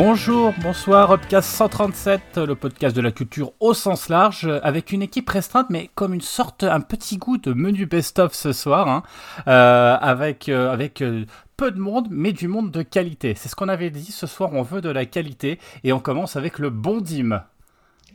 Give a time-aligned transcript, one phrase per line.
[0.00, 5.28] Bonjour, bonsoir, Upcast 137, le podcast de la culture au sens large, avec une équipe
[5.28, 9.02] restreinte, mais comme une sorte, un petit goût de menu best-of ce soir, hein,
[9.48, 11.24] euh, avec, euh, euh,
[11.56, 13.34] peu de monde, mais du monde de qualité.
[13.34, 16.36] C'est ce qu'on avait dit, ce soir on veut de la qualité, et on commence
[16.36, 17.42] avec le bon Dim.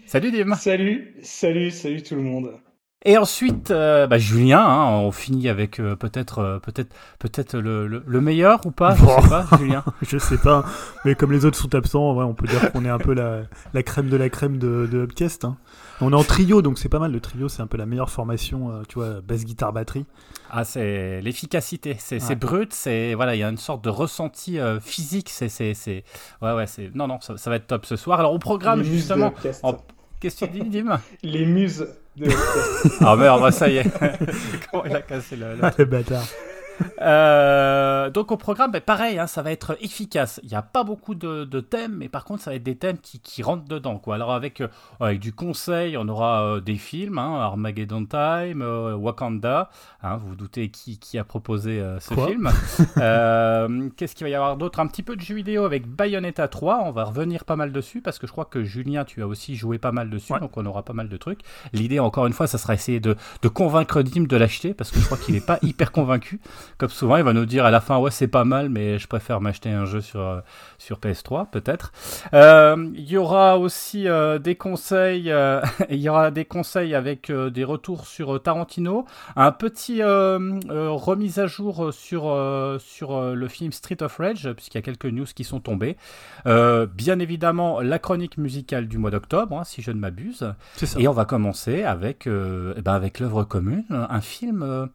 [0.06, 2.54] Salut Dim Salut, salut, salut tout le monde
[3.06, 7.86] et ensuite, euh, bah, Julien, hein, on finit avec euh, peut-être euh, peut-être peut-être le,
[7.86, 9.84] le, meilleur ou pas, je sais pas, Julien.
[10.02, 10.64] je sais pas,
[11.04, 13.42] mais comme les autres sont absents, ouais, on peut dire qu'on est un peu la,
[13.74, 15.44] la, crème de la crème de, de Upcast.
[15.44, 15.58] Hein.
[16.00, 17.12] On est en trio, donc c'est pas mal.
[17.12, 20.06] Le trio, c'est un peu la meilleure formation, tu vois, basse guitare batterie.
[20.50, 25.30] Ah, c'est l'efficacité, c'est brut, c'est voilà, il y a une sorte de ressenti physique.
[25.30, 26.04] C'est c'est
[26.42, 28.20] ouais ouais, c'est non non, ça, ça, va être top ce soir.
[28.20, 29.34] Alors au programme justement.
[30.24, 31.02] Qu'est-ce que tu dis, Dim?
[31.22, 31.86] Les muses
[33.02, 33.92] ah merde, bah, ça y est.
[34.72, 35.62] Comment il a cassé le, le...
[35.78, 36.26] le bâtard.
[37.02, 40.40] Euh, donc au programme, ben, pareil, hein, ça va être efficace.
[40.44, 42.98] Il n'y a pas beaucoup de, thèmes, mais par contre, ça va être des thèmes
[42.98, 43.98] qui, qui rentrent dedans.
[43.98, 44.16] Quoi.
[44.16, 44.70] Alors avec, euh,
[45.02, 49.70] avec du conseil, on aura euh, des films, hein, Armageddon Time, Wakanda.
[50.02, 52.50] Hein, vous vous doutez qui, qui a proposé ce film.
[53.98, 54.80] Qu'est-ce qu'il va y avoir d'autre?
[54.80, 56.84] Un petit peu de jeux vidéo avec Bayonetta 3.
[56.86, 59.56] On va revenir pas mal dessus parce que je crois que Julien, tu as aussi
[59.56, 61.42] joué pas mal dessus, donc on aura pas mal de trucs.
[61.74, 65.00] L'idée, encore une fois, ça sera essayer de, de convaincre Dim de l'acheter parce que
[65.00, 66.40] je crois qu'il n'est pas hyper convaincu.
[66.78, 69.08] Comme souvent, il va nous dire à la fin, ouais, c'est pas mal, mais je
[69.08, 70.40] préfère m'acheter un jeu sur, euh,
[70.78, 71.92] sur PS3, peut-être.
[72.34, 75.34] Euh, il y aura aussi euh, des conseils,
[75.90, 79.06] il y aura des conseils avec des retours sur Tarantino,
[79.36, 84.82] un petit remise à jour sur, sur le film Street of Rage, puisqu'il y a
[84.82, 85.98] quelques news qui sont tombées.
[86.46, 90.54] bien évidemment, la chronique musicale du mois d'octobre, hein, si je ne m'abuse.
[90.98, 94.90] Et on va commencer avec, eh ben avec l'œuvre commune, un film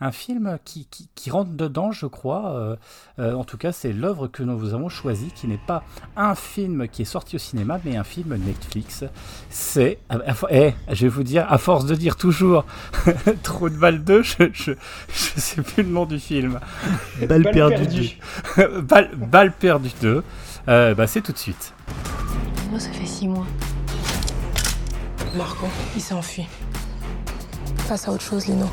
[0.00, 2.54] un film qui, qui, rentre dedans, je crois.
[2.54, 2.76] Euh,
[3.18, 5.84] euh, en tout cas, c'est l'œuvre que nous avons choisie, qui n'est pas
[6.16, 9.04] un film qui est sorti au cinéma, mais un film Netflix.
[9.50, 9.98] C'est,
[10.50, 12.64] eh, je vais vous dire, à force de dire toujours
[13.42, 14.72] trop de balles 2, je, je,
[15.08, 16.60] sais plus le nom du film.
[17.28, 18.18] Balle perdue
[18.56, 18.80] 2.
[18.80, 20.22] balle, perdue 2.
[20.66, 21.74] Euh, bah, c'est tout de suite.
[22.70, 23.46] Moi, ça fait 6 mois.
[25.36, 26.46] Marco, il s'est enfui.
[27.86, 28.70] Passe à autre chose, Lino.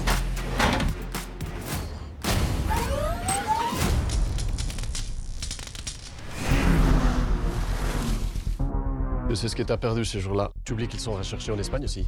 [9.34, 10.52] C'est ce que t'as perdu ces jours-là.
[10.66, 12.06] Tu oublies qu'ils sont recherchés en Espagne aussi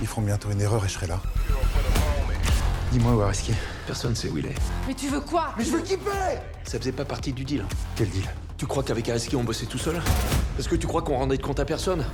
[0.00, 1.20] Ils feront bientôt une erreur et je serai là.
[2.92, 4.54] Dis-moi où est-ce qu'il est Personne sait où il est.
[4.86, 5.52] Mais tu veux quoi?
[5.58, 7.64] Mais je veux kipper Ça faisait pas partie du deal.
[7.96, 8.24] Quel deal?
[8.56, 10.00] Tu crois qu'avec Areski on bossait tout seul?
[10.58, 12.04] Est-ce que tu crois qu'on rendait de compte à personne?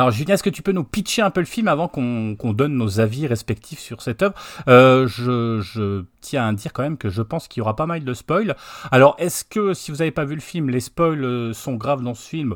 [0.00, 2.74] Alors Julien, est-ce que tu peux nous pitcher un peu le film avant qu'on donne
[2.74, 4.32] nos avis respectifs sur cette œuvre?
[4.66, 8.02] Euh, je, tiens à dire quand même que je pense qu'il y aura pas mal
[8.02, 8.56] de spoils.
[8.92, 12.02] Alors est-ce que si vous n'avez pas vu le film, les spoils euh, sont graves
[12.02, 12.54] dans ce film?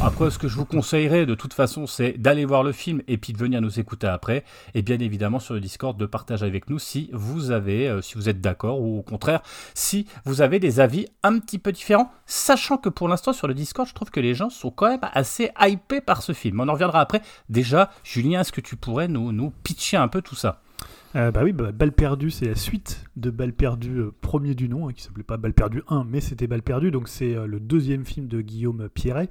[0.00, 3.18] Après, ce que je vous conseillerais de toute façon, c'est d'aller voir le film et
[3.18, 4.44] puis de venir nous écouter après.
[4.74, 8.14] Et bien évidemment sur le Discord de partager avec nous si vous avez, euh, si
[8.14, 9.42] vous êtes d'accord ou au contraire,
[9.74, 12.10] si vous avez des avis un petit peu différents.
[12.26, 15.00] Sachant que pour l'instant sur le Discord, je trouve que les gens sont quand même
[15.12, 16.60] assez hypés par ce film.
[16.60, 17.22] On en reviendra après.
[17.48, 20.61] Déjà, Julien, est-ce que tu pourrais nous, nous pitcher un peu tout ça?
[21.14, 24.68] Euh, bah oui, bah, Balle perdue, c'est la suite de Balle perdue euh, premier du
[24.68, 27.46] nom, hein, qui s'appelait pas Balle perdue 1, mais c'était Balle perdue, donc c'est euh,
[27.46, 29.28] le deuxième film de Guillaume Pierret.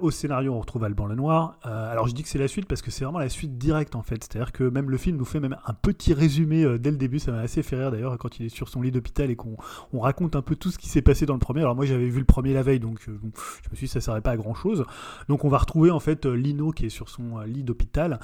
[0.00, 1.58] au scénario, on retrouve Alban Lenoir.
[1.62, 4.02] alors je dis que c'est la suite parce que c'est vraiment la suite directe en
[4.02, 7.18] fait, c'est-à-dire que même le film nous fait même un petit résumé dès le début,
[7.18, 9.56] ça m'a assez fait rire d'ailleurs quand il est sur son lit d'hôpital et qu'on
[9.92, 11.60] on raconte un peu tout ce qui s'est passé dans le premier.
[11.60, 14.22] Alors moi j'avais vu le premier la veille, donc je me suis dit ça servait
[14.22, 14.86] pas à grand chose.
[15.28, 18.18] Donc on va retrouver en fait Lino qui est sur son lit d'hôpital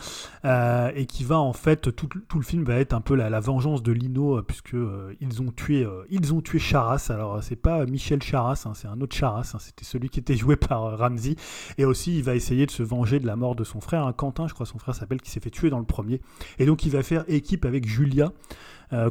[0.45, 3.83] et qui va en fait, tout, tout le film va être un peu la, vengeance
[3.83, 7.09] de Lino, euh, puisque euh, ils ont tué, euh, ils ont tué Charas.
[7.11, 9.53] Alors c'est pas Michel Charas, hein, c'est un autre Charas.
[9.55, 11.37] Hein, c'était celui qui était joué par Ramsey.
[11.79, 14.13] Et aussi, il va essayer de se venger de la mort de son frère, hein,
[14.13, 16.21] Quentin, je crois son frère s'appelle, qui s'est fait tuer dans le premier.
[16.59, 18.33] Et donc il va faire équipe avec Julia.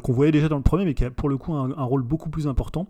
[0.02, 2.30] qu'on voyait déjà dans le premier, mais qui a pour le coup un rôle beaucoup
[2.30, 2.88] plus important.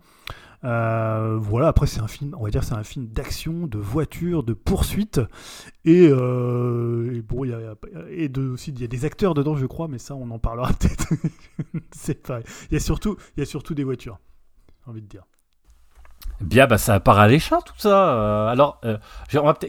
[0.64, 4.44] Euh, voilà, après c'est un film, on va dire c'est un film d'action, de voiture,
[4.44, 5.20] de poursuite,
[5.85, 7.75] et, euh, bon, il y a,
[8.11, 10.38] et de, aussi il y a des acteurs dedans, je crois, mais ça on en
[10.38, 11.09] parlera peut-être.
[11.91, 14.20] c'est pas, il y a surtout, il y a surtout des voitures,
[14.85, 15.25] j'ai envie de dire.
[16.41, 18.15] Bien, bah ça part alléchant tout ça.
[18.15, 18.81] Euh, alors,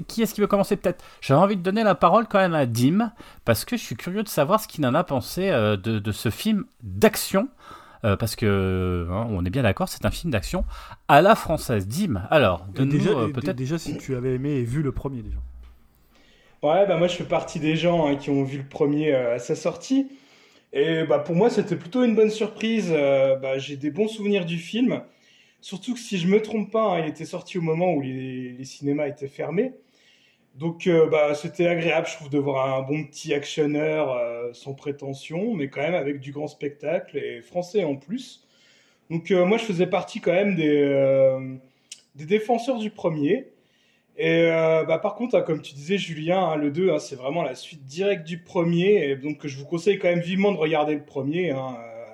[0.08, 1.04] qui est-ce qui veut commencer peut-être?
[1.22, 3.12] J'ai envie de donner la parole quand même à Dim,
[3.46, 6.66] parce que je suis curieux de savoir ce qu'il en a pensé de, ce film
[6.82, 7.48] d'action.
[8.06, 10.66] Euh, parce que hein, on est bien d'accord, c'est un film d'action
[11.08, 11.88] à la française.
[11.88, 13.56] Dim, alors, de déjà, euh, peut-être.
[13.56, 15.38] Déjà, si tu avais aimé et vu le premier déjà.
[16.62, 19.36] Ouais, bah moi je fais partie des gens hein, qui ont vu le premier euh,
[19.36, 20.08] à sa sortie.
[20.74, 22.90] Et bah, pour moi, c'était plutôt une bonne surprise.
[22.92, 25.02] Euh, bah, j'ai des bons souvenirs du film.
[25.62, 28.54] Surtout que si je me trompe pas, hein, il était sorti au moment où les,
[28.54, 29.74] les cinémas étaient fermés.
[30.56, 34.74] Donc euh, bah, c'était agréable, je trouve, de voir un bon petit actionneur euh, sans
[34.74, 38.46] prétention, mais quand même avec du grand spectacle et français en plus.
[39.10, 41.38] Donc euh, moi, je faisais partie quand même des,
[42.16, 43.48] des défenseurs du premier.
[44.16, 44.48] Et
[44.88, 47.56] bah, par contre, hein, comme tu disais, Julien, hein, le 2, hein, c'est vraiment la
[47.56, 49.10] suite directe du premier.
[49.10, 51.52] Et donc je vous conseille quand même vivement de regarder le premier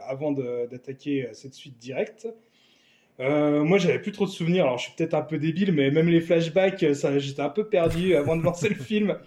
[0.07, 2.27] avant d'attaquer cette suite directe.
[3.19, 4.63] Euh, moi, j'avais plus trop de souvenirs.
[4.65, 7.65] Alors, je suis peut-être un peu débile, mais même les flashbacks, euh, j'étais un peu
[7.67, 9.17] perdu avant de lancer le film.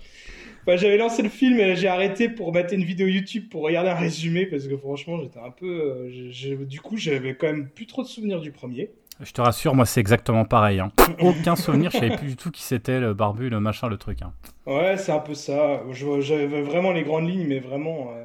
[0.67, 3.91] Enfin, j'avais lancé le film et j'ai arrêté pour mettre une vidéo YouTube pour regarder
[3.91, 6.09] un résumé parce que franchement, j'étais un peu.
[6.11, 8.91] euh, du coup, j'avais quand même plus trop de souvenirs du premier.
[9.21, 10.81] Je te rassure, moi c'est exactement pareil.
[10.81, 10.91] hein.
[11.21, 14.19] Aucun souvenir, je savais plus du tout qui c'était, le barbu, le machin, le truc.
[14.23, 14.33] hein.
[14.67, 15.83] Ouais, c'est un peu ça.
[16.21, 18.13] J'avais vraiment les grandes lignes, mais vraiment.
[18.17, 18.23] euh,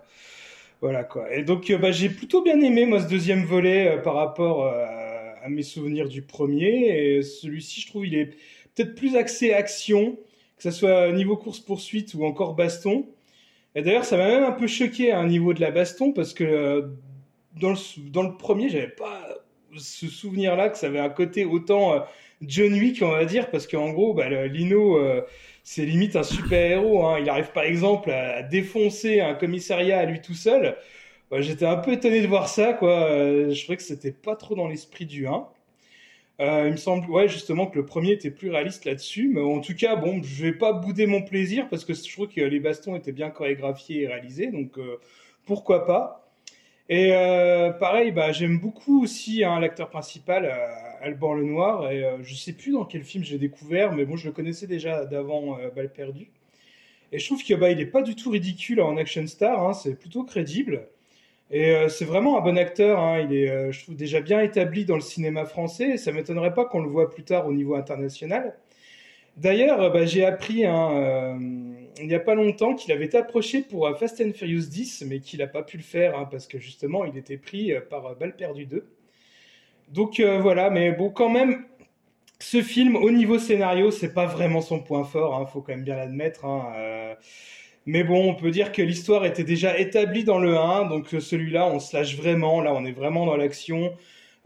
[0.82, 1.34] voilà quoi.
[1.34, 4.72] Et donc, euh, bah, j'ai plutôt bien aimé, moi, ce deuxième volet par rapport
[5.44, 7.18] à mes souvenirs du premier.
[7.18, 8.32] Et celui-ci, je trouve, il est
[8.76, 10.18] peut-être plus axé action,
[10.58, 13.06] que ce soit niveau course-poursuite ou encore baston.
[13.76, 16.34] Et d'ailleurs, ça m'a même un peu choqué à un niveau de la baston, parce
[16.34, 16.82] que euh,
[17.60, 19.28] dans, le, dans le premier, j'avais pas
[19.78, 22.00] ce souvenir-là, que ça avait un côté autant euh,
[22.42, 24.98] John Wick, on va dire, parce qu'en gros, bah, Lino.
[24.98, 25.22] euh,
[25.70, 27.06] c'est limite un super-héros.
[27.06, 27.20] Hein.
[27.20, 30.78] Il arrive par exemple à défoncer un commissariat à lui tout seul.
[31.32, 32.74] J'étais un peu étonné de voir ça.
[32.74, 33.10] Quoi.
[33.10, 35.46] Euh, je trouvais que c'était pas trop dans l'esprit du 1.
[36.40, 39.30] Euh, il me semble, ouais, justement, que le premier était plus réaliste là-dessus.
[39.34, 42.30] Mais en tout cas, bon, je vais pas bouder mon plaisir parce que je trouve
[42.30, 44.48] que les bastons étaient bien chorégraphiés et réalisés.
[44.52, 45.00] Donc, euh,
[45.46, 46.24] pourquoi pas.
[46.90, 47.10] Et
[47.80, 50.50] pareil, bah, j'aime beaucoup aussi hein, l'acteur principal,
[51.02, 51.92] Alban Lenoir.
[51.92, 55.06] Et je sais plus dans quel film j'ai découvert, mais bon, je le connaissais déjà
[55.06, 56.30] d'avant Balle perdue.
[57.12, 59.96] Et je trouve que bah, est pas du tout ridicule en action star, hein, c'est
[59.96, 60.88] plutôt crédible.
[61.50, 63.00] Et euh, c'est vraiment un bon acteur.
[63.00, 65.92] Hein, il est, euh, je trouve, déjà bien établi dans le cinéma français.
[65.92, 68.56] Et ça m'étonnerait pas qu'on le voit plus tard au niveau international.
[69.38, 71.38] D'ailleurs, euh, bah, j'ai appris hein,
[72.00, 75.40] il n'y a pas longtemps qu'il avait approché pour Fast and Furious 10, mais qu'il
[75.40, 78.66] n'a pas pu le faire hein, parce que justement, il était pris par Balle perdue
[78.66, 78.88] 2.
[79.90, 81.66] Donc voilà, mais bon, quand même,
[82.40, 85.84] ce film, au niveau scénario, c'est pas vraiment son point fort, hein, faut quand même
[85.84, 86.46] bien l'admettre.
[87.88, 91.68] Mais bon, on peut dire que l'histoire était déjà établie dans le 1, donc celui-là,
[91.68, 92.62] on se lâche vraiment.
[92.62, 93.96] Là, on est vraiment dans l'action,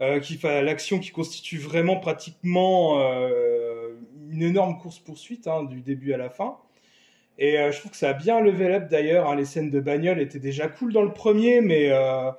[0.00, 0.20] euh,
[0.62, 3.88] l'action qui constitue vraiment pratiquement euh,
[4.30, 6.56] une énorme course poursuite hein, du début à la fin.
[7.38, 9.28] Et euh, je trouve que ça a bien level up d'ailleurs.
[9.30, 12.38] hein, les scènes de bagnole étaient déjà cool dans le premier, mais là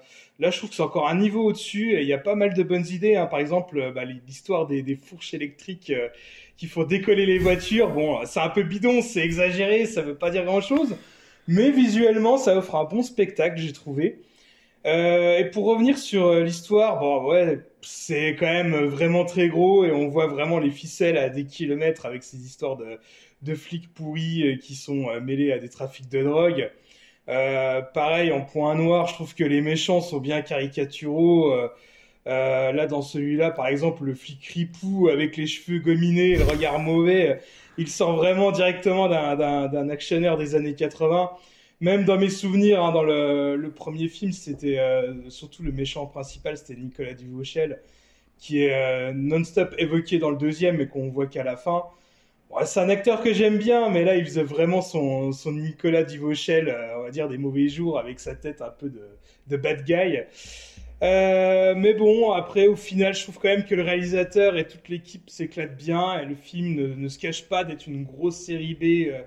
[0.51, 1.93] je trouve que c'est encore un niveau au-dessus.
[1.93, 3.15] Et il y a pas mal de bonnes idées.
[3.17, 3.27] hein.
[3.27, 5.91] Par exemple, bah, l'histoire des fourches électriques
[6.53, 7.89] euh, qui font décoller les voitures.
[7.91, 10.95] Bon, c'est un peu bidon, c'est exagéré, ça veut pas dire grand-chose.
[11.47, 14.21] Mais visuellement, ça offre un bon spectacle, j'ai trouvé.
[14.85, 19.85] Euh, et pour revenir sur euh, l'histoire, bon ouais, c'est quand même vraiment très gros
[19.85, 24.43] et on voit vraiment les ficelles à des kilomètres avec ces histoires de, flics pourris
[24.43, 26.71] euh, qui sont mêlés à des trafics de drogue.
[27.27, 31.53] Pareil, en point noir, je trouve que les méchants sont bien caricaturaux.
[32.27, 36.45] Euh, là, dans celui-là, par exemple, le flic ripou avec les cheveux gominés et le
[36.45, 37.41] regard mauvais,
[37.77, 41.31] il sort vraiment directement d'un- actionneur des années 80.
[41.81, 46.57] Même dans mes souvenirs, hein, dans le, premier film, c'était euh, surtout le méchant principal,
[46.57, 47.81] c'était Nicolas Duvauchel,
[48.37, 51.83] qui est euh, non-stop évoqué dans le deuxième, mais qu'on voit qu'à la fin.
[52.65, 57.03] C'est un acteur que j'aime bien, mais là, il faisait vraiment son, Nicolas Duvauchel, on
[57.03, 59.01] va dire, des mauvais jours, avec sa tête un peu de,
[59.47, 60.19] de bad guy.
[61.03, 64.87] Euh, mais bon, après, au final, je trouve quand même que le réalisateur et toute
[64.89, 69.11] l'équipe s'éclatent bien, et le film ne, se cache pas d'être une grosse série B
[69.11, 69.21] euh,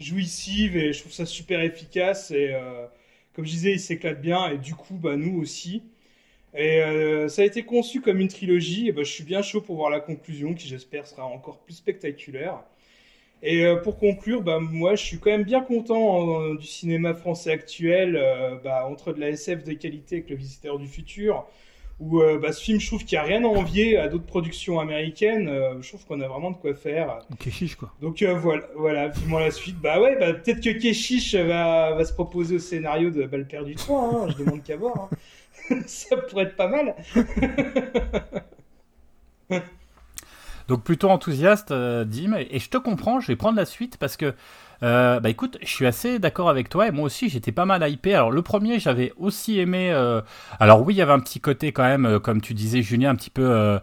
[0.00, 2.86] jouissive, et je trouve ça super efficace, et euh,
[3.34, 5.82] comme je disais, il s'éclate bien, et du coup, bah, nous aussi.
[6.54, 6.80] Et
[7.28, 9.90] ça a été conçu comme une trilogie, et bah, je suis bien chaud pour voir
[9.90, 12.64] la conclusion, qui j'espère sera encore plus spectaculaire.
[13.42, 17.14] Et euh, pour conclure, bah, moi je suis quand même bien content euh, du cinéma
[17.14, 21.46] français actuel, euh, bah, entre de la SF de qualité avec Le Visiteur du Futur,
[22.00, 24.26] où euh, bah, ce film, je trouve qu'il n'y a rien à envier à d'autres
[24.26, 27.20] productions américaines, euh, je trouve qu'on a vraiment de quoi faire.
[27.48, 27.92] Chiche quoi.
[28.00, 29.76] Donc euh, voilà, voilà, vivement la suite.
[29.80, 33.76] Bah ouais, bah, peut-être que Keshish va, va se proposer au scénario de Balle perdue
[33.76, 35.08] 3, hein, je demande qu'à voir.
[35.70, 35.78] hein.
[35.86, 36.94] Ça pourrait être pas mal.
[40.68, 44.18] Donc plutôt enthousiaste, euh, Dim, et je te comprends, je vais prendre la suite parce
[44.18, 44.34] que
[44.82, 47.88] Euh, bah écoute, je suis assez d'accord avec toi et moi aussi j'étais pas mal
[47.90, 48.14] hypé.
[48.14, 49.90] Alors le premier j'avais aussi aimé.
[49.92, 50.20] euh,
[50.60, 53.10] Alors oui il y avait un petit côté quand même, euh, comme tu disais Julien,
[53.10, 53.78] un petit peu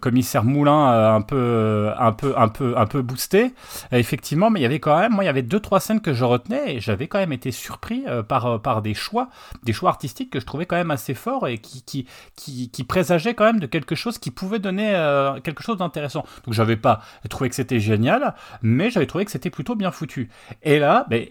[0.00, 3.52] commissaire Moulin, un peu, un peu, un peu, un peu boosté.
[3.92, 6.14] Effectivement, mais il y avait quand même, moi il y avait deux trois scènes que
[6.14, 9.28] je retenais et j'avais quand même été surpris par par des choix,
[9.64, 12.84] des choix artistiques que je trouvais quand même assez forts et qui qui qui, qui
[12.84, 14.92] présageaient quand même de quelque chose qui pouvait donner
[15.44, 16.24] quelque chose d'intéressant.
[16.44, 20.28] Donc j'avais pas trouvé que c'était génial, mais j'avais trouvé que c'était plutôt bien foutu.
[20.62, 21.26] Et là, ben,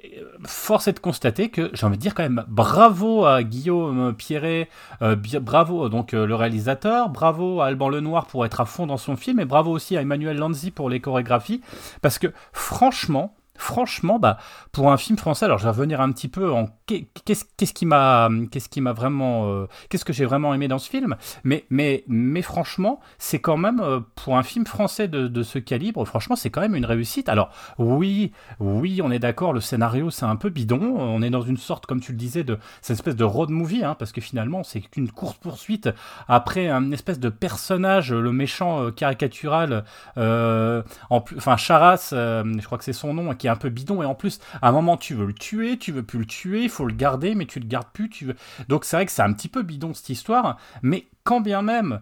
[0.46, 4.70] force est de constater que j'ai envie de dire quand même bravo à Guillaume Pierret,
[5.02, 8.98] euh, bravo donc euh, le réalisateur, bravo à Alban Lenoir pour être à fond dans
[8.98, 11.62] son film et bravo aussi à Emmanuel Lanzi pour les chorégraphies
[12.02, 14.38] parce que franchement Franchement, bah,
[14.72, 17.86] pour un film français, alors je vais revenir un petit peu en qu'est- qu'est-ce qui
[17.86, 21.18] m'a, qu'est-ce qui m'a vraiment, euh, qu'est-ce que j'ai vraiment aimé dans ce film.
[21.44, 25.60] Mais, mais, mais franchement, c'est quand même euh, pour un film français de, de ce
[25.60, 27.28] calibre, franchement, c'est quand même une réussite.
[27.28, 30.80] Alors oui, oui, on est d'accord, le scénario c'est un peu bidon.
[30.98, 33.84] On est dans une sorte, comme tu le disais, de cette espèce de road movie,
[33.84, 35.90] hein, parce que finalement c'est qu'une course poursuite
[36.30, 39.84] après un espèce de personnage, le méchant euh, caricatural,
[40.16, 44.40] enfin Charas, je crois que c'est son nom, qui un peu bidon et en plus
[44.62, 46.94] à un moment tu veux le tuer, tu veux plus le tuer, il faut le
[46.94, 48.36] garder, mais tu le gardes plus, tu veux.
[48.68, 52.02] Donc c'est vrai que c'est un petit peu bidon cette histoire, mais quand bien même.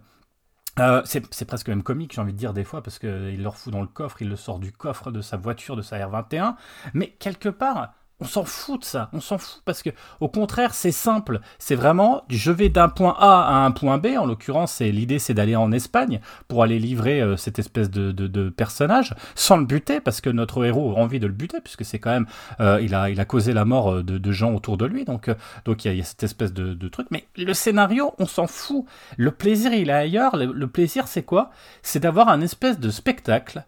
[0.79, 3.47] Euh, c'est c'est presque même comique, j'ai envie de dire des fois, parce qu'il le
[3.47, 6.55] refout dans le coffre, il le sort du coffre de sa voiture, de sa R21.
[6.93, 10.73] Mais quelque part, on s'en fout de ça, on s'en fout parce que au contraire
[10.73, 14.79] c'est simple, c'est vraiment je vais d'un point A à un point B, en l'occurrence
[14.79, 19.65] l'idée c'est d'aller en Espagne pour aller livrer euh, cette espèce de, personnage sans le
[19.65, 22.25] buter parce que notre héros a envie de le buter puisque c'est quand même
[22.59, 25.05] euh, il a causé la mort euh, de, gens autour de lui.
[25.05, 25.29] Donc
[25.65, 27.07] donc il y, a- cette espèce de, de truc.
[27.11, 28.85] Mais le scénario on s'en fout,
[29.17, 31.51] le plaisir il est ailleurs, le, le plaisir c'est quoi?
[31.83, 33.63] C'est d'avoir un espèce de spectacle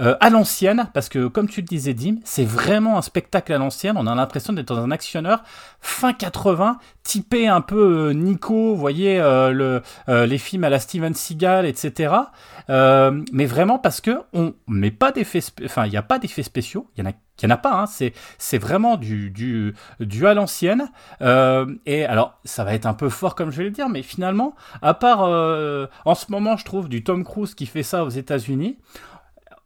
[0.00, 3.58] euh, à l'ancienne, parce que comme tu le disais, Dim, c'est vraiment un spectacle à
[3.58, 3.96] l'ancienne.
[3.96, 5.42] On a l'impression d'être dans un actionneur
[5.80, 10.70] fin 80, typé un peu euh, Nico, vous voyez, euh, le, euh, les films à
[10.70, 12.14] la Steven Seagal, etc.
[12.68, 16.86] Mais vraiment parce que on met pas d'effets, enfin, il n'y a pas d'effets spéciaux.
[16.96, 17.86] Il y en a il n'y en a pas, hein.
[17.86, 20.90] c'est, c'est vraiment du, du, du à l'ancienne.
[21.22, 24.02] Euh, et alors, ça va être un peu fort comme je vais le dire, mais
[24.02, 28.04] finalement, à part euh, en ce moment, je trouve du Tom Cruise qui fait ça
[28.04, 28.78] aux États-Unis,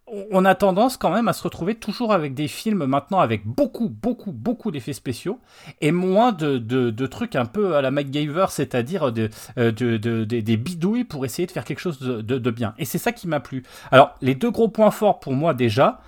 [0.06, 3.88] on- a tendance quand même à se retrouver toujours avec des films maintenant avec beaucoup,
[3.88, 5.38] beaucoup, beaucoup d'effets spéciaux
[5.80, 10.24] et moins de, de, trucs un peu à la MacGyver, c'est-à-dire de, euh, de, de-
[10.24, 12.74] de- des bidouilles pour essayer de faire quelque chose de bien.
[12.78, 13.62] Et c'est ça qui m'a plu.
[13.90, 16.00] Alors, les deux gros points forts pour moi déjà,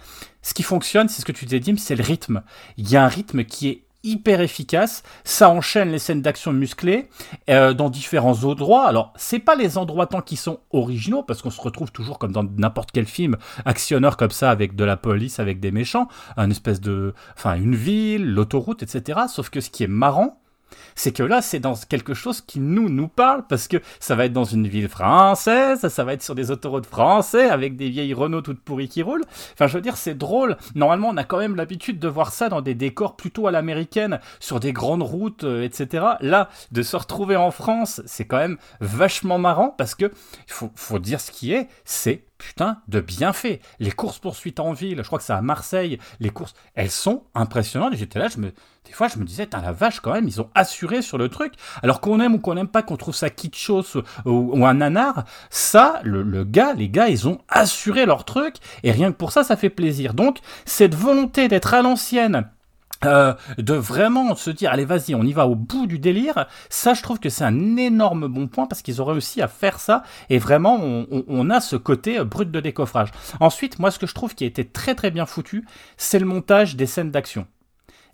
[0.43, 2.43] ce qui fonctionne, c'est ce que tu disais, Dim, c'est le rythme.
[2.77, 7.09] Il y a un rythme qui est hyper efficace, ça enchaîne les scènes d'action musclées
[7.51, 8.87] euh, dans différents endroits.
[8.87, 12.33] Alors, c'est pas les endroits tant qui sont originaux, parce qu'on se retrouve toujours comme
[12.33, 16.51] dans n'importe quel film actionneur comme ça, avec de la police, avec des méchants, un
[16.51, 19.21] espèce de, enfin, une ville, l'autoroute, etc.
[19.29, 20.41] Sauf que ce qui est marrant,
[20.95, 24.27] c'est que là, c'est dans quelque chose qui nous nous parle parce que ça va
[24.27, 28.15] être dans une ville française, ça va être sur des autoroutes français avec des vieilles
[28.15, 29.25] Renault toutes pourries qui roulent.
[29.53, 30.57] Enfin, je veux dire, c'est drôle.
[30.75, 34.21] Normalement, on a quand même l'habitude de voir ça dans des décors plutôt à l'américaine,
[34.41, 36.05] sur des grandes routes, euh, etc.
[36.21, 40.99] Là, de se retrouver en France, c'est quand même vachement marrant parce que il faut
[40.99, 43.61] dire ce qui est, c'est putain de bien fait.
[43.79, 47.25] Les courses poursuites en ville, je crois que c'est à Marseille, les courses, elles sont
[47.35, 47.95] impressionnantes.
[47.95, 48.53] J'étais là, je me,
[48.87, 51.55] des fois, je me disais, la vache, quand même, ils ont assuré sur le truc.
[51.83, 55.25] Alors qu'on aime ou qu'on n'aime pas, qu'on trouve ça kitschos ou, ou un nanar,
[55.51, 58.57] ça, le, le gars, les gars, ils ont assuré leur truc.
[58.83, 60.15] Et rien que pour ça, ça fait plaisir.
[60.15, 62.49] Donc, cette volonté d'être à l'ancienne,
[63.05, 66.47] euh, de vraiment se dire allez vas-y on y va au bout du délire.
[66.71, 69.79] Ça je trouve que c'est un énorme bon point parce qu'ils ont réussi à faire
[69.81, 73.11] ça et vraiment on, on- a ce côté euh, brut de décoffrage.
[73.41, 75.65] Ensuite moi ce que je trouve qui a été très très bien foutu
[75.97, 77.47] c'est le montage des scènes d'action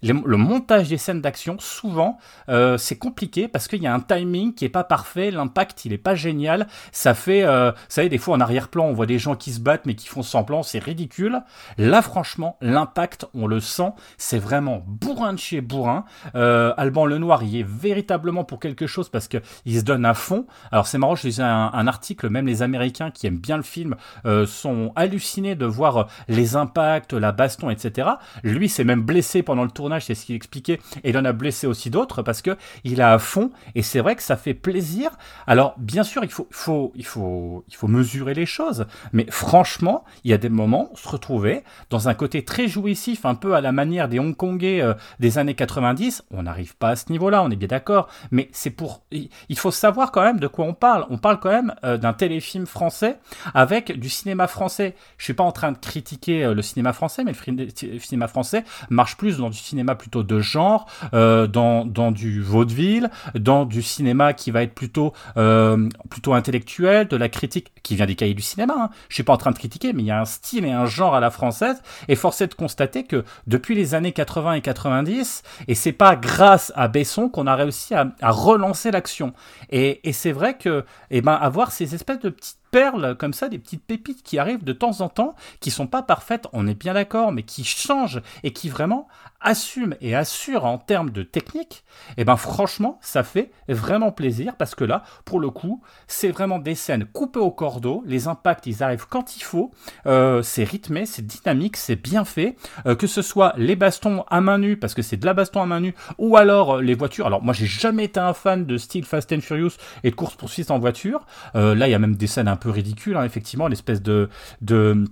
[0.02, 2.18] Le montage des scènes d'action, souvent,
[2.48, 5.92] euh, c'est compliqué parce qu'il y a un timing qui est pas parfait, l'impact il
[5.92, 6.66] est pas génial.
[6.90, 9.60] Ça fait, euh, vous savez, des fois en arrière-plan, on voit des gens qui se
[9.60, 11.42] battent mais qui font semblant, c'est ridicule.
[11.78, 16.04] Là, franchement, l'impact, on le sent, c'est vraiment bourrin de chez bourrin.
[16.34, 20.14] Euh, Alban Lenoir, il est véritablement pour quelque chose parce que il se donne à
[20.14, 20.46] fond.
[20.72, 23.62] Alors c'est marrant, je lisais un, un article, même les Américains qui aiment bien le
[23.62, 23.94] film
[24.26, 28.10] euh, sont hallucinés de voir les impacts, la baston, etc.
[28.42, 31.32] Lui, s'est même blessé pendant le tournage c'est ce qu'il expliquait, et il en a
[31.32, 34.54] blessé aussi d'autres parce que il a à fond, et c'est vrai que ça fait
[34.54, 35.10] plaisir.
[35.46, 40.04] Alors, bien sûr, il faut, faut, il faut, il faut mesurer les choses, mais franchement,
[40.24, 43.60] il y a des moments, se retrouver dans un côté très jouissif, un peu à
[43.60, 47.50] la manière des Hongkongais euh, des années 90, on n'arrive pas à ce niveau-là, on
[47.50, 51.06] est bien d'accord, mais c'est pour, il faut savoir quand même de quoi on parle.
[51.10, 53.18] On parle quand même euh, d'un téléfilm français
[53.54, 54.94] avec du cinéma français.
[55.18, 58.64] Je suis pas en train de critiquer euh, le cinéma français, mais le cinéma français
[58.90, 63.82] marche plus dans du cinéma plutôt de genre, euh, dans, dans du vaudeville, dans du
[63.82, 68.34] cinéma qui va être plutôt, euh, plutôt intellectuel, de la critique qui vient des cahiers
[68.34, 68.74] du cinéma.
[68.76, 68.90] Hein.
[69.08, 70.86] Je suis pas en train de critiquer, mais il y a un style et un
[70.86, 71.82] genre à la française.
[72.08, 76.72] Et force de constater que depuis les années 80 et 90, et c'est pas grâce
[76.76, 79.32] à Besson qu'on a réussi à, à relancer l'action.
[79.70, 83.48] Et, et c'est vrai que, eh ben, avoir ces espèces de petites perles comme ça,
[83.48, 86.74] des petites pépites qui arrivent de temps en temps, qui sont pas parfaites, on est
[86.74, 89.06] bien d'accord, mais qui changent et qui vraiment
[89.40, 94.56] assument et assurent en termes de technique, et eh ben franchement, ça fait vraiment plaisir
[94.56, 98.66] parce que là, pour le coup, c'est vraiment des scènes coupées au cordeau, les impacts,
[98.66, 99.72] ils arrivent quand il faut,
[100.06, 104.40] euh, c'est rythmé, c'est dynamique, c'est bien fait, euh, que ce soit les bastons à
[104.40, 106.94] main nue, parce que c'est de la baston à main nue, ou alors euh, les
[106.94, 107.26] voitures.
[107.26, 109.72] Alors moi, j'ai jamais été un fan de style Fast and Furious
[110.04, 111.26] et de course-poursuite en voiture.
[111.54, 114.28] là, il y a même des scènes un ridicule, hein, effectivement, l'espèce de,
[114.60, 115.04] de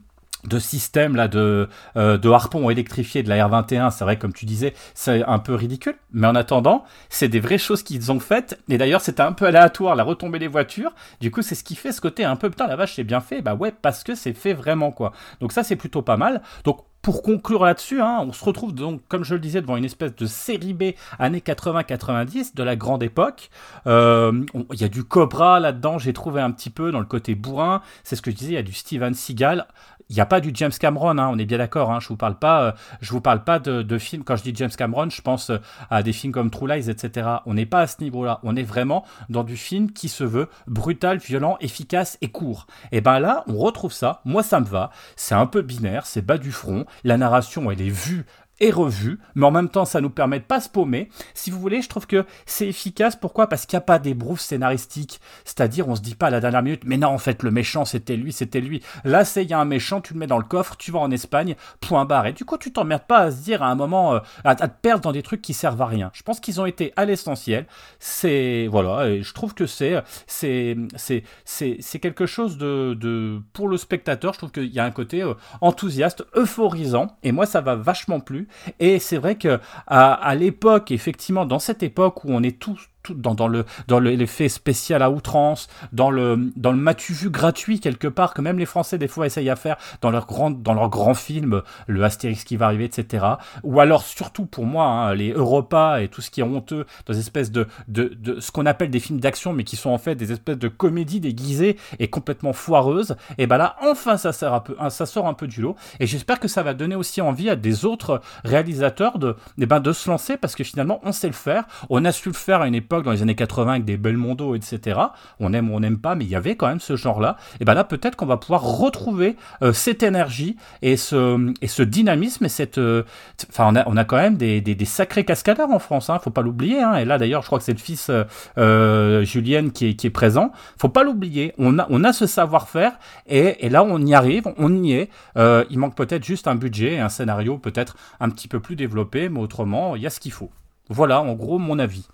[0.45, 4.47] de système là de, euh, de harpon électrifié de la R21, c'est vrai comme tu
[4.47, 8.59] disais, c'est un peu ridicule, mais en attendant, c'est des vraies choses qu'ils ont faites,
[8.69, 11.75] et d'ailleurs c'était un peu aléatoire la retombée des voitures, du coup c'est ce qui
[11.75, 14.15] fait ce côté un peu, putain la vache c'est bien fait, bah ouais parce que
[14.15, 18.19] c'est fait vraiment quoi, donc ça c'est plutôt pas mal, donc pour conclure là-dessus, hein,
[18.27, 20.83] on se retrouve donc, comme je le disais, devant une espèce de série B
[21.19, 23.51] années 80-90 de la grande époque.
[23.87, 27.35] Euh, il y a du Cobra là-dedans, j'ai trouvé un petit peu dans le côté
[27.35, 27.83] bourrin.
[28.05, 29.67] C'est ce que je disais, il y a du Steven Seagal.
[30.11, 31.93] Il n'y a pas du James Cameron, hein, on est bien d'accord.
[31.93, 34.25] Hein, je vous parle pas, euh, je vous parle pas de, de, films.
[34.25, 37.29] Quand je dis James Cameron, je pense euh, à des films comme True Lies, etc.
[37.47, 38.41] On n'est pas à ce niveau-là.
[38.43, 42.67] On est vraiment dans du film qui se veut brutal, violent, efficace et court.
[42.91, 44.21] Et ben là, on retrouve ça.
[44.25, 44.91] Moi, ça me va.
[45.15, 46.87] C'est un peu binaire, c'est bas du front.
[47.05, 48.27] La narration, elle est vue
[48.61, 51.09] et revu, mais en même temps ça nous permet de pas se paumer.
[51.35, 53.17] Si vous voulez, je trouve que c'est efficace.
[53.17, 53.49] Pourquoi?
[53.49, 55.21] Parce qu'il n'y a pas des broufs scénaristiques.
[55.45, 57.85] C'est-à-dire, on se dit pas à la dernière minute, mais non, en fait, le méchant
[57.85, 58.83] c'était lui, c'était lui.
[59.05, 60.99] Là, c'est il y a un méchant, tu le mets dans le coffre, tu vas
[61.01, 62.27] en Espagne, point barre.
[62.27, 64.81] Et du coup, tu t'emmerdes pas à se dire à un moment, euh, à, te
[64.83, 66.11] perdre dans des trucs qui servent à rien.
[66.15, 67.67] Je pense qu'ils ont été à l'essentiel.
[67.99, 73.69] C'est voilà, et je trouve que c'est c'est c'est c'est quelque chose de, de pour
[73.69, 74.35] le spectateur.
[74.35, 78.21] Je trouve qu'il y a un côté euh, enthousiaste, euphorisant, et moi ça va vachement
[78.21, 78.49] plus.
[78.79, 83.15] Et c'est vrai que à, l'époque, effectivement, dans cette époque où on est tous tout
[83.15, 88.09] dans, dans le l'effet spécial à outrance, dans le dans le matu vu gratuit quelque
[88.09, 90.89] part que même les Français des fois essayent à faire dans leur grand dans leur
[90.89, 93.25] grand film, le Astérix qui va arriver, etc.
[93.63, 97.15] Ou alors surtout pour moi hein, les Europa et tout ce qui est honteux dans
[97.15, 100.15] espèces de de, de ce qu'on appelle des films d'action mais qui sont en fait
[100.15, 103.17] des espèces de comédies déguisées et complètement foireuses.
[103.39, 106.07] Et ben là enfin ça sert un peu ça sort un peu du lot et
[106.07, 109.93] j'espère que ça va donner aussi envie à des autres réalisateurs de eh ben de
[109.93, 112.69] se lancer parce que finalement on sait le faire, on a su le faire à
[112.69, 114.99] une époque dans les années 80 avec des Belmondo, etc.
[115.39, 117.37] On aime ou on n'aime pas, mais il y avait quand même ce genre-là.
[117.61, 122.49] Et ben là, peut-être qu'on va pouvoir retrouver euh, cette énergie et ce, dynamisme et
[122.49, 122.79] cette.
[122.79, 123.05] Euh,
[123.49, 126.83] enfin, on, a, quand même des, sacrés cascadeurs en France, hein, faut pas l'oublier.
[126.83, 126.97] Hein.
[126.97, 128.11] Et là, d'ailleurs, je crois que c'est le fils
[128.59, 130.51] euh, Julien qui est, qui est présent.
[130.79, 131.55] Faut pas l'oublier.
[131.59, 132.99] On a, ce savoir-faire
[133.29, 135.11] et, et, là, on y arrive, on y est.
[135.37, 139.39] il manque peut-être juste un budget, un scénario peut-être un petit peu plus développé, mais
[139.39, 140.51] autrement, il y a ce qu'il faut.
[140.91, 142.09] Voilà, en gros, mon avis.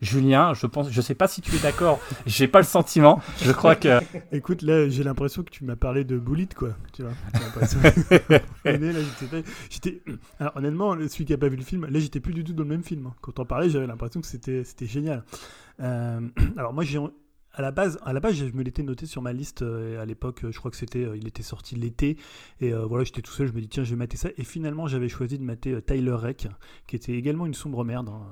[0.00, 2.00] Julien, je pense, je sais pas si tu es d'accord.
[2.26, 3.20] J'ai pas le sentiment.
[3.42, 4.00] Je crois que.
[4.32, 6.70] Écoute, là, j'ai l'impression que tu m'as parlé de Bullet, quoi.
[6.94, 7.12] Tu vois.
[9.70, 10.02] j'étais.
[10.40, 12.62] Alors, honnêtement, celui qui a pas vu le film, là, j'étais plus du tout dans
[12.62, 13.06] le même film.
[13.06, 13.14] Hein.
[13.20, 15.24] Quand on parlait, j'avais l'impression que c'était, c'était génial.
[15.80, 16.20] Euh,
[16.56, 16.98] alors, moi, j'ai
[17.54, 20.06] à la base, à la base, je me l'étais noté sur ma liste euh, à
[20.06, 20.40] l'époque.
[20.48, 22.16] Je crois que c'était, euh, il était sorti l'été,
[22.60, 23.46] et euh, voilà, j'étais tout seul.
[23.46, 24.30] Je me dis tiens, je vais mater ça.
[24.38, 26.48] Et finalement, j'avais choisi de mater Tyler Reck,
[26.86, 28.08] qui était également une sombre merde.
[28.08, 28.22] Hein.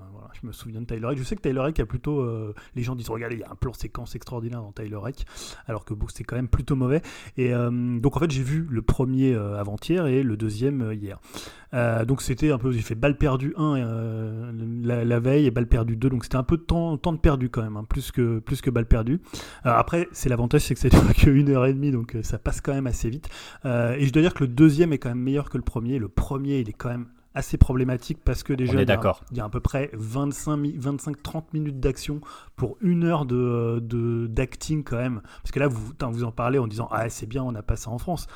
[0.40, 1.18] Je me souviens de Tyler Reck.
[1.18, 2.26] Je sais que Tyler Reck a plutôt,
[2.74, 5.26] les gens disent regardez, il y a un plan séquence extraordinaire dans Tyler Reck,
[5.66, 7.02] alors que bon, c'est quand même plutôt mauvais.
[7.36, 11.18] Et donc en fait, j'ai vu le premier avant-hier et le deuxième hier.
[12.06, 14.52] donc c'était un peu, j'ai fait balle perdue 1
[14.82, 17.50] la, veille et balle perdue 2, donc c'était un peu de temps, temps de perdu
[17.50, 19.09] quand même, hein, plus que plus que balle perdue.
[19.64, 22.38] Alors après, c'est l'avantage, c'est que ça dure qu'une heure et demie, donc euh, ça
[22.38, 23.28] passe quand même assez vite.
[23.64, 25.98] Euh, et je dois dire que le deuxième est quand même meilleur que le premier.
[25.98, 29.36] Le premier, il est quand même assez problématique parce que déjà, il y, a, il
[29.36, 32.20] y, a, à peu près 25-30 minutes d'action
[32.56, 35.22] pour une heure de, d'acting quand même.
[35.42, 37.76] Parce que là, vous, vous en parlez en disant Ah, c'est bien, on n'a pas
[37.76, 38.26] ça en France.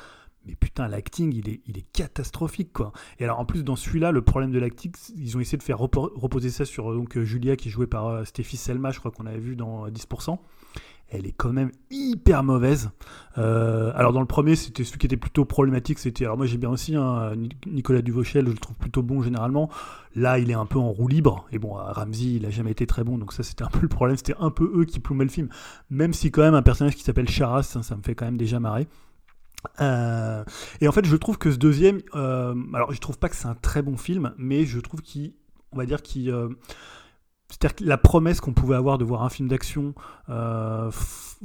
[0.45, 2.91] Mais putain, l'acting, il est, il est catastrophique, quoi.
[3.19, 5.77] Et alors, en plus, dans celui-là, le problème de l'acting, ils ont essayé de faire
[5.79, 9.11] repo- reposer ça sur donc, euh, Julia, qui jouée par euh, Stéphie Selma, je crois
[9.11, 10.37] qu'on avait vu dans euh, 10%.
[11.07, 12.89] Elle est quand même hyper mauvaise.
[13.37, 15.99] Euh, alors, dans le premier, c'était celui qui était plutôt problématique.
[15.99, 19.21] C'était, alors moi, j'ai bien aussi hein, Nic- Nicolas Duvauchel, je le trouve plutôt bon
[19.21, 19.69] généralement.
[20.15, 21.45] Là, il est un peu en roue libre.
[21.51, 23.81] Et bon, euh, Ramsey, il a jamais été très bon, donc ça, c'était un peu
[23.81, 24.17] le problème.
[24.17, 25.47] C'était un peu eux qui plombaient le film.
[25.91, 28.37] Même si, quand même, un personnage qui s'appelle Charas, ça, ça me fait quand même
[28.37, 28.87] déjà marrer.
[29.81, 30.43] Euh,
[30.81, 33.47] et en fait, je trouve que ce deuxième, euh, alors je trouve pas que c'est
[33.47, 35.33] un très bon film, mais je trouve qu'il,
[35.71, 36.49] on va dire qu'il, euh,
[37.55, 39.93] c'est-à-dire que la promesse qu'on pouvait avoir de voir un film d'action
[40.29, 40.91] euh,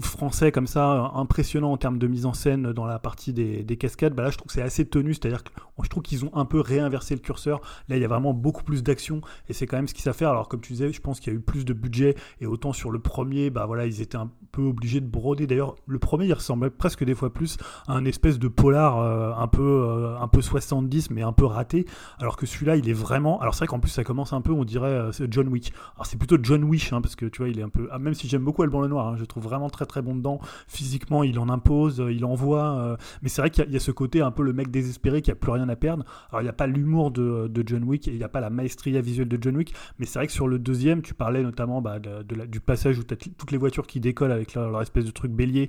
[0.01, 3.62] français comme ça, euh, impressionnant en termes de mise en scène dans la partie des,
[3.62, 5.51] des cascades, bah là je trouve que c'est assez tenu, c'est-à-dire que
[5.83, 7.61] je trouve qu'ils ont un peu réinversé le curseur.
[7.88, 10.16] Là il y a vraiment beaucoup plus d'action et c'est quand même ce qu'ils savent
[10.16, 10.31] faire.
[10.31, 12.73] Alors comme tu disais, je pense qu'il y a eu plus de budget et autant
[12.73, 15.46] sur le premier, bah voilà, ils étaient un peu obligés de broder.
[15.46, 19.33] D'ailleurs, le premier il ressemblait presque des fois plus à un espèce de polar euh,
[19.37, 21.87] un peu un peu 70 mais un peu raté,
[22.18, 23.40] alors que celui-là il est vraiment.
[23.40, 25.73] Alors c'est vrai qu'en plus ça commence un peu, on dirait John Wick.
[26.00, 27.98] Alors c'est plutôt John Wish hein, parce que tu vois il est un peu, ah,
[27.98, 30.40] même si j'aime beaucoup Alban Lenoir, hein, je le trouve vraiment très très bon dedans.
[30.66, 33.90] Physiquement il en impose, euh, il envoie, euh, mais c'est vrai qu'il y, a- ce
[33.90, 36.06] côté un peu le mec désespéré qui a plus rien à perdre.
[36.30, 39.02] Alors il n'y a pas l'humour de, John Wick il n'y a pas la maestria
[39.02, 41.98] visuelle de John Wick, mais c'est vrai que sur le deuxième tu parlais notamment bah,
[41.98, 45.68] du passage où tu toutes les voitures qui décollent avec leur espèce de truc bélier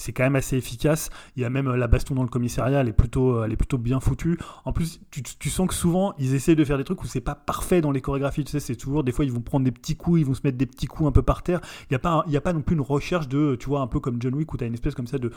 [0.00, 1.10] c'est quand même assez efficace.
[1.36, 3.52] Il y a même euh, la baston dans le commissariat, elle est plutôt, euh, elle
[3.52, 4.38] est plutôt bien foutue.
[4.64, 7.34] En plus, tu, sens que souvent, ils essayent de faire des trucs où c'est pas
[7.34, 8.44] parfait dans les chorégraphies.
[8.44, 10.40] Tu sais, c'est toujours, des fois, ils vont prendre des petits coups, ils vont se
[10.42, 11.60] mettre des petits coups un peu par terre.
[11.82, 14.00] Il n'y a, pas a pas non plus une recherche de, tu vois, un peu
[14.00, 15.30] comme John Wick où tu as une espèce comme ça de,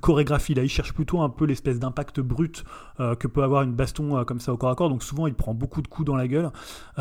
[0.00, 0.54] chorégraphie.
[0.54, 2.64] Là, ils cherchent plutôt un peu l'espèce d'impact brut
[3.00, 4.90] euh, que peut avoir une baston comme ça au corps à corps.
[4.90, 6.50] Donc souvent, il prend beaucoup de coups dans la gueule.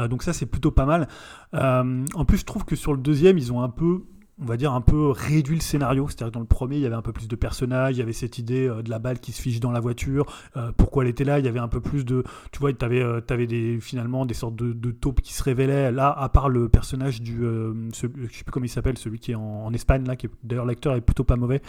[0.10, 1.08] Donc ça, c'est plutôt pas mal.
[1.54, 4.04] En plus, je trouve que sur le deuxième, ils ont un peu
[4.42, 6.08] on va dire un peu réduit le scénario.
[6.08, 8.02] C'est-à-dire que dans le premier, il y avait un peu plus de personnages, il y
[8.02, 10.26] avait cette idée euh, de la balle qui se fiche dans la voiture,
[10.58, 12.24] euh, pourquoi elle était là, il y avait un peu plus de...
[12.52, 15.92] Tu vois, tu avais, avais des, finalement des sortes de, taupes qui se révélaient.
[15.92, 17.44] Là, à part le personnage du...
[17.44, 20.32] euh, je sais plus comment il s'appelle, celui qui est en, Espagne, là, qui est-
[20.44, 21.62] d'ailleurs l'acteur est plutôt pas mauvais,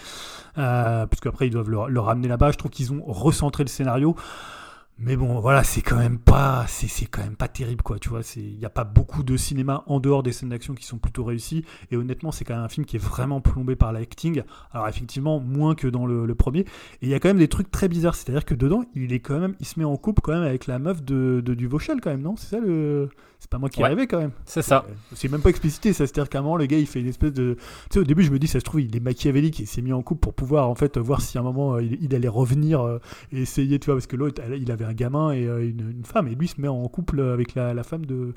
[0.58, 2.52] euh, puisque après ils doivent le, le ramener là-bas.
[2.52, 4.16] Je trouve qu'ils ont recentré le scénario.
[5.02, 7.98] Mais bon, voilà, c'est quand même pas, c'est c'est quand même pas terrible, quoi.
[7.98, 10.74] Tu vois, c'est, il y a pas beaucoup de cinéma en dehors des scènes d'action
[10.74, 11.64] qui sont plutôt réussies.
[11.90, 14.42] Et honnêtement, c'est quand même un film qui est vraiment plombé par l'acting.
[14.72, 16.60] Alors effectivement, moins que dans le, le premier.
[16.60, 16.66] Et
[17.02, 18.14] il y a quand même des trucs très bizarres.
[18.14, 20.66] C'est-à-dire que dedans, il est quand même, il se met en couple quand même avec
[20.66, 22.36] la meuf de, de Duvauchel quand même, non?
[22.36, 23.08] C'est ça le,
[23.38, 23.88] c'est pas moi qui ai Ouais.
[23.88, 24.32] rêvé quand même.
[24.44, 24.84] C'est ça.
[24.86, 26.06] Euh, C'est même pas explicité, ça.
[26.06, 27.54] C'est-à-dire qu'à un moment, le gars, il fait une espèce de.
[27.54, 29.66] Tu sais, au début, je me dis, ça se trouve, il est machiavélique et il
[29.66, 31.96] s'est mis en couple pour pouvoir, en fait, voir si à un moment, euh, il,
[32.02, 32.98] il allait revenir euh,
[33.32, 36.04] et essayer, tu vois, parce que l'autre, il avait un gamin et euh, une, une
[36.04, 38.34] femme, et lui se met en couple avec la, la femme de.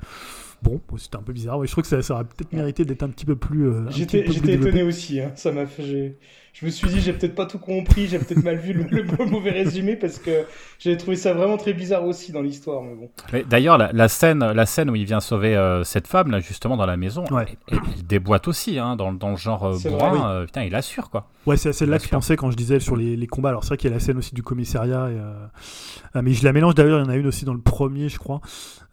[0.62, 1.58] Bon, bon, c'était un peu bizarre.
[1.58, 3.68] Ouais, je trouve que ça, ça aurait peut-être mérité d'être un petit peu plus.
[3.68, 4.20] euh, J'étais
[4.54, 5.32] étonné aussi, hein.
[5.34, 6.16] ça m'a fait.
[6.54, 8.84] J'ai- Je me suis dit, j'ai peut-être pas tout compris, j'ai peut-être mal vu le,
[8.84, 10.44] le mauvais résumé parce que
[10.78, 13.10] j'avais trouvé ça vraiment très bizarre aussi dans l'histoire, mais bon.
[13.32, 16.38] Mais D'ailleurs, la, la scène, la scène où il vient sauver euh, cette femme, là,
[16.40, 17.44] justement, dans la maison, Ouais.
[17.68, 20.08] elle, elle déboîte aussi, hein, dans, dans le genre euh, bourrin.
[20.10, 20.24] vrai, oui.
[20.24, 21.28] euh, putain, il assure, quoi.
[21.46, 23.50] Ouais, c'est à celle-là Bien que je pensais quand je disais sur les, les combats.
[23.50, 25.10] Alors, c'est vrai qu'il y a la scène aussi du commissariat.
[25.10, 25.46] Et, euh,
[26.14, 28.08] ah, mais je la mélange d'ailleurs, il y en a une aussi dans le premier,
[28.08, 28.40] je crois.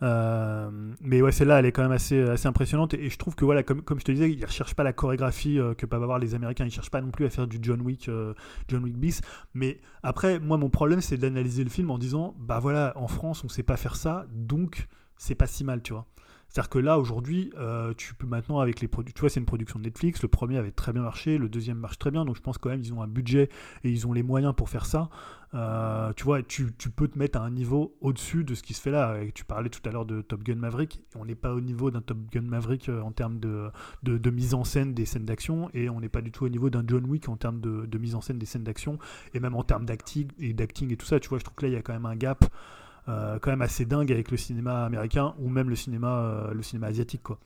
[0.03, 0.69] Euh,
[1.01, 2.93] mais ouais, celle-là, elle est quand même assez, assez impressionnante.
[2.95, 4.83] Et, et je trouve que, voilà, comme, comme je te disais, ils ne recherchent pas
[4.83, 6.63] la chorégraphie euh, que peuvent avoir les Américains.
[6.65, 8.33] Ils ne cherchent pas non plus à faire du John Wick, euh,
[8.67, 9.21] John Wick bis.
[9.53, 13.43] Mais après, moi, mon problème, c'est d'analyser le film en disant bah voilà, en France,
[13.43, 14.87] on sait pas faire ça, donc
[15.17, 16.07] c'est pas si mal, tu vois.
[16.51, 19.45] C'est-à-dire que là, aujourd'hui, euh, tu peux maintenant, avec les produits, tu vois, c'est une
[19.45, 22.35] production de Netflix, le premier avait très bien marché, le deuxième marche très bien, donc
[22.35, 23.47] je pense quand même ils ont un budget
[23.85, 25.09] et ils ont les moyens pour faire ça.
[25.53, 28.81] Euh, tu vois, tu, peux te mettre à un niveau au-dessus de ce qui se
[28.81, 29.17] fait là.
[29.33, 32.01] Tu parlais tout à l'heure de Top Gun Maverick, on n'est pas au niveau d'un
[32.01, 36.01] Top Gun Maverick euh, en termes de mise en scène des scènes d'action, et on
[36.01, 38.19] n'est pas du tout au niveau d'un John Wick en termes de, de mise en
[38.19, 38.99] scène des scènes d'action,
[39.33, 41.65] et même en termes d'acting et, d'acting et tout ça, tu vois, je trouve que
[41.65, 42.43] là, il y a quand même un gap.
[43.09, 46.61] Euh, quand même assez dingue avec le cinéma américain ou même le cinéma, euh, le
[46.61, 47.39] cinéma asiatique quoi.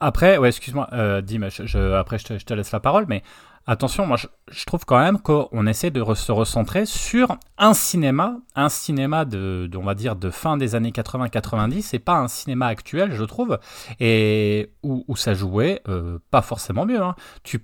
[0.00, 3.22] Après, ouais, excuse-moi, euh, Dim, après je te laisse la parole, mais
[3.66, 8.68] attention, moi je, trouve quand même qu'on essaie de se recentrer sur un cinéma, un
[8.68, 13.12] cinéma de, on va dire, de fin des années 80-90, et pas un cinéma actuel,
[13.12, 13.58] je trouve,
[13.98, 17.02] et où, ça jouait euh, pas forcément mieux.
[17.02, 17.14] hein.
[17.42, 17.60] Tu,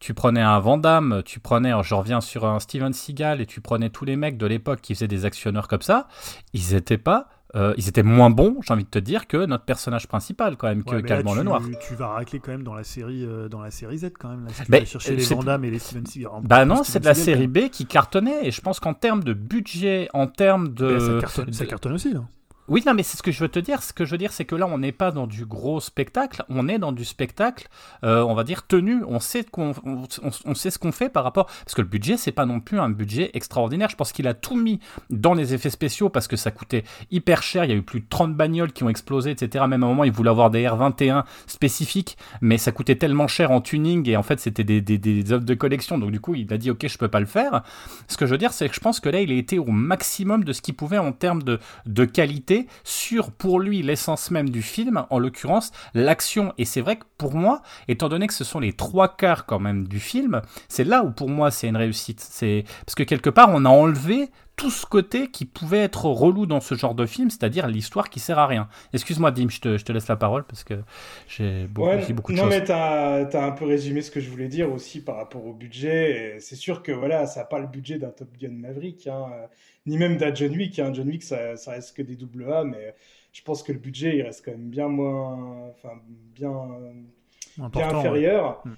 [0.00, 3.60] tu prenais un Van Damme, tu prenais, je reviens sur un Steven Seagal, et tu
[3.60, 6.08] prenais tous les mecs de l'époque qui faisaient des actionneurs comme ça,
[6.52, 7.28] ils étaient pas.
[7.56, 10.68] Euh, ils étaient moins bons, j'ai envie de te dire, que notre personnage principal, quand
[10.68, 11.62] même, que Ouais, Calmant le Noir.
[11.86, 14.44] Tu vas racler quand même dans la série, euh, dans la série Z quand même.
[14.44, 16.30] Là, si tu vas chercher euh, les Van Damme et les Steven Seagal.
[16.42, 19.32] Bah non, c'est de la série B qui cartonnait et je pense qu'en termes de
[19.32, 22.24] budget, en termes de, Mais ça, cartonne, ça de- cartonne aussi là.
[22.68, 23.82] Oui, non, mais c'est ce que je veux te dire.
[23.82, 26.44] Ce que je veux dire, c'est que là, on n'est pas dans du gros spectacle,
[26.50, 27.68] on est dans du spectacle,
[28.04, 29.02] euh, on va dire tenu.
[29.08, 29.72] On sait qu'on,
[30.44, 32.78] on, sait ce qu'on fait par rapport, parce que le budget, c'est pas non plus
[32.78, 33.88] un budget extraordinaire.
[33.88, 37.42] Je pense qu'il a tout mis dans les effets spéciaux parce que ça coûtait hyper
[37.42, 37.64] cher.
[37.64, 39.64] Il y a eu plus de 30 bagnoles qui ont explosé, etc.
[39.66, 43.50] Même à un moment, il voulait avoir des R21 spécifiques, mais ça coûtait tellement cher
[43.50, 45.96] en tuning et en fait, c'était des, des, des œuvres de collection.
[45.96, 47.62] Donc du coup, il a dit, ok, je peux pas le faire.
[48.08, 49.70] Ce que je veux dire, c'est que je pense que là, il a été au
[49.70, 54.50] maximum de ce qu'il pouvait en termes de, de qualité sur, pour lui, l'essence même
[54.50, 56.52] du film, en l'occurrence, l'action.
[56.58, 59.58] Et c'est vrai que pour moi, étant donné que ce sont les trois quarts quand
[59.58, 62.20] même du film, c'est là où pour moi c'est une réussite.
[62.20, 66.44] C'est parce que quelque part, on a enlevé tout ce côté qui pouvait être relou
[66.44, 68.68] dans ce genre de film, c'est-à-dire l'histoire qui sert à rien.
[68.92, 70.74] Excuse-moi, Dim, je te, je te, laisse la parole parce que
[71.28, 72.52] j'ai beaucoup, ouais, beaucoup de non, choses.
[72.52, 75.16] Non, mais tu as, as, un peu résumé ce que je voulais dire aussi par
[75.16, 76.38] rapport au budget.
[76.40, 79.26] C'est sûr que voilà, ça n'a pas le budget d'un Top Gun Maverick, hein,
[79.88, 80.78] ni même d'un John Wick.
[80.78, 80.92] Hein.
[80.94, 82.94] John Wick, ça, ça, reste que des double A, mais
[83.32, 85.68] je pense que le budget, il reste quand même bien moins.
[85.70, 86.00] Enfin,
[86.34, 86.68] bien,
[87.70, 88.62] bien inférieur.
[88.64, 88.72] Ouais.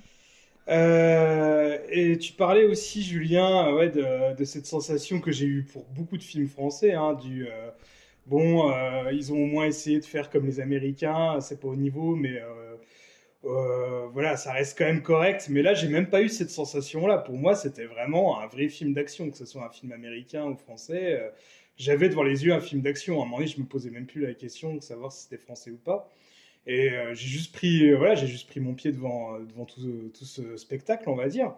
[0.68, 5.84] Euh, et tu parlais aussi, Julien, ouais, de, de cette sensation que j'ai eue pour
[5.90, 7.70] beaucoup de films français, hein, du euh,
[8.26, 11.76] bon, euh, ils ont au moins essayé de faire comme les Américains, c'est pas au
[11.76, 12.40] niveau, mais
[13.42, 15.48] voilà, ça reste quand même correct.
[15.50, 17.18] Mais là, j'ai même pas eu cette sensation-là.
[17.18, 20.56] Pour moi, c'était vraiment un vrai film d'action, que ce soit un film américain ou
[20.56, 21.32] français.
[21.76, 23.20] J'avais devant les yeux un film d'action.
[23.20, 25.38] À un moment donné, je me posais même plus la question de savoir si c'était
[25.38, 26.10] français ou pas.
[26.66, 30.10] Et euh, j'ai juste pris, euh, voilà, j'ai juste pris mon pied devant, devant tout,
[30.16, 31.54] tout, ce spectacle, on va dire.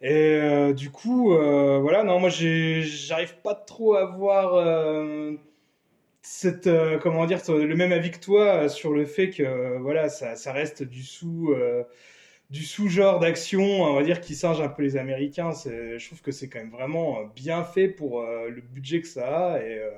[0.00, 4.54] Et euh, du coup, voilà, non, moi, j'arrive pas trop à voir
[6.26, 6.68] cette,
[7.02, 10.82] comment dire, le même avis que toi sur le fait que, voilà, ça, ça reste
[10.82, 11.54] du sous
[12.50, 15.50] du sous-genre d'action, on va dire, qui singe un peu les Américains.
[15.52, 19.54] Je trouve que c'est quand même vraiment bien fait pour euh, le budget que ça
[19.54, 19.58] a.
[19.60, 19.90] Et, euh,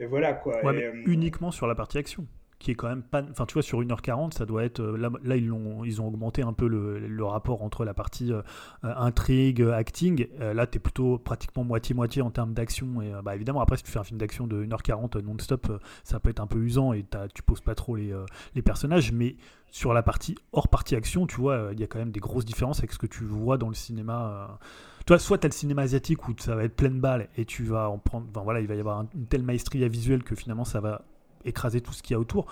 [0.00, 0.64] et voilà quoi.
[0.64, 2.26] Ouais, et, mais euh, uniquement sur la partie action
[2.62, 5.36] qui est quand même pas enfin tu vois sur 1h40 ça doit être là, là
[5.36, 8.42] ils ont ils ont augmenté un peu le, rapport entre la partie euh,
[8.82, 13.22] intrigue acting euh, là tu es plutôt pratiquement moitié moitié en termes d'action et euh,
[13.22, 16.40] bah évidemment après si tu fais un film d'action de 1h40 non-stop ça peut être
[16.40, 18.14] un peu usant et tu poses pas trop les,
[18.54, 19.36] les personnages mais
[19.70, 22.44] sur la partie hors partie action tu vois il y a quand même des grosses
[22.44, 24.58] différences avec ce que tu vois dans le cinéma
[25.04, 27.64] toi, soit tu as le cinéma asiatique où ça va être pleine balle et tu
[27.64, 28.28] vas en prendre.
[28.30, 31.02] Enfin, voilà, il va y avoir une telle maestria visuelle que finalement ça va
[31.44, 32.46] écraser tout ce qu'il y a autour.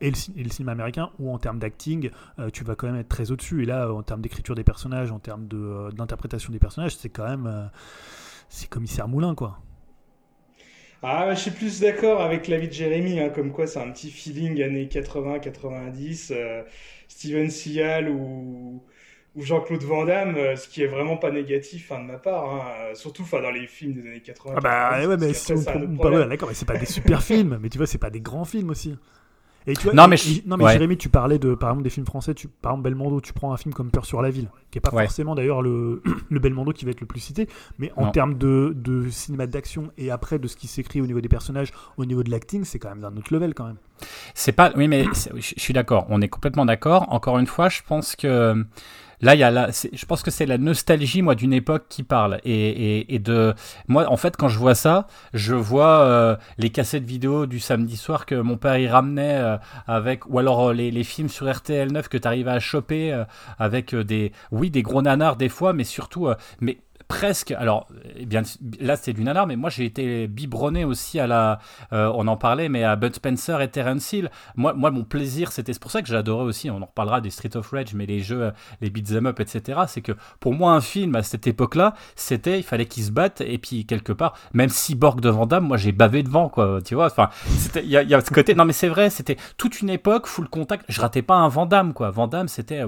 [0.00, 3.30] Et le, cinéma américain, où en termes d'acting, euh, tu vas quand même être très
[3.30, 3.62] au-dessus.
[3.62, 5.46] Et là, en termes d'écriture des personnages, en termes
[5.92, 7.46] d'interprétation de, des personnages, c'est quand même.
[7.46, 7.64] Euh,
[8.48, 9.60] c'est commissaire Moulin, quoi.
[11.02, 14.10] Ah, je suis plus d'accord avec l'avis de Jérémy, hein, comme quoi c'est un petit
[14.10, 16.62] feeling années 80-90, euh,
[17.08, 18.82] Steven Seagal ou,
[19.34, 22.94] ou Jean-Claude Van Damme, ce qui est vraiment pas négatif hein, de ma part, hein,
[22.94, 24.54] surtout dans les films des années 80.
[24.56, 27.58] Ah bah ouais, mais si on, bah ouais, d'accord, mais c'est pas des super films,
[27.60, 28.96] mais tu vois, c'est pas des grands films aussi.
[29.66, 30.46] Et tu vois, non, mais, je...
[30.46, 30.72] non, mais ouais.
[30.72, 32.34] Jérémy, tu parlais de, par exemple, des films français.
[32.34, 34.80] Tu, par exemple, Belmondo, tu prends un film comme Peur sur la ville, qui est
[34.80, 35.04] pas ouais.
[35.04, 38.74] forcément d'ailleurs le, le Belmondo qui va être le plus cité, mais en termes de,
[38.76, 42.22] de cinéma d'action et après de ce qui s'écrit au niveau des personnages, au niveau
[42.22, 43.78] de l'acting, c'est quand même d'un autre level quand même.
[44.34, 46.06] C'est pas, oui, mais je suis d'accord.
[46.10, 47.06] On est complètement d'accord.
[47.08, 48.64] Encore une fois, je pense que
[49.24, 52.40] là, y a là, je pense que c'est la nostalgie, moi, d'une époque qui parle.
[52.44, 53.54] Et, de,
[53.88, 57.96] moi, en fait, quand je vois ça, je vois euh, les cassettes vidéo du samedi
[57.96, 59.56] soir que mon père y ramenait euh,
[59.86, 63.24] avec, ou alors euh, les, films sur RTL 9 que tu arrives à choper
[63.58, 66.28] avec des, oui, des gros nanars des fois, mais surtout,
[66.60, 67.52] mais presque.
[67.52, 67.86] Alors,
[68.16, 68.42] eh bien,
[68.80, 71.58] là, c'est du nanar, mais moi, j'ai été biberonné aussi à la.
[71.92, 74.30] Euh, on en parlait, mais à Bud Spencer et Terence Hill.
[74.56, 75.72] Moi, moi mon plaisir, c'était.
[75.72, 76.70] C'est pour ça que j'adorais aussi.
[76.70, 79.80] On en reparlera des Street of Rage, mais les jeux, les beat'em up, etc.
[79.88, 82.58] C'est que pour moi, un film à cette époque-là, c'était.
[82.58, 85.76] Il fallait qu'ils se battent, et puis quelque part, même Cyborg de Van Damme, moi,
[85.76, 86.80] j'ai bavé devant, quoi.
[86.84, 87.30] Tu vois, enfin,
[87.76, 88.54] il y, a ce côté.
[88.54, 90.84] Non, mais c'est vrai, c'était toute une époque, full contact.
[90.88, 92.10] Je ratais pas un Van Damme, quoi.
[92.10, 92.82] Van Damme, c'était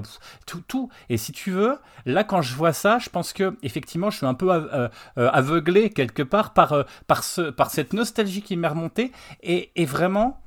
[0.45, 0.89] tout, tout.
[1.09, 4.25] Et si tu veux, là, quand je vois ça, je pense que, effectivement, je suis
[4.25, 8.57] un peu euh, euh, aveuglé quelque part par, euh, par, ce, par cette nostalgie qui
[8.57, 9.11] m'est remontée.
[9.43, 10.41] Et, vraiment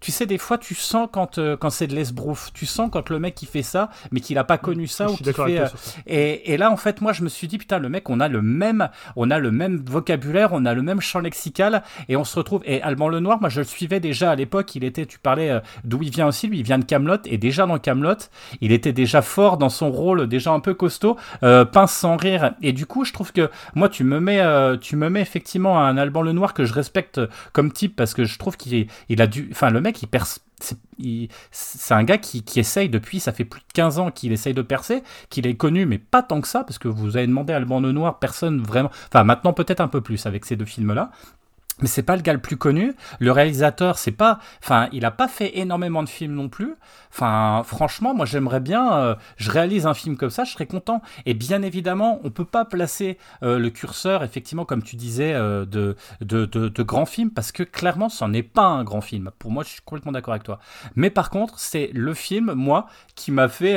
[0.00, 2.52] tu sais des fois tu sens quand euh, quand c'est de l'esbrouf.
[2.52, 5.12] Tu sens quand le mec il fait ça mais qu'il a pas connu ça je
[5.12, 5.68] ou suis fait euh,
[6.06, 8.28] et, et, là en fait moi je me suis dit putain le mec on a
[8.28, 12.24] le même on a le même vocabulaire on a le même champ lexical et on
[12.24, 15.18] se retrouve et Alban Lenoir moi je le suivais déjà à l'époque il était tu
[15.18, 18.28] parlais euh, d'où il vient aussi lui il vient de Camelot et déjà dans Camelot
[18.60, 22.54] il était déjà fort dans son rôle déjà un peu costaud pince sans rire.
[22.62, 24.42] Et du coup je trouve que moi tu me mets
[24.80, 27.20] tu me mets effectivement un Alban Lenoir que je respecte
[27.52, 30.40] comme type parce que je trouve qu'il il a dû enfin le mec il perce
[31.50, 34.62] c'est un gars qui, essaye depuis, ça fait plus de 15 ans qu'il essaye de
[34.62, 37.56] percer, qu'il est connu, mais pas tant que ça, parce que vous avez demandé à
[37.56, 41.10] Alban Lenoir, personne vraiment, enfin maintenant peut-être un peu plus avec ces deux films-là.
[41.80, 42.94] Mais c'est pas le gars le plus connu.
[43.20, 46.74] Le réalisateur, c'est pas, enfin, il a pas fait énormément de films non plus.
[47.12, 51.02] Enfin, franchement, moi, j'aimerais bien, euh, je réalise un film comme ça, je serais content.
[51.26, 55.66] Et bien évidemment, on peut pas placer euh, le curseur, effectivement, comme tu disais, euh,
[55.66, 59.30] de, de, de, grands films, parce que clairement, ce n'est pas un grand film.
[59.38, 60.58] Pour moi, je suis complètement d'accord avec toi.
[60.94, 63.76] Mais par contre, c'est le film, moi, qui m'a fait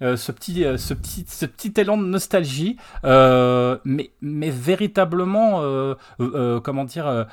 [0.00, 5.62] ce petit, ce petit, ce petit élan de nostalgie, mais, mais véritablement,
[6.62, 7.25] comment dire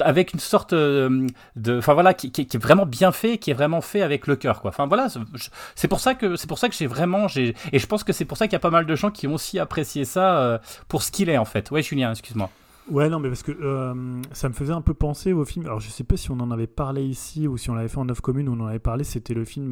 [0.00, 3.80] avec une sorte de, enfin voilà, qui, qui, est vraiment bien fait, qui est vraiment
[3.80, 4.70] fait avec le cœur, quoi.
[4.70, 5.08] Enfin voilà,
[5.74, 8.12] c'est pour ça que c'est pour ça que j'ai vraiment, j'ai et je pense que
[8.12, 10.38] c'est pour ça qu'il y a pas mal de gens qui ont aussi apprécié ça
[10.38, 10.58] euh,
[10.88, 11.70] pour ce qu'il est en fait.
[11.70, 12.50] Ouais, Julien, excuse-moi.
[12.90, 15.66] Ouais, non, mais parce que euh, ça me faisait un peu penser au film.
[15.66, 17.98] Alors, je sais pas si on en avait parlé ici ou si on l'avait fait
[17.98, 19.04] en neuf communes où on en avait parlé.
[19.04, 19.70] C'était le film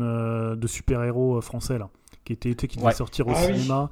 [0.57, 1.89] de super-héros français, là,
[2.25, 3.91] qui était qui devait sortir au ah cinéma.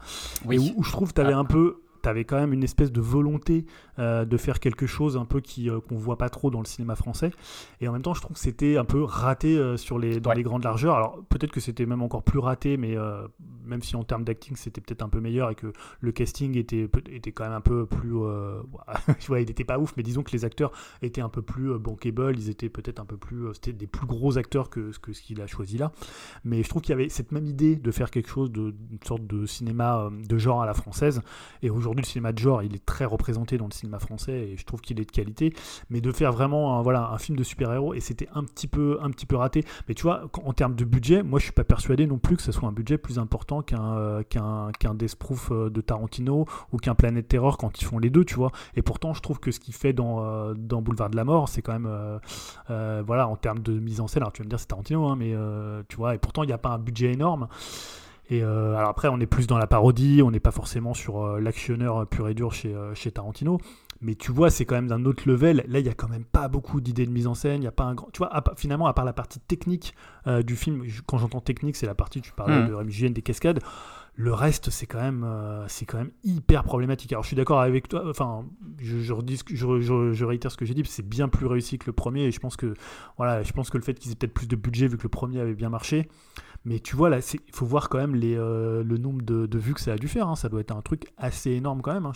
[0.48, 1.38] Et où, je trouve tu avais ah.
[1.38, 1.80] un peu
[2.14, 3.64] tu quand même une espèce de volonté
[3.98, 6.66] euh, de faire quelque chose un peu qui euh, qu'on voit pas trop dans le
[6.66, 7.30] cinéma français.
[7.80, 10.32] Et en même temps, je trouve que c'était un peu raté euh, sur les, dans
[10.32, 10.96] les grandes largeurs.
[10.96, 12.96] Alors peut-être que c'était même encore plus raté, mais
[13.64, 16.88] même si en termes d'acting c'était peut-être un peu meilleur et que le casting était,
[17.10, 18.12] était quand même un peu plus.
[19.26, 22.36] vois, il n'était pas ouf, mais disons que les acteurs étaient un peu plus bankable,
[22.36, 23.54] ils étaient peut-être un peu plus.
[23.54, 25.92] C'était des plus gros acteurs que, que ce qu'il a choisi là.
[26.44, 29.02] Mais je trouve qu'il y avait cette même idée de faire quelque chose, de, une
[29.04, 31.22] sorte de cinéma de genre à la française.
[31.62, 34.56] Et aujourd'hui, le cinéma de genre, il est très représenté dans le cinéma français et
[34.56, 35.52] je trouve qu'il est de qualité.
[35.90, 38.98] Mais de faire vraiment un, voilà, un film de super-héros, et c'était un petit peu
[39.02, 39.64] un petit peu raté.
[39.88, 42.42] Mais tu vois, en termes de budget, moi je suis pas persuadé non plus que
[42.42, 47.28] ce soit un budget plus important qu'un euh, qu'un euh, de Tarantino ou qu'un Planète
[47.28, 48.52] Terror quand ils font les deux, tu vois.
[48.74, 51.48] Et pourtant, je trouve que ce qu'il fait dans, euh, dans Boulevard de la Mort,
[51.48, 52.20] c'est quand même
[53.06, 54.22] voilà en termes de mise en scène.
[54.22, 55.34] Alors tu vas me dire c'est Tarantino, hein, mais
[55.88, 56.14] tu vois.
[56.14, 57.48] Et pourtant, il n'y a pas un budget énorme.
[58.28, 61.22] Et euh, alors après, on est plus dans la parodie, on n'est pas forcément sur
[61.22, 63.58] euh, l'actionneur pur et dur chez, euh, chez Tarantino.
[64.00, 65.64] Mais tu vois, c'est quand même d'un autre level.
[65.68, 67.62] Là, il n'y a quand même pas beaucoup d'idées de mise en scène.
[67.62, 68.10] Il y a pas un grand.
[68.12, 69.94] Tu vois, finalement, à part la partie technique
[70.44, 72.68] du film, quand j'entends technique, c'est la partie, tu parlais mmh.
[72.68, 73.60] de MGN des cascades.
[74.14, 75.26] Le reste, c'est quand même,
[75.68, 77.10] c'est quand même hyper problématique.
[77.12, 78.02] Alors, je suis d'accord avec toi.
[78.06, 78.44] Enfin,
[78.82, 79.14] je, je,
[79.54, 80.82] je, je réitère ce que j'ai dit.
[80.84, 82.24] C'est bien plus réussi que le premier.
[82.24, 82.74] Et je pense que,
[83.16, 85.08] voilà, je pense que le fait qu'ils aient peut-être plus de budget vu que le
[85.08, 86.06] premier avait bien marché,
[86.66, 89.72] mais tu vois, là, il faut voir quand même les, euh, le nombre de, vues
[89.72, 90.26] que ça a dû faire.
[90.26, 90.34] Hein.
[90.34, 92.06] Ça doit être un truc assez énorme quand même.
[92.06, 92.12] Hein.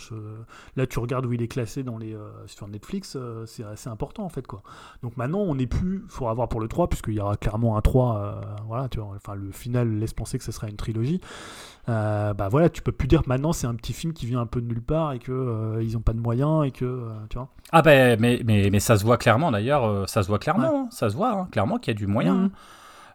[0.75, 3.87] là, tu regardes où il est classé dans les, euh, sur Netflix, euh, c'est assez
[3.89, 4.45] important en fait.
[4.45, 4.61] Quoi.
[5.03, 7.77] Donc maintenant, on n'est plus, il faudra voir pour le 3, puisqu'il y aura clairement
[7.77, 8.41] un 3.
[8.67, 11.21] voilà, tu vois, enfin, le final laisse penser que ce sera une trilogie.
[11.87, 14.59] bah voilà, tu peux plus dire maintenant c'est un petit film qui vient un peu
[14.59, 15.33] de nulle part et qu'ils
[15.81, 17.07] ils n'ont pas de moyens et que.
[17.29, 17.47] tu vois.
[17.71, 20.87] Ah ben, mais, mais, mais ça se voit clairement d'ailleurs, ça se voit clairement, hein.
[20.91, 22.33] ça se voit clairement qu'il y a du moyen.
[22.33, 22.51] Mmh.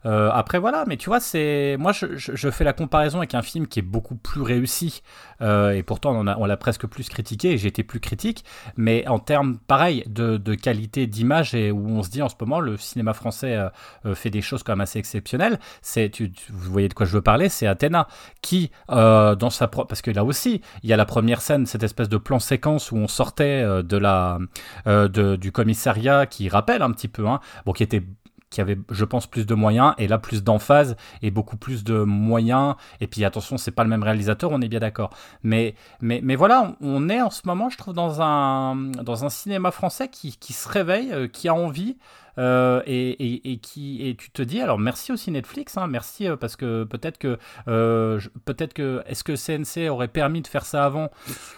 [0.06, 3.66] Euh, après voilà, mais tu vois, c'est moi je, fais la comparaison avec un film
[3.66, 5.02] qui est beaucoup plus réussi
[5.42, 8.44] euh, et pourtant on, l'a presque plus critiqué et j'ai été plus critique,
[8.76, 12.60] mais en termes pareil de, qualité d'image et où on se dit en ce moment
[12.60, 13.56] le cinéma français
[14.04, 15.58] euh, fait des choses quand même assez exceptionnelles.
[15.82, 18.06] C'est tu, vous voyez de quoi je veux parler, c'est Athéna
[18.42, 22.08] qui dans sa parce que là aussi il y a la première scène, cette espèce
[22.08, 24.38] de plan séquence où on sortait de la
[24.86, 28.02] de, du commissariat qui rappelle un petit peu, hein, bon qui était
[28.50, 31.98] qui avait, je pense, plus de moyens, et là, plus d'emphase et beaucoup plus de
[32.04, 32.74] moyens.
[33.00, 35.10] Et puis, attention, c'est pas le même réalisateur, on est bien d'accord.
[35.42, 39.28] Mais, mais, mais voilà, on est en ce moment, je trouve, dans un, dans un
[39.28, 41.96] cinéma français qui, qui se réveille, euh, qui a envie.
[42.38, 46.54] Euh, et, qui et tu te dis alors merci aussi Netflix hein, merci euh, parce
[46.54, 51.10] que peut-être que euh, peut-être que est-ce que CNC aurait permis de faire ça avant?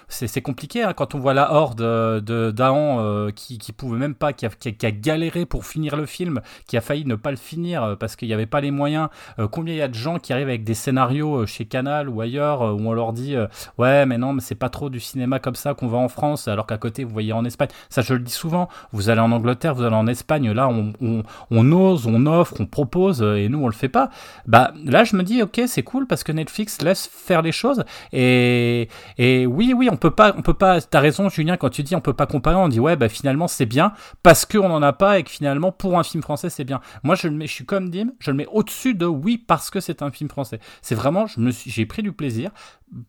[0.09, 4.33] C'est compliqué hein, quand on voit la horde de Dahan qui, qui pouvait même pas
[4.33, 7.37] qui a, qui, a, galéré pour finir le film qui a failli ne pas le
[7.37, 9.09] finir parce qu'il n'y avait pas les moyens.
[9.51, 12.63] Combien il y a de gens qui arrivent avec des scénarios chez Canal ou ailleurs
[12.63, 13.37] où on leur dit
[13.77, 16.49] ouais mais non mais c'est pas trop du cinéma comme ça qu'on va en France
[16.49, 17.69] alors qu'à côté vous voyez en Espagne.
[17.91, 21.73] Ça je le dis souvent vous allez en Angleterre vous allez en Espagne là on,
[21.73, 24.11] ose, on offre, on propose, euh, et nous on le fait pas.
[24.47, 27.85] Bah là je me dis ok c'est cool parce que Netflix laisse faire les choses
[28.13, 31.83] et, et oui oui on peut pas on peut pas t'as raison Julien quand tu
[31.83, 34.83] dis on peut pas comparer on dit ouais bah finalement c'est bien parce qu'on en
[34.83, 36.81] a pas et que finalement pour un film français c'est bien.
[37.03, 39.71] Moi je le mets je suis comme Dim je le mets au-dessus de oui parce
[39.71, 40.61] que c'est un film français.
[40.83, 42.51] C'est vraiment je me j'ai pris du plaisir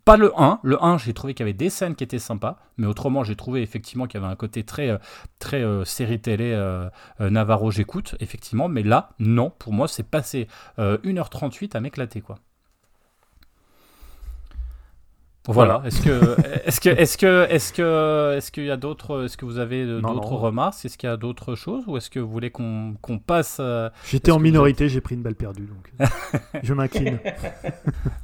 [0.06, 0.60] pas le 1.
[0.64, 3.36] Le 1, j'ai trouvé qu'il y avait des scènes qui étaient sympas, mais autrement, j'ai
[3.36, 4.98] trouvé effectivement qu'il y avait un côté très, euh,
[5.40, 6.90] très euh, série télé euh,
[7.20, 8.68] Navarro, j'écoute, effectivement.
[8.68, 12.40] Mais là, non, pour moi, c'est passé 1h38 à m'éclater, quoi.
[15.54, 15.82] Voilà.
[15.86, 16.36] Est-ce que,
[16.66, 19.84] est-ce que, est-ce que, est-ce que, est-ce qu'il y a d'autres, est-ce que vous avez
[19.86, 20.86] Non, d'autres remarques?
[20.86, 23.90] Est-ce qu'il y a d'autres choses ou est-ce que vous voulez qu'on qu'on passe euh,
[24.06, 25.92] J'étais en minorité, j'ai pris une balle perdue, donc
[26.64, 27.20] je m'incline.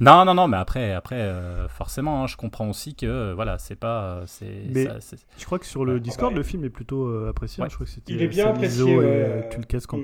[0.00, 3.58] Non, non, non, mais après, après, euh, forcément, hein, je comprends aussi que, euh, voilà,
[3.58, 6.36] c'est pas, euh, c'est, Mais- ça- c'est- Je crois que sur le Ouais, Discord, pareil.
[6.36, 7.62] le film est plutôt euh, apprécié.
[7.62, 7.68] Ouais.
[7.70, 9.80] Je crois que c'était Il est bien Sam apprécié, Izzo ouais, et euh, euh, Tulkas
[9.88, 10.02] qui en mm.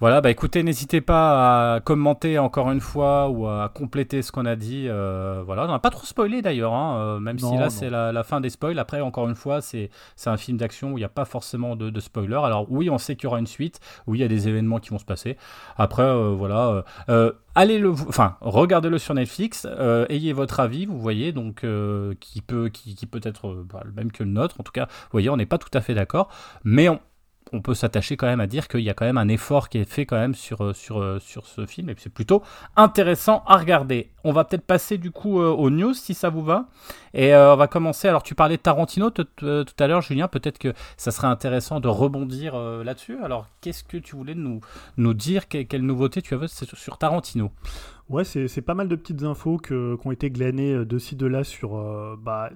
[0.00, 4.46] Voilà, bah écoutez, n'hésitez pas à commenter encore une fois ou à compléter ce qu'on
[4.46, 4.84] a dit.
[4.86, 8.12] euh, voilà, on n'a pas trop spoilé d'ailleurs, hein, euh, même si là c'est la,
[8.12, 8.78] la fin des spoils.
[8.78, 9.90] Après, encore une fois, c'est
[10.26, 12.36] un film d'action où il n'y a pas forcément de, de spoiler.
[12.36, 13.80] Alors oui, on sait qu'il y aura une suite.
[14.06, 15.36] Oui, il y a des événements qui vont se passer.
[15.76, 19.66] Après, euh, voilà, euh, allez le, enfin, regardez-le sur Netflix.
[20.10, 21.66] ayez votre avis, vous voyez, donc
[22.20, 24.60] qui peut, qui, qui peut être bah, le même que le nôtre.
[24.60, 26.28] En tout cas, vous voyez, on n'est pas tout à fait d'accord,
[26.62, 27.00] mais on
[27.52, 29.78] on peut s'attacher quand même à dire qu'il y a quand même un effort qui
[29.78, 32.42] est fait quand même sur, euh, sur, euh, sur ce film et c'est plutôt
[32.76, 34.10] intéressant à regarder.
[34.24, 36.66] On va peut-être passer du coup euh, aux news si ça vous va.
[37.14, 38.06] Et on va commencer.
[38.06, 39.26] Alors tu parlais de Tarantino tout
[39.78, 40.28] à l'heure, Julien.
[40.28, 43.16] Peut-être que ça serait intéressant de rebondir là-dessus.
[43.24, 44.60] Alors qu'est-ce que tu voulais nous,
[44.98, 45.48] nous dire?
[45.48, 47.50] Que- Quelle nouveauté tu avais sur Tarantino?
[48.08, 51.26] Ouais, c'est pas mal de petites infos qui ont été glanées euh, de ci, de
[51.26, 52.48] là sur euh, bah,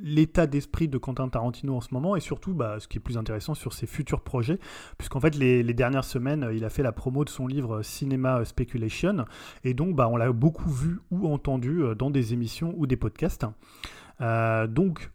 [0.00, 3.18] l'état d'esprit de Quentin Tarantino en ce moment et surtout, bah, ce qui est plus
[3.18, 4.60] intéressant, sur ses futurs projets.
[4.98, 8.44] Puisqu'en fait, les, dernières semaines, euh, il a fait la promo de son livre Cinema
[8.44, 9.24] Speculation.
[9.64, 13.44] Et donc, bah, on l'a beaucoup vu ou entendu dans des émissions ou des podcasts.
[14.20, 15.10] Donc,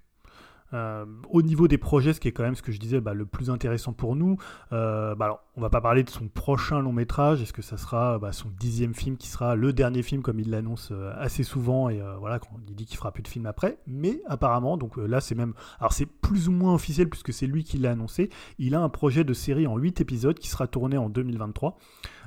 [0.74, 3.13] euh, au niveau des projets, ce qui est quand même ce que je disais, bah,
[3.13, 4.38] le plus intéressant pour nous,
[4.74, 7.41] euh, bah, alors, on va pas parler de son prochain long métrage.
[7.41, 10.51] Est-ce que ça sera bah, son dixième film qui sera le dernier film comme il
[10.51, 13.47] l'annonce euh, assez souvent et euh, voilà quand il dit qu'il fera plus de films
[13.47, 13.80] après.
[13.88, 17.63] Mais apparemment, donc là c'est même, alors c'est plus ou moins officiel puisque c'est lui
[17.63, 18.30] qui l'a annoncé.
[18.59, 21.78] Il a un projet de série en 8 épisodes qui sera tourné en 2023.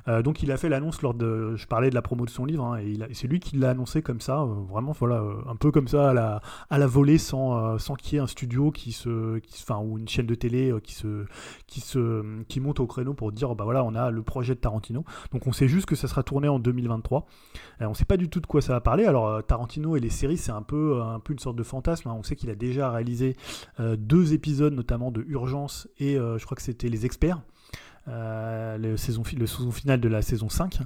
[0.07, 2.45] Euh, donc il a fait l'annonce lors de, je parlais de la promo de son
[2.45, 5.55] livre, hein, et, c'est lui qui l'a annoncé comme ça, euh, vraiment voilà, euh, un
[5.55, 8.71] peu comme ça à la, à la volée sans, sans qu'il y ait un studio
[8.71, 9.39] qui se,
[9.79, 11.25] ou une chaîne de télé qui se,
[11.67, 14.59] qui se, qui monte au créneau pour dire bah voilà on a le projet de
[14.59, 15.05] Tarantino.
[15.31, 17.25] Donc on sait juste que ça sera tourné en 2023.
[17.81, 19.05] Euh, on sait pas du tout de quoi ça va parler.
[19.05, 22.09] Alors Tarantino et les séries c'est un peu, un peu une sorte de fantasme.
[22.09, 22.15] hein.
[22.17, 23.35] On sait qu'il a déjà réalisé
[23.79, 27.41] deux épisodes notamment de Urgence et je crois que c'était Les Experts.
[28.07, 30.79] Euh, le, saison, le saison final de la saison 5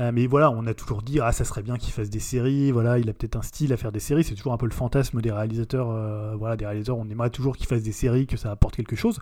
[0.00, 2.72] Euh, mais voilà on a toujours dit ah ça serait bien qu'il fasse des séries
[2.72, 4.24] voilà il a peut-être un style à faire des séries.
[4.24, 7.56] C'est toujours un peu le fantasme des réalisateurs euh, voilà des réalisateurs on aimerait toujours
[7.56, 9.20] qu'il fasse des séries que ça apporte quelque chose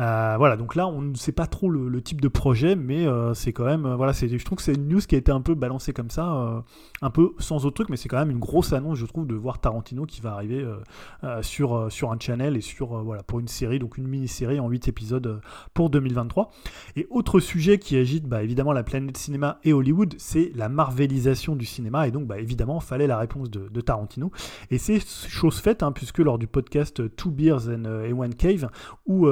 [0.00, 3.32] euh, voilà, donc là, on ne sait pas trop le, type de projet, mais euh,
[3.34, 5.40] c'est quand même, euh, voilà, je trouve que c'est une news qui a été un
[5.40, 6.64] peu balancée comme ça,
[7.00, 9.34] un peu sans autre truc, mais c'est quand même une grosse annonce, je trouve, de
[9.34, 10.66] voir Tarantino qui va arriver
[11.42, 14.88] sur, sur un channel et sur, voilà, pour une série, donc une mini-série en 8
[14.88, 15.40] épisodes
[15.74, 16.50] pour 2023.
[16.96, 21.54] Et autre sujet qui agite, bah, évidemment, la planète cinéma et Hollywood, c'est la marvelisation
[21.54, 24.30] du cinéma, et donc, bah, évidemment, fallait la réponse de, Tarantino.
[24.70, 28.68] Et c'est chose faite, hein, puisque lors du podcast Two Beers and, and One Cave,
[29.06, 29.26] où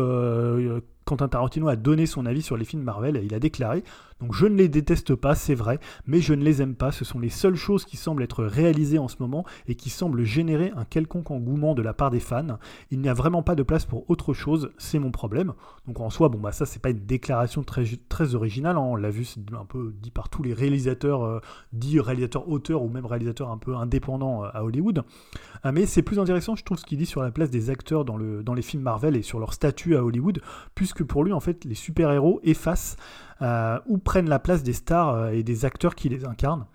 [0.50, 0.80] euh,
[1.10, 3.82] Quentin Tarantino a donné son avis sur les films Marvel il a déclaré
[4.20, 6.92] donc je ne les déteste pas, c'est vrai, mais je ne les aime pas.
[6.92, 10.22] Ce sont les seules choses qui semblent être réalisées en ce moment et qui semblent
[10.24, 12.58] générer un quelconque engouement de la part des fans.
[12.90, 15.54] Il n'y a vraiment pas de place pour autre chose, c'est mon problème.
[15.86, 18.80] Donc en soi, bon bah ça c'est pas une déclaration très, très originale, hein.
[18.80, 21.40] on l'a vu, c'est un peu dit par tous les réalisateurs, euh,
[21.72, 25.02] dits réalisateurs auteurs ou même réalisateurs un peu indépendants euh, à Hollywood.
[25.64, 28.04] Euh, mais c'est plus intéressant, je trouve, ce qu'il dit sur la place des acteurs
[28.04, 30.42] dans, le, dans les films Marvel et sur leur statut à Hollywood,
[30.74, 32.96] puisque pour lui, en fait, les super-héros effacent
[33.42, 36.66] euh, ou prennent la place des stars euh, et des acteurs qui les incarnent.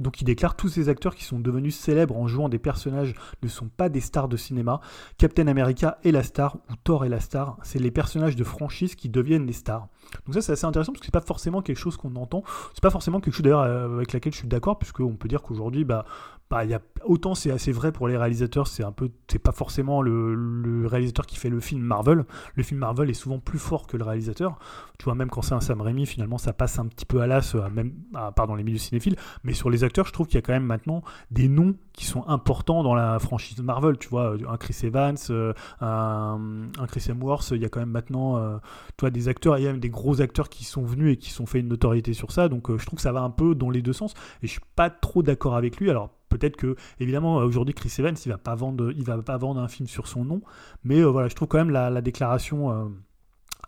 [0.00, 3.48] Donc il déclare tous ces acteurs qui sont devenus célèbres en jouant des personnages ne
[3.48, 4.80] sont pas des stars de cinéma.
[5.16, 7.56] Captain America est la star ou Thor est la star.
[7.62, 9.88] C'est les personnages de franchise qui deviennent les stars.
[10.26, 12.44] Donc ça c'est assez intéressant parce que c'est pas forcément quelque chose qu'on entend.
[12.74, 15.28] C'est pas forcément quelque chose d'ailleurs euh, avec laquelle je suis d'accord puisque on peut
[15.28, 16.04] dire qu'aujourd'hui bah
[16.50, 19.52] bah, y a, autant c'est assez vrai pour les réalisateurs, c'est un peu, c'est pas
[19.52, 22.24] forcément le, réalisateur qui fait le film Marvel.
[22.54, 24.58] Le film Marvel est souvent plus fort que le réalisateur.
[24.98, 27.26] Tu vois, même quand c'est un Sam Raimi, finalement, ça passe un petit peu à
[27.26, 29.16] l'as, euh, même, à part dans les milieux cinéphiles.
[29.44, 32.06] Mais sur les acteurs, je trouve qu'il y a quand même maintenant des noms qui
[32.06, 33.98] sont importants dans la franchise Marvel.
[33.98, 36.38] Tu vois, un Chris Evans, euh, un,
[36.86, 38.56] Chris Hemsworth, il y a quand même maintenant, euh,
[38.96, 41.16] tu vois, des acteurs, il y a même des gros acteurs qui sont venus et
[41.16, 42.48] qui sont fait une notoriété sur ça.
[42.48, 44.14] Donc, euh, je trouve que ça va un peu dans les deux sens.
[44.42, 45.90] Et je suis pas trop d'accord avec lui.
[45.90, 49.60] Alors, peut-être que évidemment aujourd'hui Chris Evans il va pas vendre il va pas vendre
[49.60, 50.42] un film sur son nom
[50.84, 52.88] mais euh, voilà je trouve quand même la, la déclaration euh,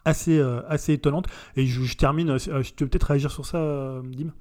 [0.05, 4.03] assez euh, assez étonnante et je, termine euh, je peux peut-être réagir sur ça euh,
[4.03, 4.33] Dim?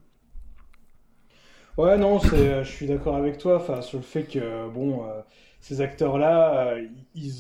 [1.78, 5.22] Ouais, non, euh, je suis d'accord avec toi, sur le fait que, bon, euh,
[5.62, 7.32] ces acteurs-là, euh, ils,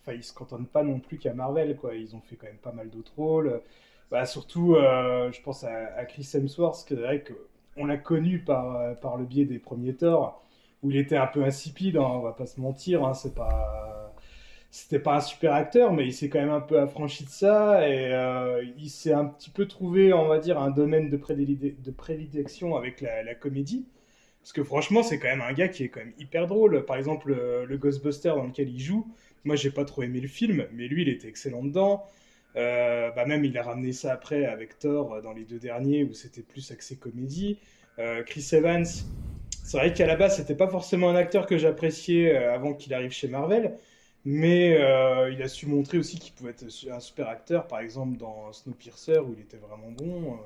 [0.00, 1.94] enfin, se contentent pas non plus qu'à Marvel, quoi.
[1.94, 3.60] Ils ont fait quand même pas mal d'autres rôles.
[4.10, 7.32] Bah, surtout, euh, je pense à, Chris Hemsworth, que que
[7.80, 10.42] on l'a connu par, par le biais des premiers Thor,
[10.82, 13.90] où il était un peu insipide, hein, on va pas se mentir, hein, c'est pas
[14.70, 17.88] c'était pas un super acteur, mais il s'est quand même un peu affranchi de ça
[17.88, 21.16] et euh, il s'est un petit peu trouvé, on va dire, un domaine de,
[21.90, 23.86] prédilection avec la, la, comédie.
[24.40, 26.84] Parce que franchement, c'est quand même un gars qui est quand même hyper drôle.
[26.86, 29.12] Par exemple, le, le Ghostbuster dans lequel il joue,
[29.44, 32.04] moi j'ai pas trop aimé le film, mais lui il était excellent dedans.
[32.56, 36.02] Euh, bah même il a ramené ça après avec Thor euh, dans les deux derniers
[36.02, 37.58] où c'était plus axé comédie.
[37.98, 42.36] Euh, Chris Evans, c'est vrai qu'à la base c'était pas forcément un acteur que j'appréciais
[42.36, 43.76] avant qu'il arrive chez Marvel,
[44.24, 48.16] mais euh, il a su montrer aussi qu'il pouvait être un super acteur, par exemple
[48.16, 50.38] dans Snowpiercer où il était vraiment bon.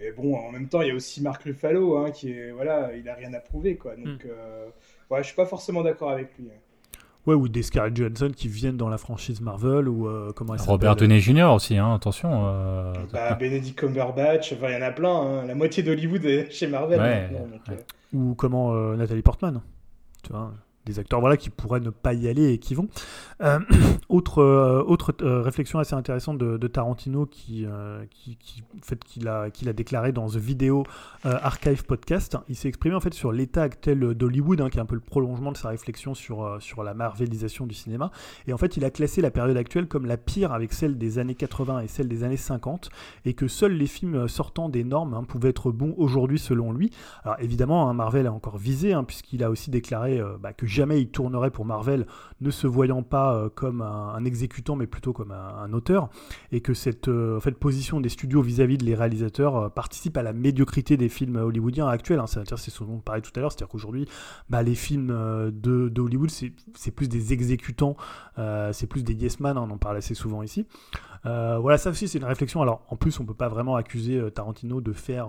[0.00, 2.92] Et bon, en même temps, il y a aussi Mark Ruffalo, hein, qui est voilà,
[2.96, 3.94] il a rien à prouver quoi.
[3.96, 4.30] Donc, mm.
[5.10, 6.48] ouais, je suis pas forcément d'accord avec lui.
[6.48, 6.60] Hein.
[7.26, 10.96] Ouais, ou des Scarlett Johansson qui viennent dans la franchise Marvel, ou euh, comment Robert
[10.96, 11.52] Downey Jr.
[11.54, 12.46] aussi, hein, attention.
[12.46, 12.92] Euh...
[13.12, 15.14] Bah, Benedict Cumberbatch, enfin, il y en a plein.
[15.14, 15.46] Hein.
[15.46, 17.00] La moitié d'Hollywood est chez Marvel.
[17.00, 17.84] Ouais, maintenant, donc, ouais.
[18.12, 19.60] Ou comment euh, Nathalie Portman.
[20.24, 20.52] Tu vois
[20.84, 22.88] des acteurs voilà, qui pourraient ne pas y aller et qui vont.
[23.40, 23.58] Euh,
[24.08, 27.66] autre euh, autre euh, réflexion assez intéressante de, Tarantino qui,
[28.10, 28.38] qui,
[28.82, 30.84] fait qu'il a, qu'il a déclaré dans The Video
[31.24, 32.38] Archive Podcast.
[32.48, 35.02] Il s'est exprimé en fait sur l'état actuel d'Hollywood, hein, qui est un peu le
[35.02, 38.10] prolongement de sa réflexion sur, sur la marvelisation du cinéma.
[38.46, 41.18] Et en fait, il a classé la période actuelle comme la pire avec celle des
[41.18, 42.88] années 80 et celle des années 50,
[43.26, 46.90] et que seuls les films sortant des normes hein, pouvaient être bons aujourd'hui selon lui.
[47.24, 51.08] Alors évidemment, hein, Marvel a encore visé, puisqu'il a aussi déclaré bah, que jamais il
[51.08, 52.06] tournerait pour Marvel,
[52.40, 56.08] ne se voyant pas euh, comme un, exécutant, mais plutôt comme un, auteur,
[56.50, 60.22] et que cette euh, position des studios vis-à-vis -vis de les réalisateurs euh, participe à
[60.22, 62.18] la médiocrité des films hollywoodiens actuels.
[62.18, 62.26] Hein.
[62.26, 64.08] C'est ce dont on parlait tout à l'heure, c'est-à-dire qu'aujourd'hui,
[64.48, 65.08] bah, les films
[65.52, 67.96] de, Hollywood, c'est plus des exécutants,
[68.72, 70.66] c'est plus des yes man, hein, on en parle assez souvent ici.
[71.24, 72.62] Voilà, ça aussi c'est une réflexion.
[72.62, 75.28] Alors en plus, on peut pas vraiment accuser Tarantino de faire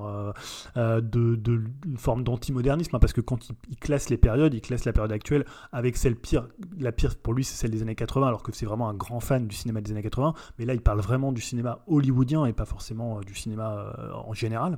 [0.75, 4.93] de, une forme d'antimodernisme, hein, parce que quand il, classe les périodes, il classe la
[4.93, 5.32] période actuelle
[5.71, 6.47] avec celle pire.
[6.79, 9.19] La pire pour lui, c'est celle des années 80, alors que c'est vraiment un grand
[9.19, 10.33] fan du cinéma des années 80.
[10.59, 14.77] Mais là, il parle vraiment du cinéma hollywoodien et pas forcément du cinéma en général.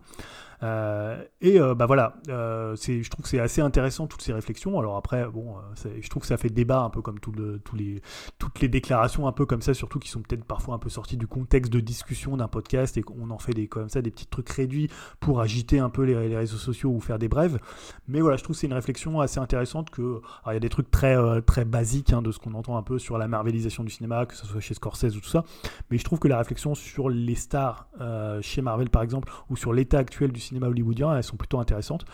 [0.63, 4.79] Euh, et euh, bah voilà, euh, je trouve que c'est assez intéressant toutes ces réflexions.
[4.79, 5.55] Alors après, bon,
[5.99, 7.33] je trouve que ça fait débat un peu comme tout
[7.75, 8.01] les,
[8.39, 11.17] toutes les déclarations un peu comme ça, surtout qui sont peut-être parfois un peu sorties
[11.17, 14.27] du contexte de discussion d'un podcast et qu'on en fait des comme ça des petits
[14.27, 14.89] trucs réduits
[15.19, 17.59] pour agiter un peu les, les, réseaux sociaux ou faire des brèves.
[18.07, 20.69] Mais voilà, je trouve que c'est une réflexion assez intéressante que il y a des
[20.69, 23.91] trucs très très basiques hein, de ce qu'on entend un peu sur la marvelisation du
[23.91, 25.43] cinéma, que ce soit chez Scorsese ou tout ça.
[25.89, 29.55] Mais je trouve que la réflexion sur les stars euh, chez Marvel par exemple ou
[29.55, 32.05] sur l'état actuel du cinéma hollywoodien, elles sont plutôt intéressantes.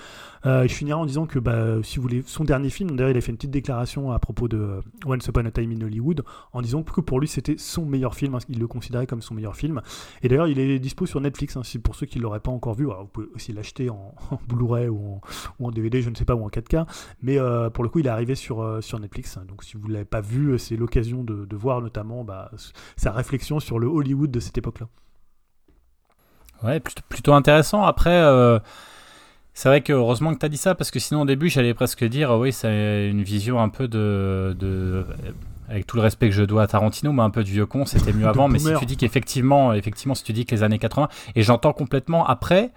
[0.46, 3.18] Euh, je finirai en disant que bah, si vous voulez, son dernier film, d'ailleurs il
[3.18, 6.24] a fait une petite déclaration à propos de Once Upon a Time in Hollywood,
[6.54, 9.34] en disant que pour lui c'était son meilleur film, hein, il le considérait comme son
[9.34, 9.82] meilleur film.
[10.24, 12.74] Et d'ailleurs il est dispo sur Netflix, hein, pour ceux qui ne l'auraient pas encore
[12.74, 14.16] vu, alors vous pouvez aussi l'acheter en,
[14.48, 15.22] Blu-ray ou,
[15.60, 16.86] en, DVD, je ne sais pas, ou en 4K,
[17.22, 19.88] mais euh, pour le coup il est arrivé sur, euh, sur Netflix, donc si vous
[19.88, 22.52] ne l'avez pas vu, c'est l'occasion de, de, voir notamment bah,
[22.96, 24.88] sa réflexion sur le Hollywood de cette époque-là.
[26.62, 27.82] Ouais, plutôt, plutôt intéressant.
[27.82, 28.60] Après, euh,
[29.56, 31.74] c'est vrai que heureusement que tu as dit ça, parce que sinon au début, j'allais
[31.74, 35.04] presque dire, oui, c'est une vision un peu de, de
[35.72, 37.86] avec tout le respect que je dois à Tarantino, mais un peu de vieux con,
[37.86, 38.50] c'était mieux avant.
[38.50, 41.72] mais si tu dis qu'effectivement, effectivement, si tu dis que les années 80, et j'entends
[41.72, 42.72] complètement après,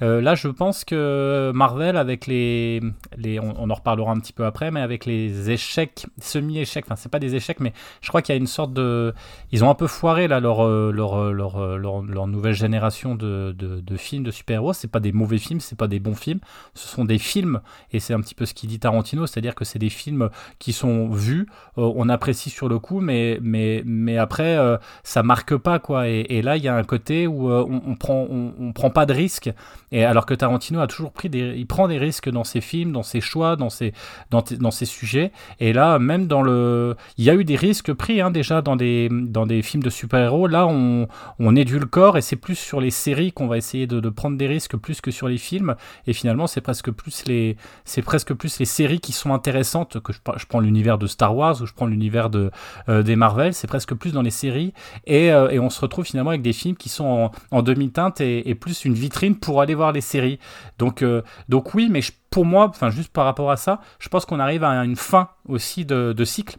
[0.00, 2.80] euh, là, je pense que Marvel, avec les,
[3.16, 6.94] les on, on, en reparlera un petit peu après, mais avec les échecs, semi-échecs, enfin,
[6.96, 9.12] c'est pas des échecs, mais je crois qu'il y a une sorte de,
[9.50, 13.80] ils ont un peu foiré là leur leur leur, leur, leur nouvelle génération de, de,
[13.80, 14.72] de films de super-héros.
[14.72, 16.40] C'est pas des mauvais films, c'est pas des bons films,
[16.74, 17.60] ce sont des films,
[17.92, 20.30] et c'est un petit peu ce qu'il dit Tarantino, c'est-à-dire que c'est des films
[20.60, 25.22] qui sont vus, euh, on apprécie sur le coup, mais, mais, mais après, euh, ça
[25.22, 26.08] marque pas, quoi.
[26.08, 29.12] Et, là, il y a un côté où euh, on, prend, on, prend pas de
[29.12, 29.50] risques.
[29.92, 32.92] Et alors que Tarantino a toujours pris des, il prend des risques dans ses films,
[32.92, 33.92] dans ses choix, dans ses,
[34.30, 35.32] dans, dans ses sujets.
[35.60, 38.76] Et là, même dans le, il y a eu des risques pris, hein, déjà dans
[38.76, 40.46] des, dans des films de super-héros.
[40.46, 41.08] Là, on,
[41.38, 44.46] on édulcore et c'est plus sur les séries qu'on va essayer de, de prendre des
[44.46, 45.76] risques plus que sur les films.
[46.06, 50.12] Et finalement, c'est presque plus les, c'est presque plus les séries qui sont intéressantes que
[50.12, 52.50] je, je prends l'univers de Star Wars ou je prends l'univers de,
[52.88, 54.72] euh, des Marvel, c'est presque plus dans les séries
[55.06, 58.54] et, euh, et, on se retrouve finalement avec des films qui sont en, demi-teinte et,
[58.54, 60.38] plus une vitrine pour aller voir les séries.
[60.78, 62.00] Donc, euh, donc oui, mais
[62.30, 65.28] pour moi, enfin juste par rapport à ça, je pense qu'on arrive à une fin
[65.48, 66.56] aussi de, cycle.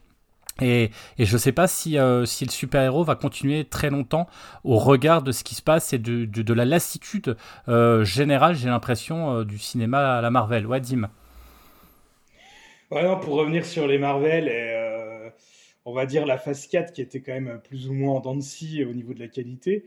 [0.60, 4.26] Et, et, je ne sais pas si, si le super-héros va continuer très longtemps
[4.64, 7.36] au regard de ce qui se passe et de, de, la lassitude
[8.02, 10.66] générale, j'ai l'impression, du cinéma à la Marvel.
[10.66, 11.08] Ouais, Dim.
[12.90, 14.87] Pour revenir sur les Marvel, et,
[15.88, 18.36] on va dire la phase 4 qui était quand même plus ou moins en dents
[18.36, 19.86] de au niveau de la qualité.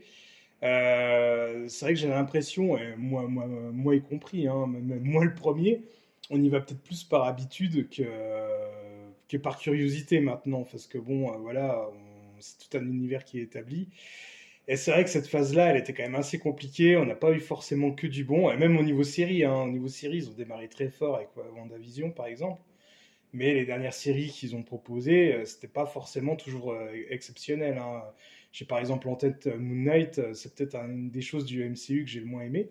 [0.64, 5.82] Euh, c'est vrai que j'ai l'impression, moi, moi, y compris, hein, même moi le premier,
[6.30, 11.36] on y va peut-être plus par habitude que, par curiosité maintenant, parce que bon, euh,
[11.38, 11.88] voilà,
[12.40, 13.88] c'est tout un univers qui est établi.
[14.66, 16.96] Et c'est vrai que cette phase-là, elle était quand même assez compliquée.
[16.96, 18.50] On n'a pas eu forcément que du bon.
[18.50, 21.28] Et même au niveau série, hein, au niveau série, ils ont démarré très fort avec
[21.56, 22.60] WandaVision, par exemple.
[23.32, 27.78] Mais les dernières séries qu'ils ont proposées, euh, c'était pas forcément toujours euh, exceptionnel.
[27.78, 28.02] Hein.
[28.52, 32.04] J'ai par exemple en tête euh, Moon Knight, c'est peut-être une des choses du MCU
[32.04, 32.70] que j'ai le moins aimé.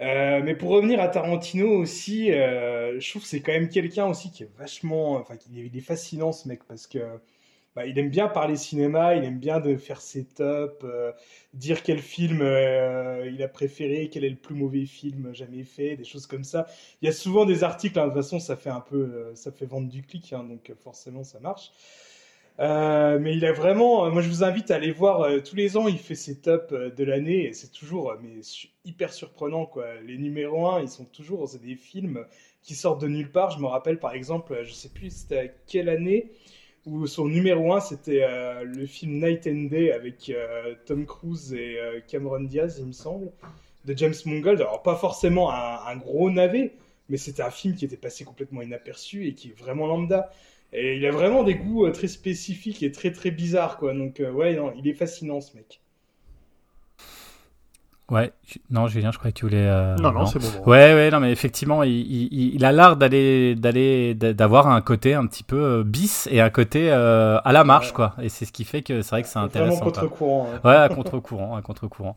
[0.00, 4.44] mais pour revenir à Tarantino aussi, je trouve que c'est quand même quelqu'un aussi qui
[4.44, 6.98] est vachement, enfin, qui est fascinant ce mec parce que
[7.76, 11.12] bah, il aime bien parler cinéma, il aime bien faire ses tops, euh,
[11.54, 15.96] dire quel film euh, il a préféré, quel est le plus mauvais film jamais fait,
[15.96, 16.66] des choses comme ça.
[17.00, 19.34] Il y a souvent des articles, hein, de toute façon ça fait un peu, euh,
[19.36, 21.70] ça fait vendre du clic, hein, donc forcément ça marche.
[22.58, 25.98] mais il a vraiment, moi je vous invite à aller voir tous les ans, il
[25.98, 28.14] fait ses tops de l'année c'est toujours
[28.84, 29.70] hyper surprenant.
[30.04, 32.26] Les numéros 1, ils sont toujours, des films
[32.62, 33.50] qui sortent de nulle part.
[33.50, 36.32] Je me rappelle par exemple, je sais plus c'était quelle année
[37.06, 41.78] son numéro 1 c'était euh, le film Night and Day avec euh, Tom Cruise et
[41.78, 43.30] euh, Cameron Diaz, il me semble,
[43.84, 44.60] de James Mangold.
[44.60, 46.72] Alors, pas forcément un, gros navet,
[47.08, 50.30] mais c'était un film qui était passé complètement inaperçu et qui est vraiment lambda.
[50.72, 53.92] Et il a vraiment des goûts très spécifiques et très très bizarres, quoi.
[53.92, 55.80] Donc, ouais, non, il est fascinant ce mec.
[58.10, 58.32] Ouais,
[58.70, 59.64] non, Julien, je croyais que tu voulais.
[59.66, 60.68] Euh, non, non, c'est bon.
[60.68, 65.14] Ouais, ouais, non, mais effectivement, il, il, il a l'art d'aller, d'aller, d'avoir un côté
[65.14, 68.14] un petit peu euh, bis et un côté euh, à la marche, quoi.
[68.20, 69.76] Et c'est ce qui fait que c'est vrai que c'est intéressant.
[69.76, 70.48] Vraiment contre-courant.
[70.64, 72.16] Ouais, à contre-courant, à contre-courant.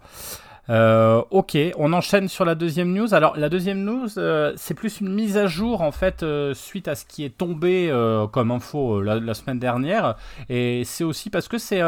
[0.70, 3.14] Euh, ok, on enchaîne sur la deuxième news.
[3.14, 6.88] Alors la deuxième news, euh, c'est plus une mise à jour en fait euh, suite
[6.88, 7.92] à ce qui est tombé
[8.32, 10.16] comme info la, semaine dernière.
[10.50, 11.82] Et c'est aussi parce que c'est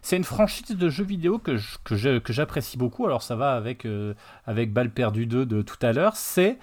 [0.00, 3.06] c'est une franchise de jeux vidéo que que j'apprécie beaucoup.
[3.06, 3.86] Alors ça va avec
[4.46, 6.16] avec Balle perdu 2 de tout à l'heure.
[6.16, 6.58] C'est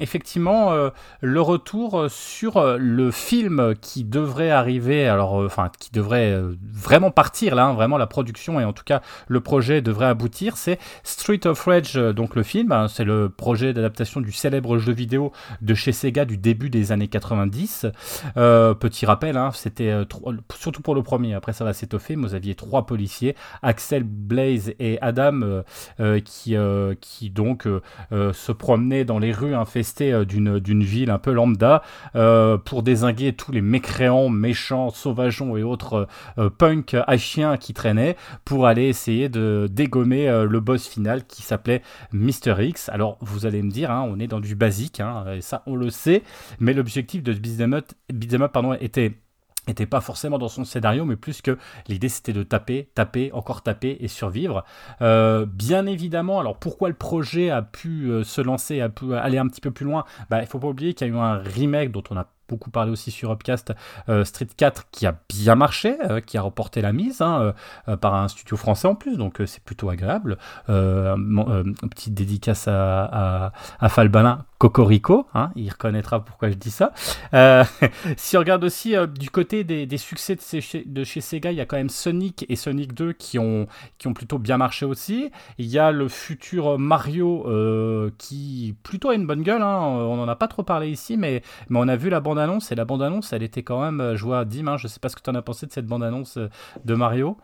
[0.00, 0.72] effectivement
[1.20, 5.08] le retour sur le film qui devrait arriver.
[5.08, 6.38] Alors enfin qui devrait
[6.72, 10.43] vraiment partir là, hein, vraiment la production et en tout cas le projet devrait aboutir
[10.54, 12.72] c'est Street of Rage, euh, donc le film.
[12.72, 15.32] Hein, c'est le projet d'adaptation du célèbre jeu vidéo
[15.62, 17.86] de chez Sega du début des années 90.
[18.36, 20.04] Euh, petit rappel, hein, c'était euh,
[20.54, 21.34] surtout pour le premier.
[21.34, 22.14] Après, ça va s'étoffer.
[22.14, 25.62] vous aviez trois policiers, Axel, Blaze et Adam,
[26.24, 26.56] qui,
[27.00, 27.68] qui donc
[28.10, 31.82] se promenaient dans les rues infestées d'une ville un peu lambda
[32.64, 36.06] pour désinguer tous les mécréants, méchants, sauvageons et autres
[36.58, 41.42] punks à chiens qui traînaient pour aller essayer de dégommer euh, le boss final qui
[41.42, 41.82] s'appelait
[42.12, 42.54] Mr.
[42.60, 42.88] X.
[42.88, 45.90] Alors vous allez me dire, hein, on est dans du basique, hein, ça on le
[45.90, 46.22] sait,
[46.60, 49.14] mais l'objectif de Beat'em Up, pardon, était
[49.68, 51.58] était pas forcément dans son scénario, mais plus que
[51.88, 54.64] l'idée c'était de taper, taper, encore taper et survivre.
[55.00, 59.38] Euh, bien évidemment, alors pourquoi le projet a pu euh, se lancer, a pu aller
[59.38, 60.04] un petit peu plus loin?
[60.30, 62.70] Bah, Il faut pas oublier qu'il y a eu un remake dont on a beaucoup
[62.70, 63.72] parlé aussi sur Upcast,
[64.08, 67.54] euh, Street 4 qui a bien marché, euh, qui a reporté la mise hein,
[67.88, 70.38] euh, par un studio français en plus, donc c'est plutôt agréable.
[70.66, 76.92] petite dédicace à, à, Falbalin, Cocorico, hein, il reconnaîtra pourquoi je dis ça.
[78.16, 81.76] si on regarde aussi du côté des, succès de chez, Sega, il y a quand
[81.76, 83.66] même Sonic et Sonic 2 qui ont,
[83.98, 85.30] qui ont plutôt bien marché aussi.
[85.58, 87.46] Il y a le futur Mario
[88.18, 89.78] qui plutôt a une bonne gueule, hein.
[89.80, 92.72] on n'en a pas trop parlé ici, mais, mais on a vu la bande bande-annonce,
[92.72, 95.08] et la bande-annonce, elle était quand même, euh, je vois Dim, hein, je sais pas
[95.08, 96.48] ce que tu en as pensé de cette bande-annonce euh,
[96.84, 97.36] de Mario.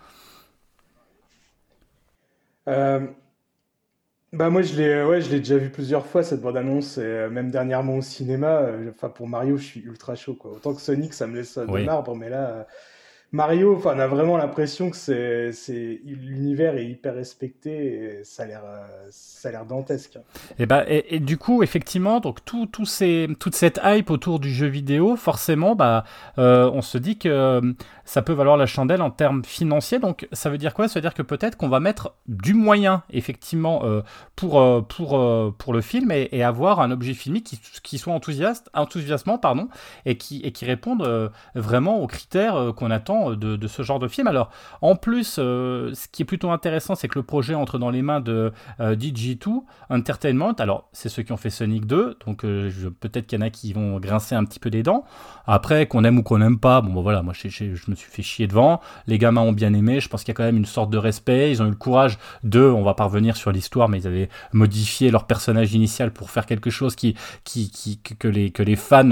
[2.68, 3.06] Euh,
[4.32, 7.50] bah moi je l'ai ouais, je l'ai déjà vu plusieurs fois cette bande-annonce et même
[7.50, 10.52] dernièrement au cinéma enfin pour Mario je suis ultra chaud quoi.
[10.52, 12.66] Autant que Sonic ça me laisse de marbre mais là
[13.32, 18.46] Mario, enfin, on a vraiment l'impression que c'est, l'univers est hyper respecté et ça a
[18.46, 20.18] l'air, euh, ça a l'air dantesque.
[20.58, 24.52] Et bah, et, du coup, effectivement, donc tout, tout ces, toute cette hype autour du
[24.52, 26.02] jeu vidéo, forcément, bah,
[26.38, 27.72] euh, on se dit que euh,
[28.04, 30.00] ça peut valoir la chandelle en termes financiers.
[30.00, 30.88] Donc, ça veut dire quoi?
[30.88, 33.84] Ça veut dire que peut-être qu'on va mettre du moyen, effectivement,
[34.34, 39.38] pour, pour, pour le film et, avoir un objet filmique qui, qui soit enthousiaste, enthousiasmant,
[39.38, 39.68] pardon,
[40.04, 44.26] et qui, et qui réponde vraiment aux critères qu'on attend de, ce genre de film.
[44.26, 44.50] Alors,
[44.80, 48.02] en plus, euh, ce qui est plutôt intéressant, c'est que le projet entre dans les
[48.02, 50.52] mains de euh, DJ2 Entertainment.
[50.58, 53.50] Alors, c'est ceux qui ont fait Sonic 2, donc euh, peut-être qu'il y en a
[53.50, 55.04] qui vont grincer un petit peu des dents.
[55.46, 58.22] Après, qu'on aime ou qu'on n'aime pas, bon, bah, voilà, moi, je, me suis fait
[58.22, 58.80] chier devant.
[59.06, 60.00] Les gamins ont bien aimé.
[60.00, 61.50] Je pense qu'il y a quand même une sorte de respect.
[61.50, 64.28] Ils ont eu le courage de, on va pas revenir sur l'histoire, mais ils avaient
[64.52, 67.16] modifié leur personnage initial pour faire quelque chose qui
[68.18, 69.10] que, les, que les fans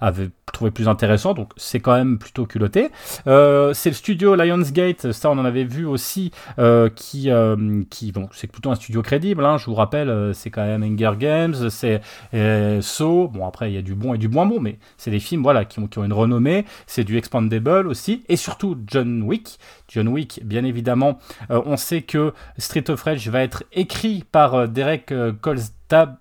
[0.00, 1.34] avaient trouvé plus intéressant.
[1.34, 2.90] Donc, c'est quand même plutôt culotté.
[3.26, 8.12] Euh, c'est le studio Lionsgate, ça on en avait vu aussi, euh, qui, euh, qui
[8.12, 9.44] bon, c'est plutôt un studio crédible.
[9.44, 12.00] Hein, je vous rappelle, c'est quand même Hunger Games, c'est
[12.32, 13.28] Saw.
[13.28, 15.42] Bon après il y a du bon et du moins bon, mais c'est des films
[15.42, 16.64] voilà qui ont, qui ont une renommée.
[16.86, 19.58] C'est du Expandable aussi, et surtout John Wick.
[19.88, 21.18] John Wick, bien évidemment.
[21.48, 26.16] On sait que Street of Rage va être écrit par Derek euh, Kolstad,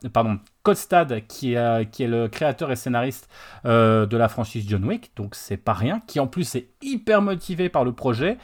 [1.28, 3.30] qui est, euh, qui est le créateur et scénariste
[3.66, 7.22] euh, de la franchise John Wick, donc c'est pas rien, qui en plus est hyper
[7.22, 8.38] motivé par le projet.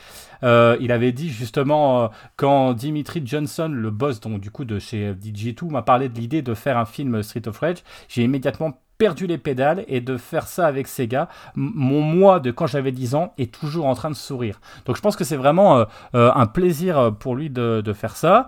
[0.44, 5.14] Euh, il avait dit justement, quand Dimitri Johnson, le boss donc, du coup de chez
[5.14, 9.28] DJ2, m'a parlé de l'idée de faire un film Street of Rage, j'ai immédiatement perdu
[9.28, 13.34] les pédales et de faire ça avec Sega, mon moi de quand j'avais 10 ans
[13.38, 14.62] est toujours en train de sourire.
[14.86, 18.48] Donc je pense que c'est vraiment un plaisir pour lui de, faire ça.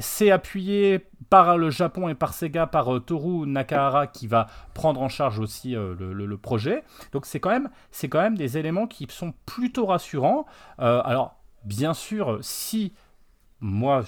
[0.00, 5.00] C'est appuyé par le Japon et par Sega, par euh, Toru Nakahara qui va prendre
[5.00, 6.84] en charge aussi euh, le, projet.
[7.12, 10.44] Donc c'est quand même, c'est quand même des éléments qui sont plutôt rassurants.
[10.80, 12.92] Euh, alors bien sûr, si
[13.62, 14.04] moi,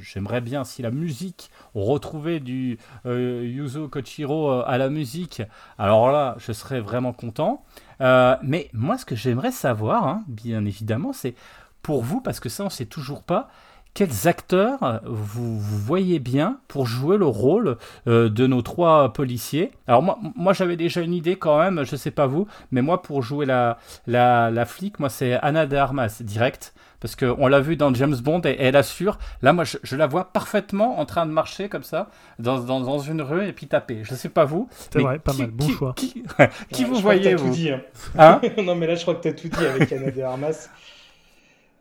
[0.00, 5.42] j'aimerais bien si la musique, retrouvait du euh, Yuzo Kochiro euh, à la musique,
[5.78, 7.64] alors là, je serais vraiment content.
[8.00, 11.34] Euh, mais moi, ce que j'aimerais savoir, hein, bien évidemment, c'est
[11.82, 13.50] pour vous, parce que ça, on sait toujours pas,
[13.94, 17.76] quels acteurs euh, vous, vous voyez bien pour jouer le rôle
[18.06, 19.70] euh, de nos trois policiers?
[19.86, 23.02] Alors moi, moi j'avais déjà une idée quand même, je sais pas vous, mais moi
[23.02, 26.74] pour jouer la, la, la flic, moi c'est Anna de Armas, direct.
[27.00, 29.18] Parce qu'on l'a vu dans James Bond et, et elle assure.
[29.42, 32.78] Là, moi, je, je la vois parfaitement en train de marcher comme ça, dans, dans,
[32.80, 34.02] dans une rue et puis taper.
[34.04, 34.68] Je sais pas vous.
[34.92, 35.94] C'est vrai, pas qui- mal, bon qui- choix.
[35.96, 36.22] Qui,
[36.70, 37.50] qui Ouais, vous je crois que voyez, tout vous?
[37.52, 37.80] dit, hein.
[38.16, 38.40] Hein?
[38.62, 40.68] Non, mais là, je crois que tu as tout dit avec Anna de Armas.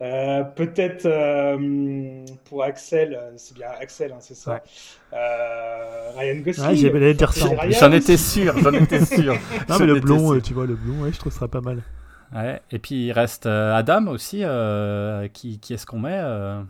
[0.01, 4.53] Euh, Peut-être euh, pour Axel, euh, c'est bien Axel, hein, c'est ça.
[4.53, 4.61] Ouais.
[5.13, 6.91] Euh, Ryan Gosling.
[6.93, 7.47] Ouais, dire ça.
[7.69, 9.35] J'en étais sûr, j'en étais sûr.
[9.69, 10.41] Non, mais le blond, sûr.
[10.41, 11.83] tu vois, le blond, ouais, je trouve ça pas mal.
[12.33, 14.39] Ouais, et puis il reste euh, Adam aussi.
[14.43, 16.61] euh, qui qui est-ce qu'on met euh?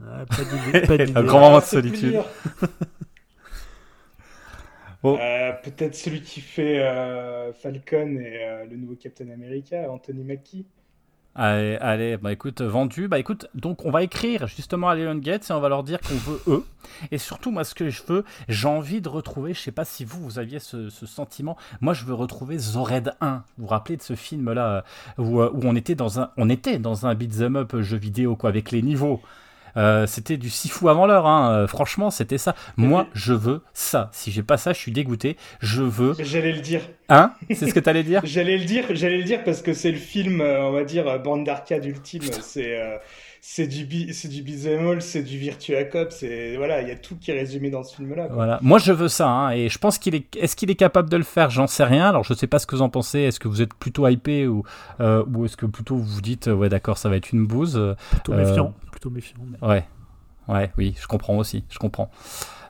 [0.00, 2.20] Ah, pas Un grand moment de plus solitude.
[5.02, 5.16] Bon.
[5.20, 10.66] Euh, Peut-être celui qui fait euh, Falcon et euh, le nouveau Captain America, Anthony Mackie.
[11.38, 13.06] Allez, bah écoute, vendu.
[13.06, 16.00] Bah écoute, donc on va écrire justement à Leon Gates et on va leur dire
[16.00, 16.64] qu'on veut eux.
[17.12, 20.04] Et surtout, moi, ce que je veux, j'ai envie de retrouver, je sais pas si
[20.04, 23.44] vous, vous aviez ce, ce sentiment, moi je veux retrouver Zored 1.
[23.56, 24.84] Vous vous rappelez de ce film-là
[25.18, 27.96] euh, où, euh, où on était dans un, on était dans un beat'em up jeu
[27.96, 29.20] vidéo, quoi, avec les niveaux.
[29.76, 31.52] Euh, c'était du six fou avant l'heure, hein.
[31.52, 32.54] Euh, franchement, c'était ça.
[32.76, 34.10] Moi, je veux ça.
[34.12, 35.36] Si j'ai pas ça, je suis dégoûté.
[35.60, 36.14] Je veux.
[36.18, 36.82] J'allais le dire.
[37.08, 37.32] Hein?
[37.54, 38.20] C'est ce que t'allais dire?
[38.24, 41.18] J'allais le dire, j'allais le dire parce que c'est le film, euh, on va dire,
[41.20, 42.22] bande d'arcade ultime.
[42.42, 42.98] C'est euh,
[43.40, 46.96] c'est du bi- c'est du beat'em c'est du Virtua Cop, c'est voilà, il y a
[46.96, 48.26] tout qui est résumé dans ce film-là.
[48.26, 48.34] quoi.
[48.34, 48.58] Voilà.
[48.62, 50.34] Moi, je veux ça, hein, et je pense qu'il est.
[50.36, 51.50] Est-ce qu'il est capable de le faire?
[51.50, 52.08] J'en sais rien.
[52.08, 53.20] Alors, je sais pas ce que vous en pensez.
[53.20, 54.62] Est-ce que vous êtes plutôt hypé ou
[55.00, 57.46] euh, ou est-ce que plutôt vous vous dites euh, ouais, d'accord, ça va être une
[57.46, 57.76] bouse.
[57.76, 58.74] euh, Plutôt Euh, méfiant.
[58.90, 59.36] Plutôt méfiant.
[59.62, 59.84] mais- Ouais,
[60.48, 61.64] ouais, oui, je comprends aussi.
[61.70, 62.10] Je comprends.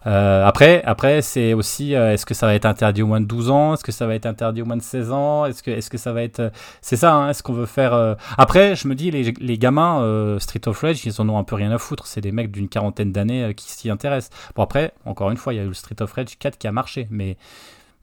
[0.09, 3.27] Euh, après, après, c'est aussi, euh, est-ce que ça va être interdit au moins de
[3.27, 3.75] 12 ans?
[3.75, 5.45] Est-ce que ça va être interdit au moins de 16 ans?
[5.45, 6.51] Est-ce que, est-ce que ça va être, euh,
[6.81, 10.67] c'est ça hein, Est-ce qu'on veut faire Après, je me dis, les, les gamins Street
[10.67, 12.07] of Rage, ils en ont un peu rien à foutre.
[12.07, 14.31] C'est des mecs d'une quarantaine d'années qui s'y intéressent.
[14.57, 16.67] Bon après, encore une fois, il y a eu le Street of Rage 4 qui
[16.67, 17.37] a marché, mais,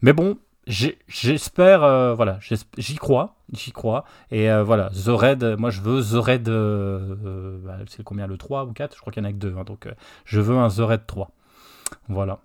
[0.01, 0.38] mais bon.
[0.68, 1.82] J'espère,
[2.16, 2.39] voilà,
[2.78, 4.03] j'y crois, j'y crois.
[4.32, 8.66] Et voilà, The Raid, moi je veux The Raid, euh, bah, c'est combien le 3
[8.66, 9.91] ou 4 Je crois qu'il y en a que 2, donc euh,
[10.26, 11.30] je veux un The Raid 3.
[12.08, 12.40] Voilà.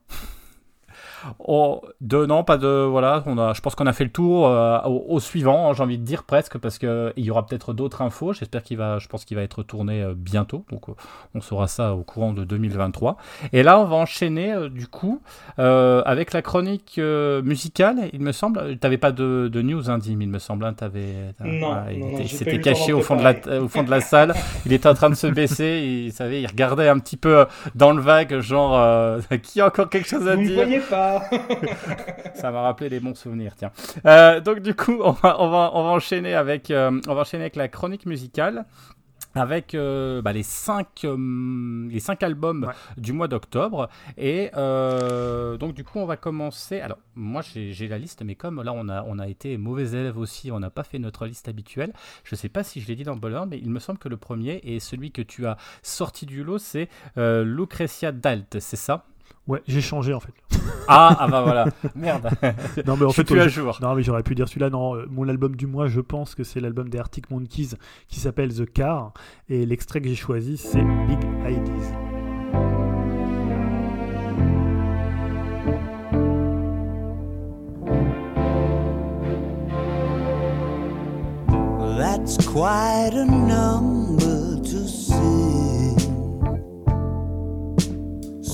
[1.39, 2.67] Oh, de, non, pas de.
[2.85, 5.75] Voilà, on a, je pense qu'on a fait le tour euh, au, au suivant, hein,
[5.75, 8.33] j'ai envie de dire presque, parce qu'il y aura peut-être d'autres infos.
[8.33, 10.65] J'espère qu'il va, je pense qu'il va être tourné euh, bientôt.
[10.71, 10.93] Donc, euh,
[11.35, 13.17] on saura ça au courant de 2023.
[13.53, 15.21] Et là, on va enchaîner, euh, du coup,
[15.59, 18.77] euh, avec la chronique euh, musicale, il me semble.
[18.79, 20.65] T'avais pas de, de news, hein, Dim, il me semble.
[20.65, 22.71] hein, t'avais, t'as- Non, il non, non, était- il j'ai pas eu s'était le temps
[22.71, 24.35] caché au fond, de la, au fond de la salle.
[24.67, 25.81] Il était en train de se baisser.
[26.07, 29.89] Il, savez, il regardait un petit peu dans le vague, genre, euh, qui a encore
[29.89, 31.10] quelque chose à Vous ne dire voyez pas
[32.35, 33.73] ça m'a rappelé les bons souvenirs, tiens.
[34.07, 37.23] Euh, donc du coup, on va, on va, on va enchaîner avec, euh, on va
[37.23, 38.65] enchaîner avec la chronique musicale.
[39.37, 42.75] Avec euh, bah, les, cinq, euh, les cinq albums Ouais.
[42.97, 43.89] du mois d'octobre.
[44.19, 46.81] Et euh, donc, du coup, on va commencer.
[46.81, 50.19] Alors, moi, j'ai la liste, mais comme là, on a, on a été mauvais élèves
[50.19, 51.93] aussi, on n'a pas fait notre liste habituelle.
[52.25, 54.17] Je sais pas si je l'ai dit dans le mais il me semble que le
[54.17, 59.05] premier et celui que tu as sorti du lot, c'est Lucretia Dalt, c'est ça?
[59.47, 60.33] Ouais, j'ai changé en fait.
[60.89, 62.31] ah, ah bah voilà, merde.
[62.87, 63.79] Non, mais en je suis fait, plus ouais, à jour.
[63.83, 64.71] Non, mais j'aurais pu dire celui-là.
[64.71, 67.71] Non, euh, mon album du mois, je pense que c'est l'album des Arctic Monkeys
[68.09, 69.13] qui s'appelle The Car.
[69.49, 71.19] Et l'extrait que j'ai choisi, c'est Big
[71.49, 71.95] Ideas.
[81.99, 85.60] That's quite a number to.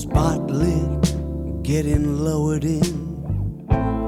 [0.07, 3.17] Spotlit, getting lowered in.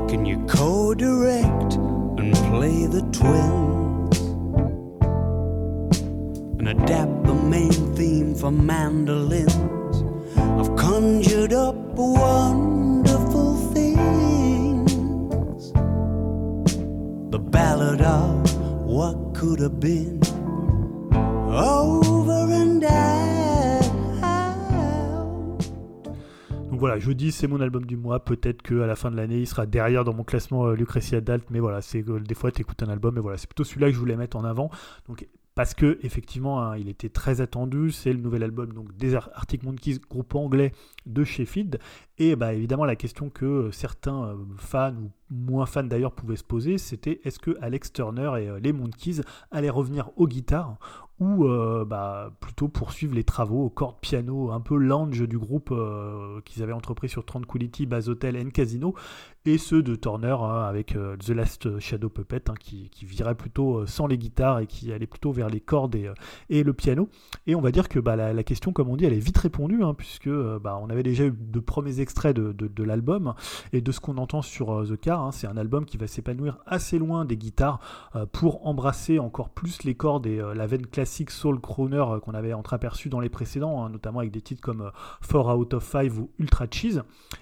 [0.08, 1.74] Can you co direct
[2.20, 4.18] and play the twins?
[6.58, 9.54] And adapt the main theme for mandolins?
[10.38, 14.94] I've conjured up wonderful things.
[17.30, 20.22] The ballad of what could have been
[21.14, 22.19] over
[26.80, 28.24] Voilà, je dis c'est mon album du mois.
[28.24, 31.44] Peut-être qu'à la fin de l'année, il sera derrière dans mon classement euh, Lucretia Dalt.
[31.50, 33.94] Mais voilà, c'est des fois tu écoutes un album et voilà, c'est plutôt celui-là que
[33.94, 34.70] je voulais mettre en avant.
[35.08, 37.92] Donc parce que effectivement, hein, il était très attendu.
[37.92, 40.72] C'est le nouvel album donc des Ar- Arctic Monkeys, groupe anglais
[41.06, 41.80] de Sheffield.
[42.18, 46.38] Et bah évidemment, la question que euh, certains euh, fans ou moins fans d'ailleurs pouvaient
[46.38, 49.20] se poser, c'était est-ce que Alex Turner et les Monkeys
[49.52, 50.78] allaient revenir aux guitares
[51.20, 55.72] ou euh, bah, plutôt poursuivre les travaux aux cordes piano un peu lounge du groupe
[55.72, 58.96] euh, qu'ils avaient entrepris sur Tranquility, Baz Hotel and Casino,
[59.46, 63.86] et ceux de Turner hein, avec euh, The Last Shadow Puppet hein, qui, virait plutôt
[63.86, 65.96] sans les guitares et qui allait plutôt vers les cordes
[66.50, 67.10] et, le piano.
[67.48, 69.84] Et on va dire que bah, la, question, comme on dit, elle est vite répondue,
[69.84, 73.34] hein, puisque bah, on avait déjà eu de premiers extraits de, l'album
[73.74, 75.22] et de ce qu'on entend sur The Car.
[75.22, 75.32] hein.
[75.32, 77.80] c'est un album qui va s'épanouir assez loin des guitares
[78.32, 82.54] pour embrasser encore plus les cordes et la veine classique soul crooner euh, qu'on avait
[82.54, 84.92] entreaperçu dans les précédents, hein, notamment avec des titres comme euh,
[85.30, 87.02] 4 Out of 5 ou Ultra Cheese.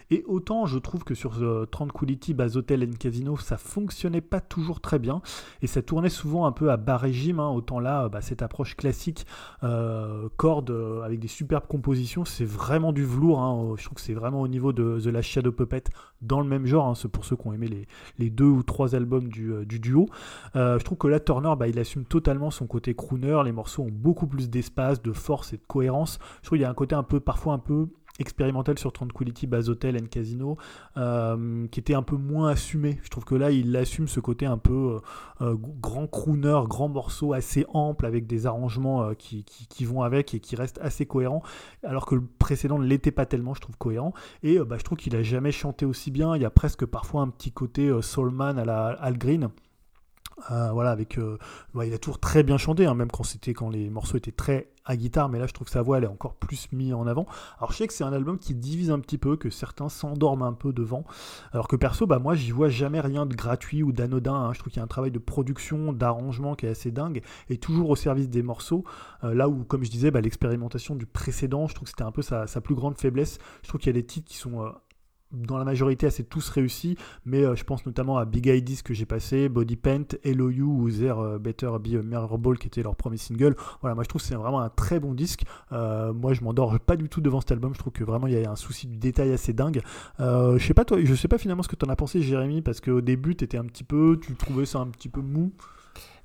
[0.09, 4.39] Et autant je trouve que sur euh, Tranquility, Baz Hotel and Casino, ça fonctionnait pas
[4.41, 5.21] toujours très bien
[5.61, 7.39] et ça tournait souvent un peu à bas régime.
[7.39, 7.49] hein.
[7.49, 9.25] autant là, euh, bah, cette approche classique
[9.63, 13.39] euh, cordes euh, avec des superbes compositions, c'est vraiment du velours.
[13.39, 13.73] hein.
[13.77, 15.83] Je trouve que c'est vraiment au niveau de The Last Shadow Puppet
[16.21, 16.95] dans le même genre.
[16.95, 17.85] C'est pour ceux qui ont aimé
[18.17, 20.07] les, deux ou trois albums du, euh, du duo.
[20.55, 23.41] Euh, je trouve que là, Turner, bah, il assume totalement son côté crooner.
[23.45, 26.19] Les morceaux ont beaucoup plus d'espace, de force et de cohérence.
[26.41, 27.89] Je trouve qu'il y a un côté un peu, parfois un peu
[28.19, 30.57] expérimental sur Tranquility, Baz Hotel and Casino,
[30.97, 32.99] euh, qui était un peu moins assumé.
[33.03, 34.99] Je trouve que là, il assume ce côté un peu euh,
[35.41, 39.45] euh, grand crooner, grand morceau assez ample avec des arrangements qui,
[39.85, 41.43] vont avec et qui restent assez cohérents,
[41.83, 44.13] alors que le précédent ne l'était pas tellement, je trouve, cohérent.
[44.43, 46.35] Et bah, je trouve qu'il a jamais chanté aussi bien.
[46.35, 49.49] Il y a presque parfois un petit côté soulman à la Al Green.
[50.51, 51.37] Euh, voilà, avec, euh,
[51.73, 54.31] ouais, il a toujours très bien chanté, hein, même quand c'était quand les morceaux étaient
[54.31, 56.93] très à guitare, mais là je trouve que sa voix elle est encore plus mise
[56.93, 57.25] en avant.
[57.57, 60.43] Alors je sais que c'est un album qui divise un petit peu, que certains s'endorment
[60.43, 61.03] un peu devant,
[61.51, 64.33] alors que perso, bah moi j'y vois jamais rien de gratuit ou d'anodin.
[64.33, 64.53] hein.
[64.53, 67.57] Je trouve qu'il y a un travail de production, d'arrangement qui est assez dingue et
[67.57, 68.85] toujours au service des morceaux.
[69.23, 72.11] Euh, là où, comme je disais, bah, l'expérimentation du précédent, je trouve que c'était un
[72.11, 73.39] peu sa, sa plus grande faiblesse.
[73.63, 74.71] Je trouve qu'il y a des titres qui sont
[75.31, 78.93] dans la majorité assez tous réussis, mais euh, je pense notamment à Big Ideas que
[78.93, 82.83] j'ai passé, Body Paint, Hello You ou There euh, Better Be a Mirrorball qui était
[82.83, 83.55] leur premier single.
[83.81, 85.43] Voilà, moi je trouve que c'est vraiment un très bon disque.
[85.71, 88.33] Euh, moi je m'endors pas du tout devant cet album, je trouve que vraiment il
[88.33, 89.81] y a un souci du détail assez dingue.
[90.19, 93.01] Je sais pas je sais pas finalement ce que t'en as pensé Jérémy, parce qu'au
[93.01, 95.51] début t'étais un petit peu, tu trouvais ça un petit peu mou.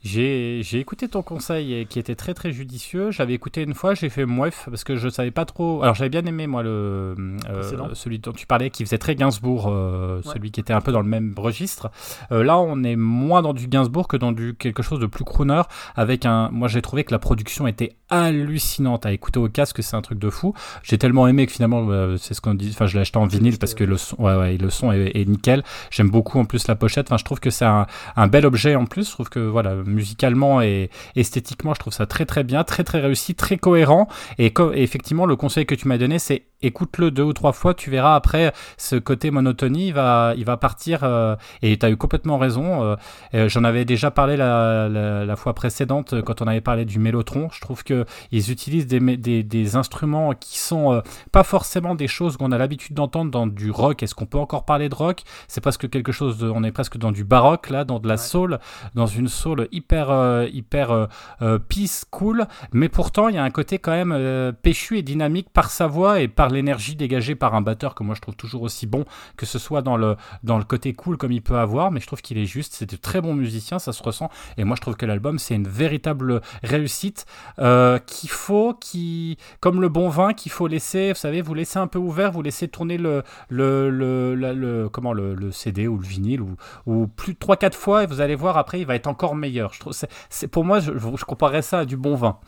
[0.04, 3.12] J'ai j'ai écouté ton conseil qui était très très judicieux.
[3.12, 5.80] J'avais écouté une fois, j'ai fait mouef parce que je savais pas trop.
[5.82, 7.14] Alors j'avais bien aimé moi le
[7.48, 10.32] euh, celui dont tu parlais qui faisait très Gainsbourg, euh, Ouais.
[10.34, 11.90] celui qui était un peu dans le même registre.
[12.32, 15.24] Euh, là on est moins dans du Gainsbourg que dans du quelque chose de plus
[15.24, 15.62] crooner
[15.94, 16.48] avec un.
[16.50, 20.18] Moi j'ai trouvé que la production était hallucinante à écouter au casque, c'est un truc
[20.18, 20.52] de fou.
[20.82, 22.70] J'ai tellement aimé que finalement euh, c'est ce qu'on dit.
[22.72, 25.12] Enfin je l'ai acheté en vinyle parce que le son, ouais, ouais, le son est,
[25.16, 25.62] est nickel.
[25.92, 27.06] J'aime beaucoup en plus la pochette.
[27.06, 27.86] Enfin je trouve que c'est un
[28.16, 29.06] un bel objet en plus.
[29.06, 33.00] Je trouve que voilà, musicalement et esthétiquement, je trouve ça très très bien, très très
[33.00, 34.08] réussi, très cohérent.
[34.38, 37.90] Et, effectivement, le conseil que tu m'as donné, c'est écoute-le deux ou trois fois, tu
[37.90, 41.00] verras après ce côté monotonie, il va, il va partir.
[41.04, 42.96] euh, et tu as eu complètement raison.
[43.34, 46.98] euh, J'en avais déjà parlé la, la, la fois précédente quand on avait parlé du
[46.98, 47.48] mélotron.
[47.52, 51.00] Je trouve que ils utilisent des, des, des instruments qui sont euh,
[51.32, 54.02] pas forcément des choses qu'on a l'habitude d'entendre dans du rock.
[54.02, 55.22] Est-ce qu'on peut encore parler de rock?
[55.48, 56.38] C'est presque quelque chose.
[56.38, 58.58] De, on est presque dans du baroque là, dans de la soul,
[58.94, 61.08] dans une soul hyper hyper
[61.68, 62.46] peace, cool.
[62.72, 66.20] Mais pourtant, il y a un côté quand même péchu et dynamique par sa voix
[66.20, 69.04] et par l'énergie dégagée par un batteur que moi je trouve toujours aussi bon,
[69.36, 71.90] que ce soit dans le dans le côté cool comme il peut avoir.
[71.90, 72.74] Mais je trouve qu'il est juste.
[72.74, 74.30] C'est de très bons musiciens, ça se ressent.
[74.56, 77.26] Et moi, je trouve que l'album c'est une véritable réussite
[77.58, 81.08] euh, qu'il faut, qui comme le bon vin, qu'il faut laisser.
[81.10, 85.34] Vous savez, vous laissez un peu ouvert, vous laissez tourner le le le, comment le,
[85.34, 86.42] le CD ou le vinyle
[86.86, 89.72] ou plus de 3-4 fois et vous allez voir après il va être encore meilleur.
[89.72, 89.92] Je trouve
[90.30, 92.38] c'est, pour moi je, je, comparerais ça à du bon vin.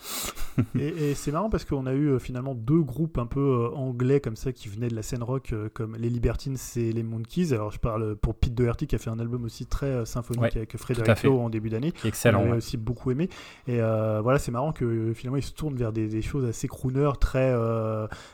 [0.79, 3.69] et et c'est marrant parce qu'on a eu euh, finalement deux groupes un peu euh,
[3.95, 7.03] anglais comme ça qui venaient de la scène rock euh, comme les Libertines et les
[7.03, 7.53] Monkeys.
[7.53, 10.43] Alors je parle pour Pete Doherty qui a fait un album aussi très euh, symphonique
[10.43, 11.23] Ouais, avec Frédéric.
[11.23, 11.93] Lowe en début d'année.
[12.05, 12.43] Excellent.
[12.43, 12.57] On ouais.
[12.57, 13.29] aussi beaucoup aimé.
[13.69, 16.69] Et euh, voilà, c'est marrant que finalement il se tourne vers des, des choses assez
[16.69, 17.55] crooner, très,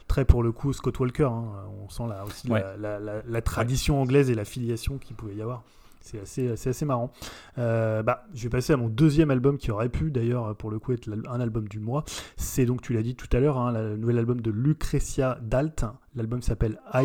[0.08, 1.24] très pour le coup Scott Walker.
[1.24, 1.44] hein.
[1.84, 2.64] On sent là aussi la- Ouais.
[2.78, 5.62] la, la- la tradition anglaise et la filiation qu'il pouvait y avoir.
[6.00, 7.12] C'est assez, marrant.
[7.58, 10.78] Euh, bah, je vais passer à mon deuxième album qui aurait pu d'ailleurs pour le
[10.78, 12.04] coup être un album du mois.
[12.36, 15.84] C'est donc, tu l'as dit tout à l'heure, hein, le nouvel album de Lucretia Dalt.
[16.16, 17.04] L'album s'appelle AI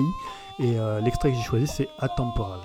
[0.59, 2.59] et euh, l'extrait que j'ai choisi c'est Atemporal.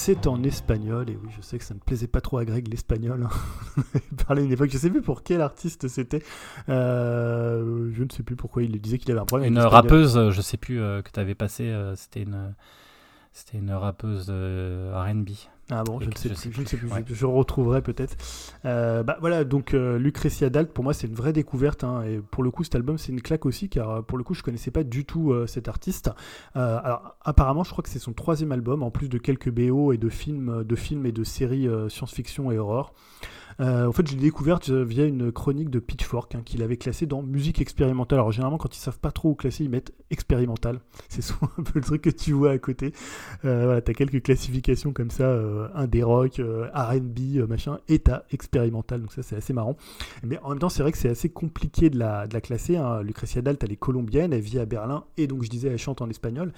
[0.00, 2.66] C'est en espagnol, et oui, je sais que ça ne plaisait pas trop à Greg
[2.68, 3.22] l'espagnol.
[3.22, 3.82] hein.
[4.10, 6.22] Il parlait une époque, je sais plus pour quel artiste c'était.
[6.70, 9.52] Euh, je ne sais plus pourquoi il disait qu'il avait un problème.
[9.52, 12.54] Une avec rappeuse, euh, je sais plus, euh, que tu avais passé, euh, c'était une,
[13.34, 15.28] c'était une rappeuse R&B.
[15.72, 17.04] Ah bon, je ne sais je plus, sais je ne sais plus, Ouais.
[17.06, 18.16] je, je retrouverai peut-être.
[18.64, 22.18] Euh, bah voilà, donc euh, Lucretia Dalt, pour moi c'est une vraie découverte, hein, et
[22.18, 24.42] pour le coup cet album c'est une claque aussi, car euh, pour le coup je
[24.42, 26.10] connaissais pas du tout euh, cet artiste.
[26.54, 29.98] Alors apparemment je crois que c'est son troisième album, en plus de quelques BO et
[29.98, 32.92] de films, de films et de séries science-fiction et horreur.
[33.60, 36.76] Euh, en fait, je l'ai découverte euh, via une chronique de Pitchfork hein, qu'il avait
[36.76, 38.18] classé dans musique expérimentale.
[38.18, 40.80] Alors, généralement, quand ils savent pas trop où classer, ils mettent expérimental.
[41.08, 42.92] C'est souvent un peu le truc que tu vois à côté.
[43.44, 45.30] Euh, voilà, t'as quelques classifications comme ça,
[45.74, 46.40] indé rock,
[46.74, 49.02] R&B, machin, et expérimental.
[49.02, 49.76] Donc ça, c'est assez marrant.
[50.22, 52.76] Mais en même temps, c'est vrai que c'est assez compliqué de la, de la classer.
[52.76, 53.02] Hein.
[53.02, 56.00] Lucrecia Dalt, elle est colombienne, elle vit à Berlin, et donc je disais, elle chante
[56.00, 56.52] en espagnol.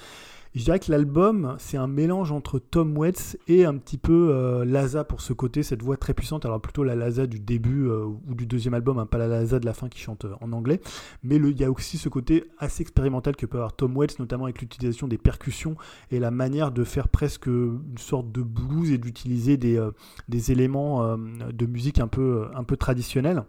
[0.54, 4.66] Je dirais que l'album, c'est un mélange entre Tom Waits et un petit peu euh,
[4.66, 6.44] Laza pour ce côté, cette voix très puissante.
[6.44, 9.60] Alors plutôt la Laza du début euh, ou du deuxième album, hein, pas la Laza
[9.60, 10.82] de la fin qui chante euh, en anglais.
[11.22, 14.44] Mais il y a aussi ce côté assez expérimental que peut avoir Tom Waits, notamment
[14.44, 15.74] avec l'utilisation des percussions
[16.10, 19.80] et la manière de faire presque une sorte de blues et d'utiliser des,
[20.52, 23.44] éléments de musique un peu, un peu traditionnels.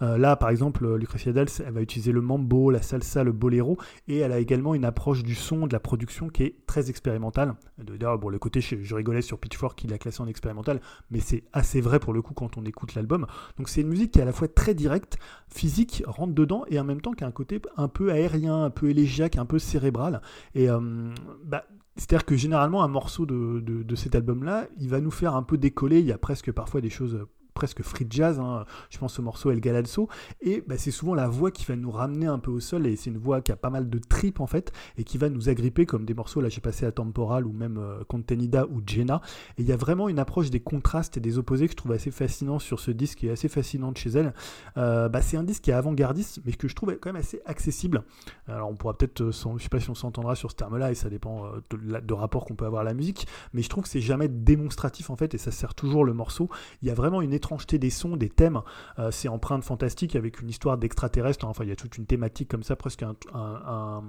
[0.00, 3.78] Là, par exemple, Lucrecia Dals, elle va utiliser le mambo, la salsa, le boléro,
[4.08, 7.54] et elle a également une approche du son, de la production qui est très expérimentale.
[7.78, 10.80] D'ailleurs, bon, le côté, je, je rigolais sur Pitchfork qui l'a classé en expérimental,
[11.10, 13.26] mais c'est assez vrai pour le coup quand on écoute l'album.
[13.58, 15.18] Donc c'est une musique qui est à la fois très directe,
[15.48, 18.70] physique, rentre dedans, et en même temps qui a un côté un peu aérien, un
[18.70, 20.20] peu élégiaque, un peu cérébral.
[20.54, 21.12] Et euh,
[21.44, 21.64] bah,
[21.96, 26.00] c'est-à-dire que généralement, un morceau de, cet album-là, il va nous faire un peu décoller.
[26.00, 28.38] Il y a presque parfois des choses presque free jazz.
[28.38, 28.64] hein.
[28.90, 30.08] Je pense au morceau El Galalso.
[30.40, 32.86] Et bah, c'est souvent la voix qui va nous ramener un peu au sol.
[32.86, 34.72] Et c'est une voix qui a pas mal de tripes en fait.
[34.98, 36.40] Et qui va nous agripper comme des morceaux.
[36.40, 39.20] Là, j'ai passé à Temporal ou même euh, Contenida ou Jenna.
[39.56, 41.92] Et il y a vraiment une approche des contrastes et des opposés que je trouve
[41.92, 44.34] assez fascinant sur ce disque et assez fascinante chez elle.
[44.76, 47.40] Euh, bah, c'est un disque qui est avant-gardiste, mais que je trouve quand même assez
[47.46, 48.02] accessible.
[48.48, 50.94] Alors on pourra peut-être, euh, je sais pas si on s'entendra sur ce terme-là, et
[50.94, 53.90] ça dépend de, de rapport qu'on peut avoir à la musique, mais je trouve que
[53.90, 56.48] c'est jamais démonstratif en fait, et ça sert toujours le morceau.
[56.82, 58.62] Il y a vraiment une étrangeté des sons, des thèmes,
[58.98, 62.48] euh, c'est empreinte fantastique avec une histoire d'extraterrestre, enfin il y a toute une thématique
[62.48, 64.02] comme ça, presque un,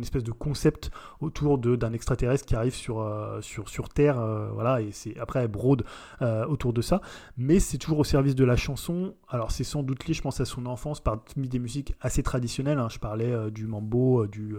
[0.00, 4.80] espèce de concept autour d'un extraterrestre qui arrive sur, euh, sur, sur Terre, euh, voilà,
[4.82, 5.84] et c'est après elle brode
[6.22, 7.00] euh, autour de ça,
[7.36, 9.14] mais c'est toujours au service de la chanson.
[9.28, 12.78] Alors c'est sans doute lié, je pense, à son enfance parmi des musiques assez traditionnelles.
[12.78, 12.88] hein.
[12.88, 14.54] Je parlais du mambo, du,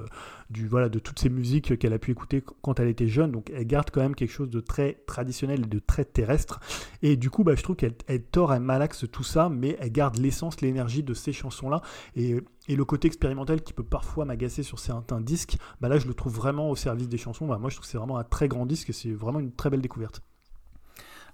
[0.50, 3.32] du voilà, de toutes ces musiques qu'elle a pu écouter qu- quand elle était jeune.
[3.32, 6.60] Donc elle garde quand même quelque chose de très traditionnel et de très terrestre.
[7.02, 9.92] Et du coup, bah, je trouve qu'elle elle tord, elle malaxe tout ça, mais elle
[9.92, 11.82] garde l'essence, l'énergie de ces chansons-là.
[12.16, 16.14] Et le côté expérimental qui peut parfois m'agacer sur certains disques, bah là je le
[16.14, 17.48] trouve vraiment au service des chansons.
[17.48, 19.54] Bah, moi je trouve que c'est vraiment un très grand disque et c'est vraiment une
[19.54, 20.22] très belle découverte.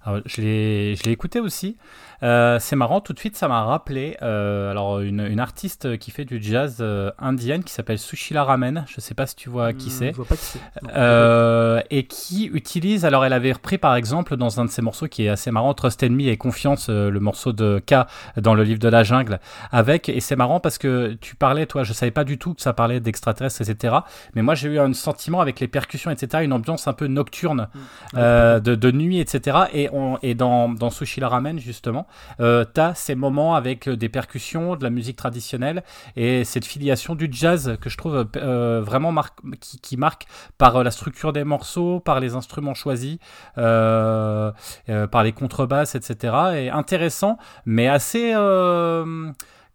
[0.04, 1.76] Alors, je l'ai écouté aussi.
[2.22, 6.10] Euh, c'est marrant, tout de suite, ça m'a rappelé euh, alors une, une artiste qui
[6.10, 8.84] fait du jazz euh, indienne qui s'appelle Sushila Ramen.
[8.88, 10.10] Je sais pas si tu vois qui Hmm, c'est.
[10.12, 10.60] Je vois pas qui c'est.
[10.94, 15.08] Euh, et qui utilise, alors elle avait repris par exemple dans un de ses morceaux
[15.08, 18.62] qui est assez marrant, Trust and Me et Confiance, le morceau de K dans le
[18.62, 19.40] livre de la jungle,
[19.70, 22.62] avec, et c'est marrant parce que tu parlais, toi, je savais pas du tout que
[22.62, 23.96] ça parlait d'extraterrestres, etc.
[24.34, 27.68] Mais moi j'ai eu un sentiment avec les percussions, etc., une ambiance un peu nocturne,
[28.14, 29.58] de, de nuit, etc.
[29.72, 29.90] Et,
[30.22, 32.06] et dans, dans Sushi la Ramen, justement,
[32.40, 35.82] euh, t'as ces moments avec euh, des percussions, de la musique traditionnelle
[36.16, 39.14] et cette filiation du jazz que je trouve euh, vraiment
[39.60, 40.26] qui, marque
[40.58, 43.18] par la structure des morceaux, par les instruments choisis,
[43.58, 44.52] euh,
[45.10, 46.34] par les contrebasses, etc.
[46.56, 48.34] Et intéressant, mais assez,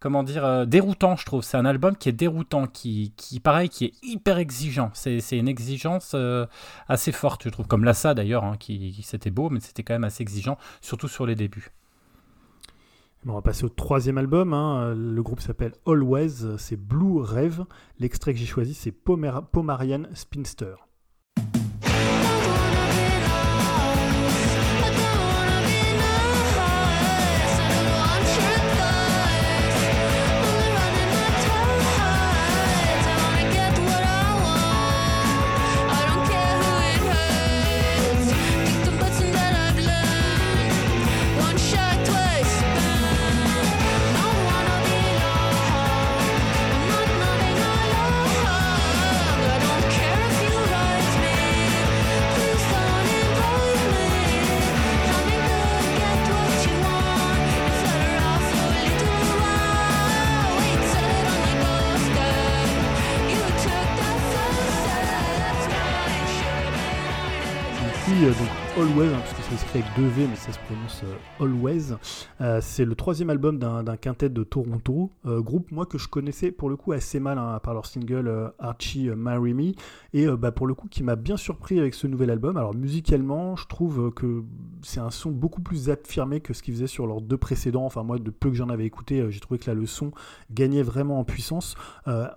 [0.00, 1.42] comment dire, euh, déroutant, je trouve.
[1.42, 4.90] C'est un album qui est déroutant, qui, qui pareil, qui est hyper exigeant.
[4.94, 6.46] C'est une exigence euh,
[6.88, 7.66] assez forte, je trouve.
[7.66, 11.26] Comme Lassa d'ailleurs, hein, qui, c'était beau, mais c'était quand même assez exigeant, surtout sur
[11.26, 11.70] les débuts.
[13.24, 14.54] Bon, on va passer au troisième album.
[14.54, 14.94] hein.
[14.96, 16.56] Le groupe s'appelle Always.
[16.56, 17.66] C'est Blue Rêve.
[17.98, 20.76] L'extrait que j'ai choisi, c'est Pomarian Spinster.
[69.56, 71.94] C'est écrit avec deux mais ça se prononce euh, Always.
[72.40, 76.52] Euh, c'est le troisième album d'un quintet de Toronto, euh, groupe moi que je connaissais
[76.52, 79.72] pour le coup assez mal, hein, par leur single Archie Marry Me,
[80.12, 82.56] et bah, pour le coup qui m'a bien surpris avec ce nouvel album.
[82.56, 84.44] Alors musicalement, je trouve que
[84.82, 87.84] c'est un son beaucoup plus affirmé que ce qu'ils faisaient sur leurs deux précédents.
[87.84, 90.12] Enfin moi, de peu que j'en avais écouté, j'ai trouvé que là le son
[90.52, 91.74] gagnait vraiment en puissance.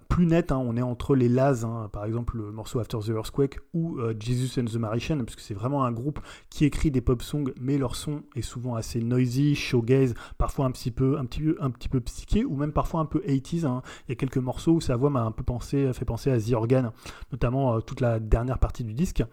[0.09, 3.09] Plus net, hein, on est entre les Laz, hein, par exemple le morceau After the
[3.09, 7.01] Earthquake ou Jesus and the Magician, parce que c'est vraiment un groupe qui écrit des
[7.03, 11.25] pop songs, mais leur son est souvent assez noisy, showgaze, parfois un petit peu, un
[11.25, 13.65] petit un petit peu psyché, ou même parfois un peu 80s.
[13.65, 13.81] hein.
[14.07, 16.39] Il y a quelques morceaux où sa voix m'a un peu pensé, fait penser à
[16.39, 16.91] The Organ,
[17.31, 19.23] notamment euh, toute la dernière partie du disque.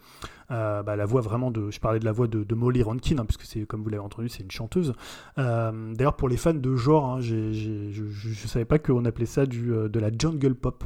[0.51, 3.25] Euh, bah, la voix vraiment de, je parlais de la voix de, Molly Ronkin, hein,
[3.25, 4.95] puisque c'est comme vous l'avez entendu, c'est une chanteuse.
[5.39, 9.43] Euh, D'ailleurs, pour les fans de genre, hein, je, je savais pas qu'on appelait ça
[9.43, 10.85] euh, de la jungle pop.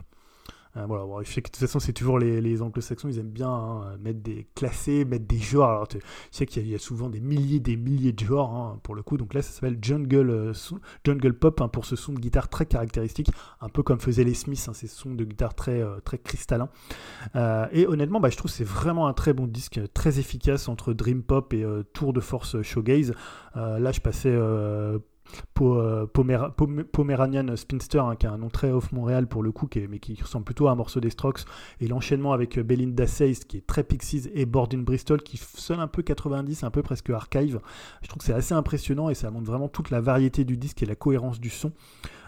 [0.77, 3.19] Euh, voilà, bon, je sais que de toute façon, c'est toujours les, les anglo-saxons, ils
[3.21, 5.69] aiment bien hein, mettre des classés, mettre des genres.
[5.69, 5.99] Alors, tu
[6.33, 9.17] sais qu'il y, a- souvent des milliers des milliers de genres hein, pour le coup.
[9.17, 10.53] Donc là, ça s'appelle jungle, euh,
[11.07, 14.35] jungle pop hein, pour ce son de guitare très caractéristique, un peu comme faisaient les
[14.35, 16.69] Smiths, hein, ces sons de guitare très, euh, très cristallins.
[17.37, 20.69] Euh, et honnêtement, bah, je trouve que c'est vraiment un très bon disque, très efficace
[20.69, 23.15] entre dream pop et tour de force showgaze.
[23.55, 24.37] Là, je passais
[25.61, 29.43] euh, Po- Pomera- Pom- Pomeranian Spinster, hein, qui a un nom très off Montréal pour
[29.43, 31.45] le coup, mais qui ressemble plutôt à un morceau des Strokes,
[31.81, 35.81] et l'enchaînement avec Belinda Says, qui est très Pixies, et Board in Bristol, qui sonne
[35.81, 37.61] un peu 90, un peu presque archive.
[38.03, 40.83] Je trouve que c'est assez impressionnant et ça montre vraiment toute la variété du disque
[40.83, 41.73] et la cohérence du son.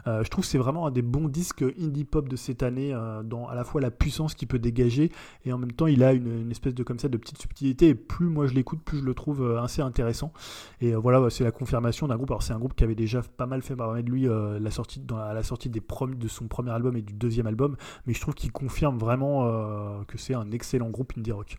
[0.06, 2.92] Euh, je trouve que c'est vraiment un des bons disques indie pop de cette année,
[2.94, 5.10] euh, dans à la fois la puissance qu'il peut dégager
[5.44, 7.88] et en même temps il a une, espèce de comme ça de petite subtilité.
[7.88, 10.32] Et plus moi je l'écoute, plus je le trouve assez intéressant.
[10.80, 12.30] Et voilà, c'est la confirmation d'un groupe.
[12.30, 15.02] Alors c'est un groupe qui avait déjà pas mal fait parler lui euh, la sortie,
[15.14, 15.80] à la sortie des
[16.16, 17.76] de son premier album et du deuxième album,
[18.06, 21.58] mais je trouve qu'il confirme vraiment euh, que c'est un excellent groupe indie rock.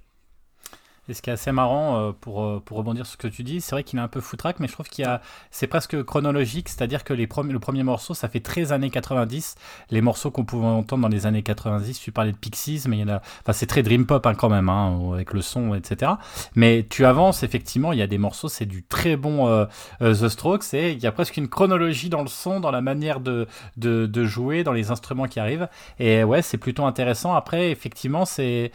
[1.09, 3.43] Et ce qui est assez marrant euh, pour, euh, pour rebondir sur ce que tu
[3.43, 5.67] dis, c'est vrai qu'il est un peu foutraque, mais je trouve qu'il y a, c'est
[5.67, 9.55] presque chronologique, c'est-à-dire que les le premier morceau, ça fait 13 années 90,
[9.91, 12.99] les morceaux qu'on pouvait entendre dans les années 90, tu parlais de Pixies, mais il
[13.01, 15.75] y en a, enfin c'est très dream pop hein, quand même, hein, avec le son,
[15.75, 16.13] etc.
[16.55, 19.65] Mais tu avances, effectivement, il y a des morceaux, c'est du très bon euh,
[20.01, 23.19] The Strokes, et il y a presque une chronologie dans le son, dans la manière
[23.19, 23.47] de,
[23.77, 27.35] de, jouer, dans les instruments qui arrivent, et ouais, c'est plutôt intéressant.
[27.35, 28.71] Après, effectivement, c'est,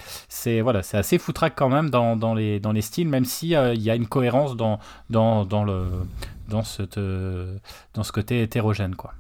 [0.63, 3.91] voilà, assez foutraque quand même dans dans les, dans les styles, même s'il il y
[3.91, 4.79] a une cohérence dans,
[5.11, 5.87] dans, dans, le,
[6.49, 7.59] dans, cette, euh,
[7.95, 8.95] dans ce côté hétérogène.
[8.95, 9.13] Quoi.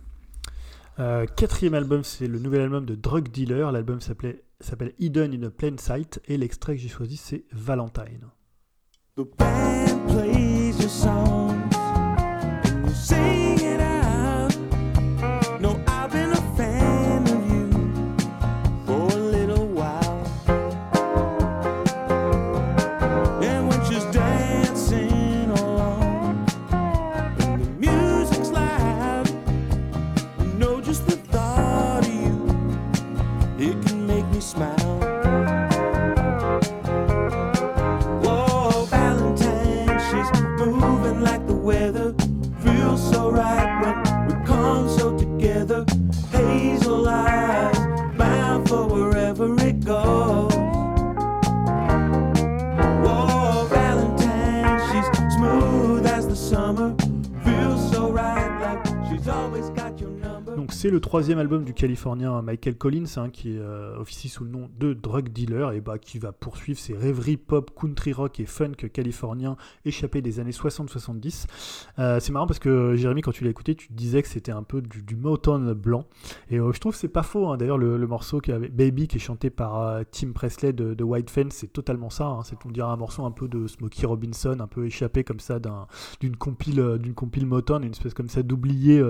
[1.00, 3.72] Euh, quatrième album, c'est le nouvel album de Drug Dealer.
[3.72, 8.28] L'album s'appelait s'appelle Hidden in a Plain Sight et l'extrait que j'ai choisi c'est Valentine.
[9.16, 11.72] The band plays your songs
[60.82, 64.68] c'est le troisième album du Californien Michael Collins hein, qui euh, officie sous le nom
[64.80, 68.72] de Drug Dealer et bah, qui va poursuivre ses rêveries pop, country rock et funk
[68.92, 71.46] californiens échappés des années 60-70.
[72.00, 74.64] Euh, c'est marrant parce que Jérémy quand tu l'as écouté tu disais que c'était un
[74.64, 76.04] peu du, Motown blanc
[76.50, 77.46] et euh, je trouve que c'est pas faux.
[77.46, 77.58] hein.
[77.58, 81.52] D'ailleurs le, morceau qui Baby qui est chanté par euh, Tim Presley de, White Fence
[81.52, 82.26] c'est totalement ça.
[82.26, 82.40] hein.
[82.42, 85.60] C'est on dirait un morceau un peu de Smokey Robinson un peu échappé comme ça
[85.60, 85.86] d'un-
[86.18, 89.00] d'une compile compile Motown une espèce comme ça d'oublié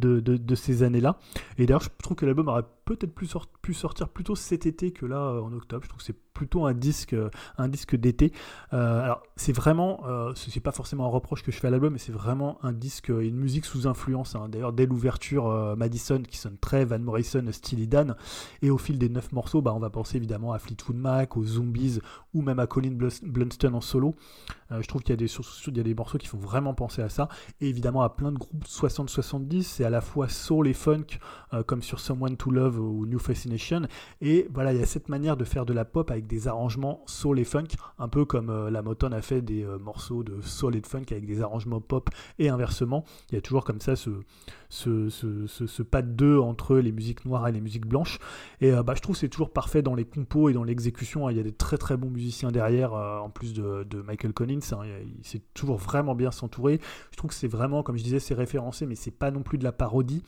[0.00, 1.11] de ces années-là.
[1.58, 4.92] Et d'ailleurs, je trouve que l'album aurait peut-être plus sort- pu sortir plutôt cet été
[4.92, 5.82] que là euh, en octobre.
[5.84, 7.28] Je trouve que c'est plutôt un disque, euh,
[7.58, 8.32] un disque d'été.
[8.72, 11.70] Euh, alors, c'est vraiment, euh, ce- c'est pas forcément un reproche que je fais à
[11.70, 14.34] l'album, mais c'est vraiment un disque, une musique sous influence.
[14.34, 14.48] hein.
[14.48, 18.16] D'ailleurs, dès l'ouverture, Madison qui sonne très Van Morrison, Steely Dan,
[18.62, 21.44] et au fil des neuf morceaux, bah, on va penser évidemment à Fleetwood Mac, aux
[21.44, 21.98] Zombies
[22.34, 24.14] ou même à Colin Blunstone en solo.
[24.70, 27.10] Je trouve qu'il y a des y a des morceaux qui font vraiment penser à
[27.10, 27.28] ça,
[27.60, 29.62] et évidemment à plein de groupes 60-70.
[29.64, 31.18] C'est à la fois soul et funk,
[31.66, 33.82] comme sur Someone to Love ou New Fascination.
[34.20, 37.02] Et voilà, il y a cette manière de faire de la pop avec des arrangements
[37.06, 37.68] soul et funk,
[37.98, 40.86] un peu comme euh, la Motown a fait des euh, morceaux de soul et de
[40.86, 43.04] funk avec des arrangements pop et inversement.
[43.30, 44.10] Il y a toujours comme ça ce,
[45.82, 48.18] pas de deux entre les musiques noires et les musiques blanches.
[48.60, 51.26] Et euh, bah, je trouve c'est toujours parfait dans les compos et dans l'exécution.
[51.26, 51.32] hein.
[51.32, 54.60] Il y a des très très bons musiciens derrière, en plus de, Michael Collins.
[54.72, 54.84] hein.
[55.18, 56.80] Il sait toujours vraiment bien s'entourer.
[57.10, 59.58] Je trouve que c'est vraiment, comme je disais, c'est référencé, mais c'est pas non plus
[59.58, 60.22] de la parodie.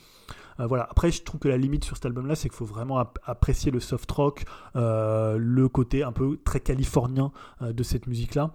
[0.60, 0.86] Euh, voilà.
[0.90, 3.70] Après, je trouve que la limite sur cet album-là, c'est qu'il faut vraiment ap- apprécier
[3.70, 4.44] le soft rock,
[4.76, 7.32] euh, le côté un peu très californien
[7.62, 8.52] euh, de cette musique-là.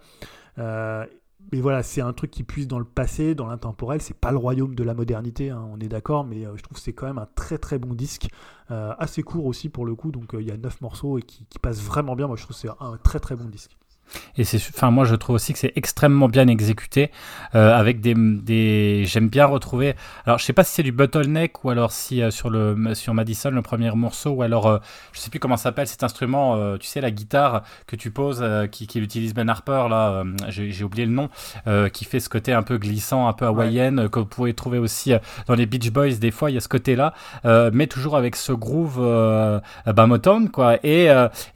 [1.52, 4.00] Mais voilà, c'est un truc qui puise dans le passé, dans l'intemporel.
[4.02, 6.80] C'est pas le royaume de la modernité, hein, on est d'accord, mais je trouve que
[6.80, 8.28] c'est quand même un très très bon disque,
[8.68, 10.12] assez court aussi pour le coup.
[10.12, 12.26] Donc il y a 9 morceaux et qui, qui passent vraiment bien.
[12.26, 13.76] Moi, je trouve que c'est un très très bon disque.
[14.36, 17.10] Et c'est, enfin, moi, je trouve aussi que c'est extrêmement bien exécuté,
[17.54, 19.94] euh, avec des, des, j'aime bien retrouver.
[20.26, 23.14] Alors, je sais pas si c'est du bottleneck ou alors si euh, sur le, sur
[23.14, 24.78] Madison, le premier morceau, ou alors, euh,
[25.12, 28.10] je sais plus comment ça s'appelle cet instrument, euh, tu sais, la guitare que tu
[28.10, 31.28] poses, qui, qui utilise Ben Harper, là, j'ai, oublié le nom,
[31.92, 34.78] qui fait ce côté un peu glissant, un peu hawaïen, euh, que vous pouvez trouver
[34.78, 35.12] aussi
[35.46, 37.14] dans les Beach Boys, des fois, il y a ce côté-là,
[37.72, 39.00] mais toujours avec ce groove,
[39.86, 40.76] bah, Motown, quoi.
[40.84, 41.06] Et,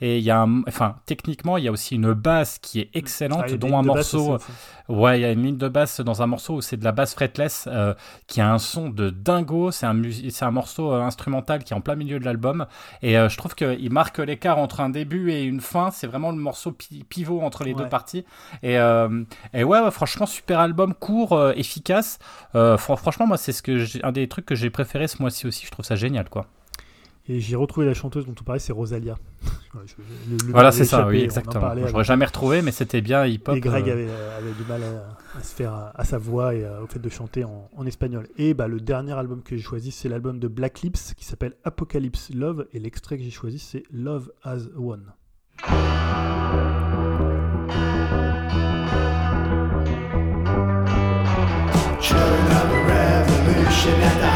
[0.01, 2.13] et il y a un, enfin, techniquement, il y a aussi une
[2.45, 4.35] basse qui est excellente, Ah, dont un morceau.
[4.35, 4.49] ouf.
[4.87, 6.91] Ouais, il y a une ligne de basse dans un morceau où c'est de la
[6.91, 7.95] basse fretless euh,
[8.27, 9.71] qui a un son de dingo.
[9.71, 9.99] C'est un,
[10.41, 12.67] un morceau euh, instrumental qui est en plein milieu de l'album.
[13.01, 15.89] Et euh, je trouve qu'il marque l'écart entre un début et une fin.
[15.89, 17.83] C'est vraiment le morceau pi- pivot entre les Ouais.
[17.83, 18.25] deux parties.
[18.61, 19.23] Et, euh,
[19.55, 22.19] et ouais, ouais, franchement, super album, court, euh, efficace.
[22.53, 25.47] Euh, fran- franchement, moi, c'est ce que un des trucs que j'ai préféré ce mois-ci
[25.47, 25.65] aussi.
[25.65, 26.45] Je trouve ça génial, quoi.
[27.27, 29.17] Et j'ai retrouvé la chanteuse dont on parlait, c'est Rosalia.
[29.73, 31.73] Voilà, le- le c'est ça, oui, exactement.
[31.75, 33.57] J'aurais avec- jamais retrouvé, mais c'était bien hip-hop.
[33.57, 34.09] Et Greg euh, avait,
[34.47, 36.99] avait du mal à, à se faire à, à sa voix et euh, au fait
[36.99, 38.27] de chanter en, en espagnol.
[38.37, 41.55] Et bah, le dernier album que j'ai choisi, c'est l'album de Black Lips qui s'appelle
[41.65, 42.67] Apocalypse Love.
[42.73, 45.11] Et l'extrait que j'ai choisi, c'est Love as One.
[52.01, 54.31] Children of the revolution at the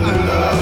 [0.00, 0.61] beat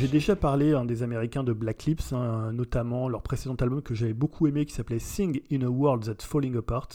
[0.00, 3.94] j'ai déjà parlé hein, des Américains de Black Lips, hein, notamment leur précédent album que
[3.94, 6.88] j'avais beaucoup aimé qui s'appelait Sing in a World That's Falling Apart,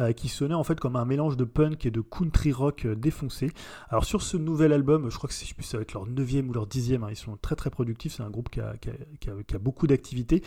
[0.00, 2.94] euh, qui sonnait en fait comme un mélange de punk et de country rock euh,
[2.94, 3.50] défoncé.
[3.90, 6.66] Alors sur ce nouvel album, je crois que c'est- plus, être leur neuvième ou leur
[6.66, 10.42] dixième, hein, ils sont très très productifs, c'est un groupe qui a, beaucoup d'activités.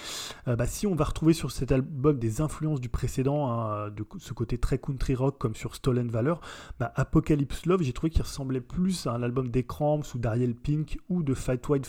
[0.47, 4.03] Euh, bah, si on va retrouver sur cet album des influences du précédent, hein, de
[4.17, 6.41] ce côté très country rock comme sur Stolen Valor,
[6.79, 10.55] bah, Apocalypse Love, j'ai trouvé qu'il ressemblait plus à un album des Cramps ou d'Ariel
[10.55, 11.85] Pink ou de Fight White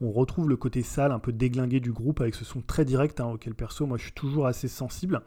[0.00, 3.20] On retrouve le côté sale, un peu déglingué du groupe avec ce son très direct
[3.20, 5.22] hein, auquel perso, moi je suis toujours assez sensible.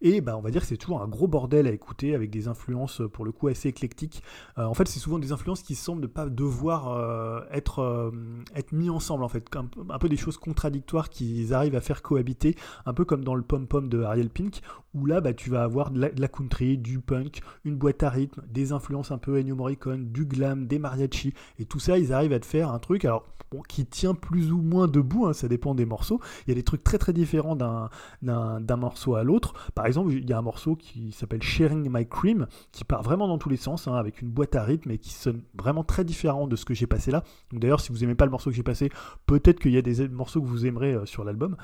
[0.00, 2.48] Et bah, on va dire que c'est toujours un gros bordel à écouter avec des
[2.48, 4.22] influences euh, pour le coup assez éclectiques.
[4.58, 8.10] Euh, en fait, c'est souvent des influences qui semblent ne pas devoir euh, être, euh,
[8.54, 12.56] être mis ensemble en fait, un, peu- des choses contradictoires qu'ils arrivent à faire cohabiter,
[12.86, 14.60] un peu comme dans le Pom Pom de Ariel Pink,
[14.94, 18.42] où là bah, tu vas avoir de la, country, du punk, une boîte à rythme,
[18.48, 22.32] des influences un peu Ennio Morricone, du glam, des mariachis, et tout ça, ils arrivent
[22.32, 23.24] à te faire un truc alors
[23.68, 26.20] qui tient plus ou moins debout, hein, ça dépend des morceaux.
[26.46, 29.54] Il y a des trucs très très différents d'un morceau à l'autre.
[29.74, 33.28] Par exemple, il y a un morceau qui s'appelle Sharing My Cream, qui part vraiment
[33.28, 36.04] dans tous les sens, hein, avec une boîte à rythme et qui sonne vraiment très
[36.04, 37.22] différent de ce que j'ai passé là.
[37.50, 38.90] Donc d'ailleurs, si vous aimez pas le morceau que j'ai passé,
[39.26, 41.56] peut-être qu'il y a des morceaux que vous aimerez euh, sur l'album.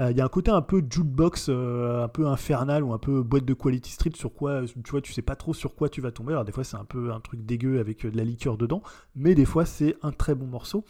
[0.00, 2.98] Euh, Il y a un côté un peu jukebox, euh, un peu infernal ou un
[2.98, 5.88] peu boîte de Quality Street sur quoi, tu vois, tu sais pas trop sur quoi
[5.88, 6.32] tu vas tomber.
[6.32, 8.82] Alors des fois, c'est un peu un truc dégueu avec de la liqueur dedans,
[9.14, 10.84] mais des fois, c'est un très bon morceau.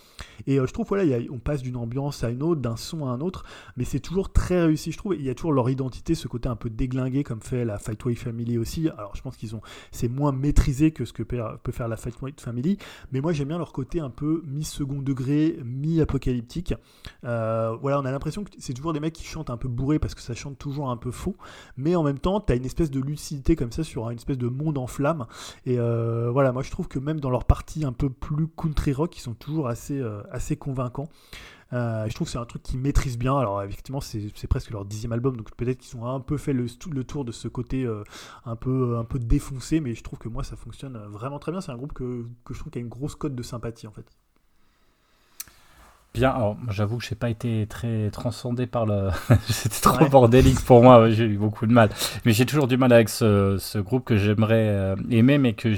[0.46, 2.76] Et je trouve, voilà, il y a- on passe d'une ambiance à une autre, d'un
[2.76, 3.44] son à un autre,
[3.76, 5.14] mais c'est toujours très réussi, je trouve.
[5.14, 8.02] Il y a toujours leur identité, ce côté un peu déglingué, comme fait la Fight
[8.04, 8.88] Way Family aussi.
[8.88, 9.60] Alors, je pense qu'ils ont,
[9.92, 12.78] c'est moins maîtrisé que ce que peut faire la Fight Way Family,
[13.12, 16.74] mais moi, j'aime bien leur côté un peu mi-second degré, mi-apocalyptique.
[17.24, 19.98] Euh, voilà, on a l'impression que c'est toujours des mecs qui chantent un peu bourrés
[19.98, 21.36] parce que ça chante toujours un peu faux,
[21.76, 24.38] mais en même temps, tu as une espèce de lucidité comme ça sur une espèce
[24.38, 25.26] de monde en flammes.
[25.66, 28.92] Et euh, voilà, moi je trouve que même dans leur partie un peu plus country
[28.92, 31.08] rock, ils sont toujours assez, euh, assez convaincants.
[31.72, 33.36] Euh, je trouve que c'est un truc qu'ils maîtrisent bien.
[33.36, 36.68] Alors, effectivement, c'est presque leur dixième album, donc peut-être qu'ils ont un peu fait le,
[37.04, 38.04] tour de ce côté euh,
[38.44, 41.60] un, peu, un peu défoncé, mais je trouve que moi ça fonctionne vraiment très bien.
[41.60, 43.92] C'est un groupe que, que je trouve qui a une grosse cote de sympathie en
[43.92, 44.06] fait.
[46.18, 49.10] Bien, alors j'avoue que j'ai pas été très transcendé par le.
[49.48, 50.08] C'était trop Ouais.
[50.08, 51.90] bordélique pour moi, j'ai eu beaucoup de mal.
[52.24, 55.72] Mais j'ai toujours du mal avec ce, ce groupe que j'aimerais euh, aimer, mais que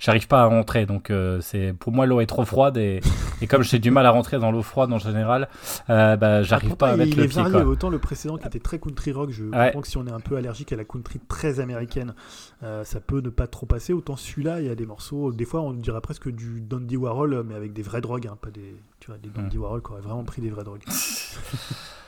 [0.00, 0.84] j'arrive pas à rentrer.
[0.86, 3.00] Donc euh, c'est pour moi l'eau est trop froide et,
[3.40, 5.48] et comme j'ai du mal à rentrer dans l'eau froide en général,
[5.90, 7.40] euh, bah, j'arrive Pourtant, pas à mettre il le est pied.
[7.42, 7.52] varié.
[7.52, 7.64] Quoi.
[7.64, 9.66] Autant le précédent qui était très country rock, je Ouais.
[9.66, 12.14] comprends que si on est un peu allergique à la country très américaine,
[12.64, 13.92] euh, ça peut ne pas trop passer.
[13.92, 17.44] Autant celui-là, il y a des morceaux, des fois on dirait presque du Dandy Warhol,
[17.48, 20.00] mais avec des vraies drogues, hein, pas des, tu vois, des Dandy Warhol qui auraient
[20.00, 20.84] vraiment pris des vraies drogues.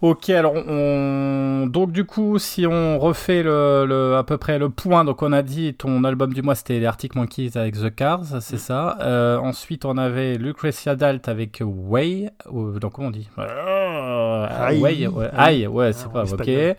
[0.00, 1.66] Ok, alors on...
[1.66, 5.32] donc du coup, si on refait le, le- à peu près le point, donc on
[5.32, 8.96] a dit ton album du mois c'était les Arctic Monkeys avec The Cars, c'est ça.
[9.00, 13.28] Euh, ensuite on avait Lucretia Dalt avec Way, ou, donc comment on dit?
[13.40, 14.78] Euh, Aïe.
[14.80, 15.64] Way, ouais, Aïe.
[15.64, 16.76] Aïe, ouais, Ah, c'est pas ok.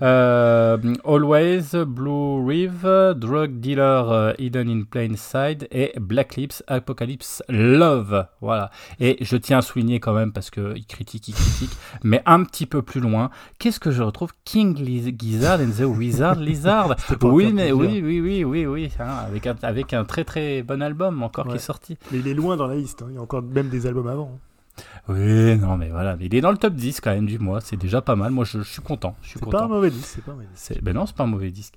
[0.00, 7.42] Euh, Always, Blue Reeve, Drug Dealer euh, Hidden in Plain Sight et Black Lips, Apocalypse
[7.50, 8.26] Love.
[8.40, 8.70] Voilà.
[9.00, 11.72] Et je tiens à souligner quand même, parce qu'il critique, il critique,
[12.02, 14.32] mais un petit peu plus loin, qu'est-ce que je retrouve?
[14.44, 14.76] King
[15.18, 16.94] Gizzard and the Wizard Lizard.
[17.22, 18.90] Oui, mais oui, oui, oui, oui, oui.
[19.00, 21.96] hein, avec, un, avec un très très bon album encore qui est sorti.
[22.12, 23.06] Mais il est loin dans la liste, hein.
[23.10, 24.30] il y a encore même des albums avant.
[24.34, 24.82] hein.
[25.08, 26.16] Oui, non, mais voilà.
[26.16, 27.60] Mais il est dans le top 10 quand même du mois.
[27.60, 28.32] C'est déjà pas mal.
[28.32, 29.14] Moi, je, je suis content.
[29.22, 29.58] Je suis C'est content.
[29.58, 30.82] pas un mauvais disque, c'est pas un mauvais disque.
[30.82, 31.74] Ben non, c'est pas un mauvais disque.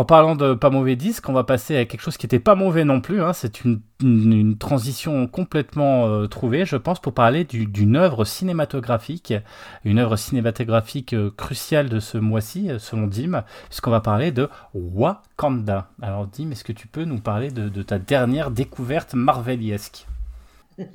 [0.00, 2.54] En parlant de pas mauvais disque, on va passer à quelque chose qui était pas
[2.54, 3.22] mauvais non plus.
[3.22, 3.34] hein.
[3.34, 8.24] C'est une, une- une transition complètement euh, trouvée, je pense, pour parler du- d'une œuvre
[8.24, 9.34] cinématographique,
[9.84, 14.48] une œuvre cinématographique euh, cruciale de ce mois-ci, euh, selon Dim, puisqu'on va parler de
[14.72, 15.90] Wakanda.
[16.00, 20.06] Alors Dim, est-ce que tu peux nous parler de, de ta dernière découverte marveliesque?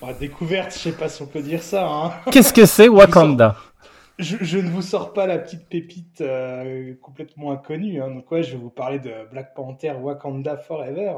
[0.00, 1.86] Bon, découverte, je sais pas si on peut dire ça.
[1.86, 2.12] Hein.
[2.30, 3.54] Qu'est-ce que c'est Wakanda?
[4.20, 8.02] Je, ne vous sors pas la petite pépite euh, complètement inconnue.
[8.02, 8.10] Hein.
[8.10, 11.14] Donc je vais vous parler de Black Panther Wakanda Forever.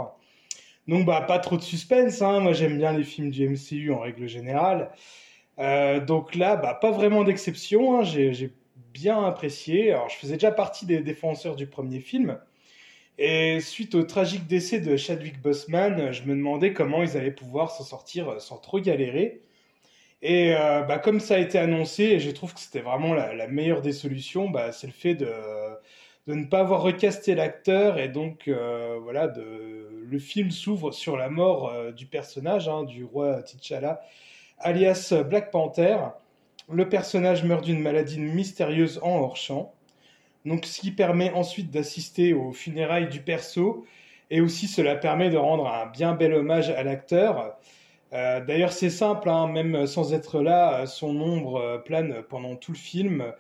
[0.87, 2.23] Donc bah pas trop de suspense.
[2.23, 2.39] Hein.
[2.39, 4.93] Moi j'aime bien les films du MCU en règle générale.
[5.59, 7.99] Euh, donc là, bah pas vraiment d'exception.
[7.99, 8.05] Hein.
[8.05, 8.53] J'ai
[8.93, 9.91] bien apprécié.
[9.91, 12.39] Alors je faisais déjà partie des défenseurs du premier film.
[13.19, 17.73] Et suite au tragique décès de Chadwick Boseman, je me demandais comment ils allaient pouvoir
[17.73, 19.43] s'en sortir sans trop galérer.
[20.23, 23.47] Et euh, bah, comme ça a été annoncé, et je trouve que c'était vraiment la,
[23.49, 25.29] meilleure des solutions, bah, c'est le fait de,
[26.29, 27.99] de ne pas avoir recasté l'acteur.
[27.99, 33.05] Et donc, euh, voilà, le film s'ouvre sur la mort euh, du personnage, hein, du
[33.05, 34.01] roi T'Challa,
[34.59, 35.99] alias Black Panther.
[36.71, 39.75] Le personnage meurt d'une maladie mystérieuse en hors-champ.
[40.45, 43.85] Donc, ce qui permet ensuite d'assister aux funérailles du perso.
[44.31, 47.57] Et aussi, cela permet de rendre un bien bel hommage à l'acteur.
[48.13, 52.57] Euh, D'ailleurs, c'est simple, hein, même sans être là, euh, son ombre euh, plane pendant
[52.57, 53.33] tout le film.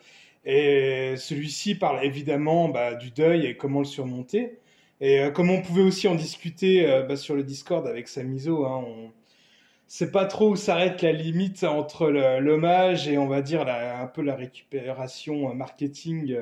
[0.44, 4.58] Et celui-ci parle évidemment bah, du deuil et comment le surmonter.
[5.00, 9.12] Et comme on pouvait aussi en discuter bah, sur le Discord avec Samizo, hein, on
[9.88, 14.22] sait pas trop où s'arrête la limite entre l'hommage et on va dire un peu
[14.22, 16.36] la récupération marketing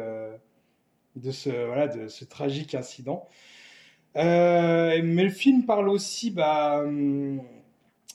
[1.16, 3.28] de ce tragique incident.
[4.14, 7.42] Mais le film parle aussi bah, hum,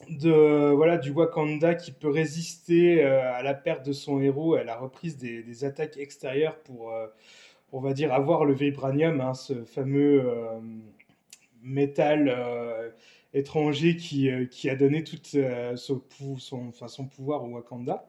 [0.09, 4.63] de voilà du Wakanda qui peut résister euh, à la perte de son héros, à
[4.63, 7.07] la reprise des, attaques extérieures pour, euh,
[7.71, 10.59] on va dire, avoir le vibranium, hein, ce fameux euh,
[11.63, 12.93] métal
[13.33, 15.17] étranger qui, qui a donné tout
[15.75, 15.99] son,
[17.15, 18.05] pouvoir au Wakanda.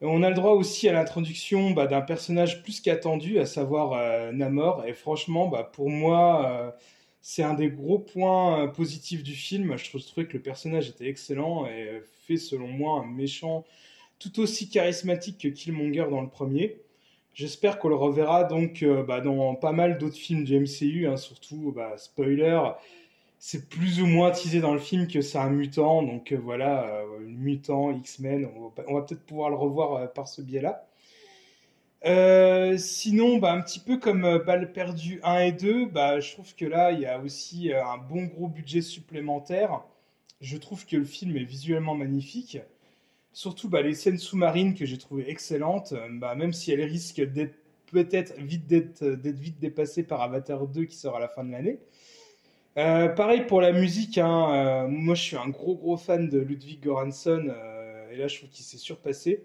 [0.00, 4.84] On a le droit aussi à l'introduction bah, d'un personnage plus qu'attendu, à savoir Namor.
[4.86, 6.74] Et franchement, bah, pour moi,
[7.22, 9.76] c'est un des gros points euh, positifs du film.
[9.78, 13.64] Je, trouvais que le personnage était excellent et fait, selon moi, un méchant
[14.18, 16.80] tout aussi charismatique que Killmonger dans le premier.
[17.34, 21.16] J'espère qu'on le reverra donc euh, bah, dans pas mal d'autres films du MCU, hein,
[21.16, 22.60] surtout, bah, spoiler,
[23.38, 27.04] c'est plus ou moins teasé dans le film que c'est un mutant, donc euh, voilà,
[27.20, 28.48] mutant, X-Men,
[28.86, 30.86] on va, peut-être pouvoir le revoir par ce biais-là.
[32.04, 36.32] Euh, sinon, bah, un petit peu comme euh, Balle perdue 1 et 2, bah, je
[36.32, 39.82] trouve que là, il y a aussi euh, un bon gros budget supplémentaire.
[40.40, 42.58] Je trouve que le film est visuellement magnifique.
[43.32, 47.54] Surtout bah, les scènes sous-marines que j'ai trouvées excellentes, euh, même si elles risquent d'être
[47.92, 51.78] peut-être vite vite dépassées par Avatar 2 qui sort à la fin de l'année.
[52.74, 57.52] Pareil pour la musique, hein, moi je suis un gros gros fan de Ludwig Göransson
[58.10, 59.44] et là je trouve qu'il s'est surpassé.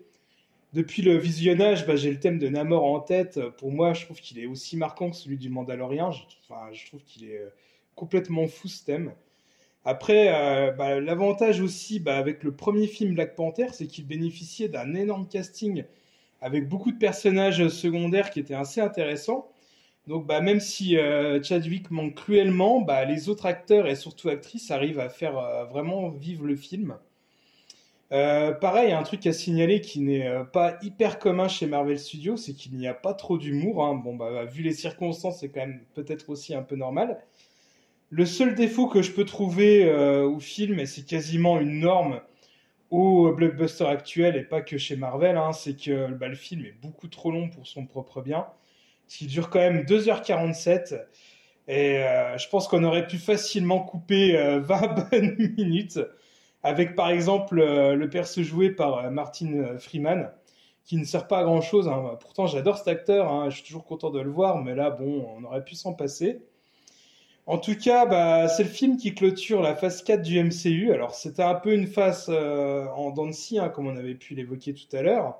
[0.73, 3.39] Depuis le visionnage, bah, j'ai le thème de Namor en tête.
[3.57, 6.11] Pour moi, je trouve qu'il est aussi marquant que celui du Mandalorien.
[6.11, 7.49] Je, enfin, je trouve qu'il est euh,
[7.95, 9.13] complètement fou ce thème.
[9.85, 14.69] Après, euh, bah, l'avantage aussi bah, avec le premier film Black Panther, c'est qu'il bénéficiait
[14.69, 15.85] d'un énorme casting
[16.41, 19.49] avec beaucoup de personnages secondaires qui étaient assez intéressants.
[20.07, 25.09] Donc, même si euh, Chadwick manque cruellement, les autres acteurs et surtout actrices arrivent à
[25.09, 26.97] faire vraiment vivre le film.
[28.13, 32.37] Euh, pareil, un truc à signaler qui n'est euh, pas hyper commun chez Marvel Studios,
[32.37, 33.83] c'est qu'il n'y a pas trop d'humour.
[33.85, 33.95] hein.
[33.95, 37.21] Bon, bah, vu les circonstances, c'est quand même peut-être aussi un peu normal.
[38.09, 42.21] Le seul défaut que je peux trouver euh, au film, et c'est quasiment une norme
[42.91, 46.75] au blockbuster actuel et pas que chez Marvel, hein, c'est que bah, le film est
[46.81, 48.47] beaucoup trop long pour son propre bien.
[49.21, 51.01] Il dure quand même 2h47
[51.67, 52.03] et
[52.37, 55.99] je pense qu'on aurait pu facilement couper euh, 20 bonnes minutes
[56.63, 60.31] avec par exemple euh, le perso joué par euh, Martin Freeman
[60.87, 61.91] qui ne sert pas à grand chose.
[62.21, 65.27] Pourtant, j'adore cet acteur, hein, je suis toujours content de le voir, mais là, bon,
[65.37, 66.41] on aurait pu s'en passer.
[67.45, 70.91] En tout cas, bah, c'est le film qui clôture la phase 4 du MCU.
[70.91, 74.33] Alors, c'était un peu une phase euh, en dents de hein, comme on avait pu
[74.33, 75.39] l'évoquer tout à l'heure,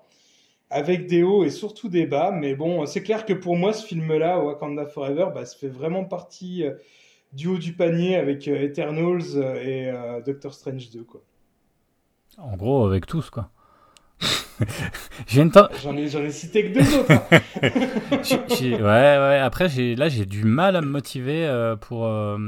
[0.69, 2.31] avec des hauts et surtout des bas.
[2.31, 6.05] Mais bon, c'est clair que pour moi, ce film-là, Wakanda Forever, bah, ça fait vraiment
[6.05, 6.75] partie euh,
[7.37, 11.03] du haut du panier avec euh, Eternals euh, et euh, Doctor Strange 2.
[11.03, 11.21] Quoi.
[12.39, 13.51] En gros, avec tous, quoi.
[15.27, 17.11] J'en ai, cité que deux autres.
[17.11, 17.21] hein.
[17.61, 19.39] ouais, ouais.
[19.39, 22.39] Après, là, j'ai du mal à me motiver euh, pour, euh,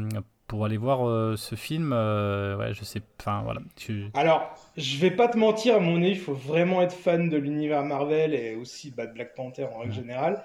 [0.48, 1.91] pour aller voir euh, ce film.
[1.91, 3.02] ouais, je sais.
[3.20, 3.61] Enfin, voilà.
[4.16, 7.38] Alors, je vais pas te mentir, à mon avis, il faut vraiment être fan de
[7.38, 10.44] l'univers Marvel et aussi bah, de Black Panther en règle générale,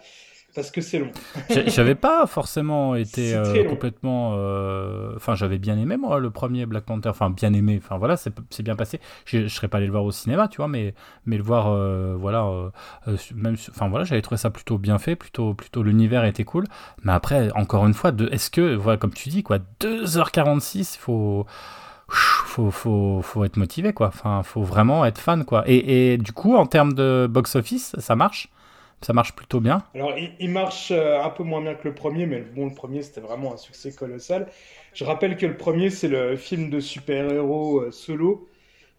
[0.55, 1.11] parce que c'est long.
[1.67, 4.35] J'avais pas forcément été euh, complètement.
[4.37, 7.09] euh, Enfin, j'avais bien aimé moi le premier Black Panther.
[7.09, 7.81] Enfin, bien aimé.
[7.83, 9.01] Enfin voilà, c'est bien passé.
[9.27, 10.95] Je, je serais pas allé le voir au cinéma, tu vois, mais
[11.27, 12.71] mais le voir, euh, voilà, euh,
[13.09, 13.57] euh, même.
[13.71, 16.67] Enfin voilà, j'avais trouvé ça plutôt bien fait, plutôt plutôt l'univers était cool.
[17.03, 21.47] Mais après, encore une fois, est-ce que voilà, comme tu dis quoi, 2h46, faut
[22.09, 24.09] faut, faut, faut être motivé quoi.
[24.09, 25.65] Enfin, faut vraiment être fan quoi.
[25.67, 28.51] Et, et du coup, en termes de box office, ça marche,
[29.03, 29.85] ça marche plutôt bien.
[29.95, 32.75] Alors, il, il marche euh, un peu moins bien que le premier, mais bon, le
[32.75, 34.51] premier, c'était vraiment un succès colossal.
[34.93, 38.49] Je rappelle que le premier, c'est le film de super-héros euh, solo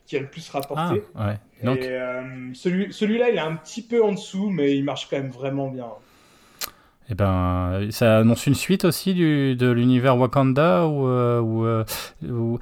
[0.06, 1.04] qui a le plus Ah rapporté.
[1.16, 1.40] ouais.
[1.64, 5.10] Donc Et euh, celui, celui-là, il est un petit peu en dessous, mais il marche
[5.10, 5.92] quand même vraiment bien.
[7.10, 11.84] Eh ben, ça annonce une suite aussi du, de l'univers Wakanda ou, euh, ou, euh,
[12.24, 12.58] ou-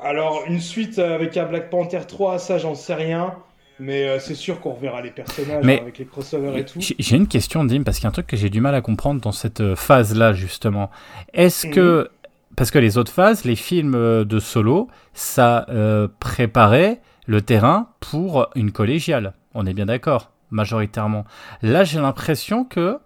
[0.00, 3.36] Alors, une suite avec un Black Panther 3, ça, j'en sais rien.
[3.80, 6.80] Mais euh, c'est sûr qu'on reverra les personnages Mais- hein, avec les crossovers et tout.
[6.80, 8.74] J'ai j'ai une question, Dim, parce qu'il y a un truc que j'ai du mal
[8.74, 10.90] à comprendre dans cette euh, phase-là, justement.
[11.32, 11.72] Est-ce Mhm.
[11.74, 12.10] que.
[12.56, 17.88] Parce que les autres phases, les films euh, de solo, ça euh, préparait le terrain
[18.00, 19.32] pour une collégiale.
[19.54, 21.24] On est bien d'accord, majoritairement.
[21.62, 22.98] Là, j'ai l'impression que.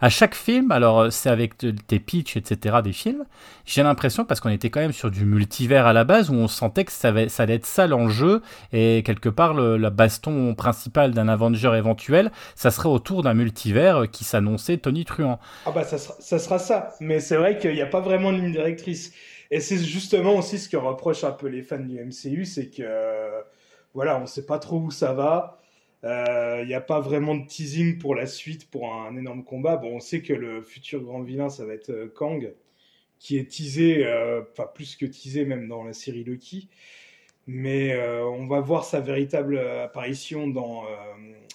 [0.00, 3.24] À chaque film, alors euh, c'est avec tes pitchs, etc., des films,
[3.64, 6.48] j'ai l'impression, parce qu'on était quand même sur du multivers à la base, où on
[6.48, 8.42] sentait que ça, allait être ça l'enjeu,
[8.72, 14.06] et quelque part, le, baston principale d'un Avenger éventuel, ça serait autour d'un multivers euh,
[14.06, 15.38] qui s'annonçait Tony Truant.
[15.64, 16.94] Ah bah ça sera ça, sera ça.
[17.00, 19.12] mais c'est vrai qu'il n'y a pas vraiment de ligne directrice.
[19.50, 22.82] Et c'est justement aussi ce que reprochent un peu les fans du MCU, c'est que
[22.82, 23.40] euh,
[23.94, 25.58] voilà, on ne sait pas trop où ça va.
[26.04, 29.76] Euh, Il n'y a pas vraiment de teasing pour la suite, pour un énorme combat.
[29.76, 32.54] Bon, on sait que le futur grand vilain, ça va être euh, Kang,
[33.18, 36.68] qui est teasé, euh, enfin plus que teasé même dans la série Loki.
[37.46, 40.88] Mais euh, on va voir sa véritable apparition dans euh,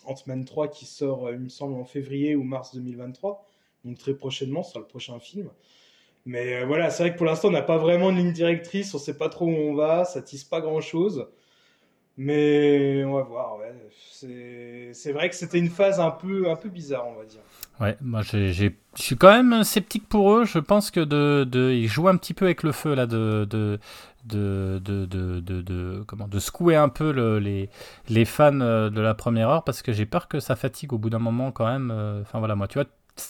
[0.05, 3.45] Ant-Man 3 qui sort, euh, il me semble, en février ou mars 2023.
[3.85, 5.49] Donc très prochainement, sera le prochain film.
[6.25, 8.93] Mais euh, voilà, c'est vrai que pour l'instant, on n'a pas vraiment de ligne directrice,
[8.93, 11.27] on sait pas trop où on va, ça tisse pas grand-chose.
[12.25, 13.73] Mais on va voir, ouais.
[14.93, 17.41] C'est vrai que c'était une phase un peu, un peu bizarre, on va dire.
[17.79, 18.53] Ouais, moi je
[18.95, 20.45] suis quand même sceptique pour eux.
[20.45, 23.45] Je pense que de, de, ils jouent un petit peu avec le feu là, de,
[23.49, 23.79] de,
[24.25, 25.05] de, de,
[25.61, 27.69] de, comment, de secouer un peu le- les,
[28.09, 30.99] les fans euh, de la première heure parce que j'ai peur que ça fatigue au
[30.99, 31.89] bout d'un moment quand même.
[31.91, 32.85] euh, Enfin voilà, moi tu vois,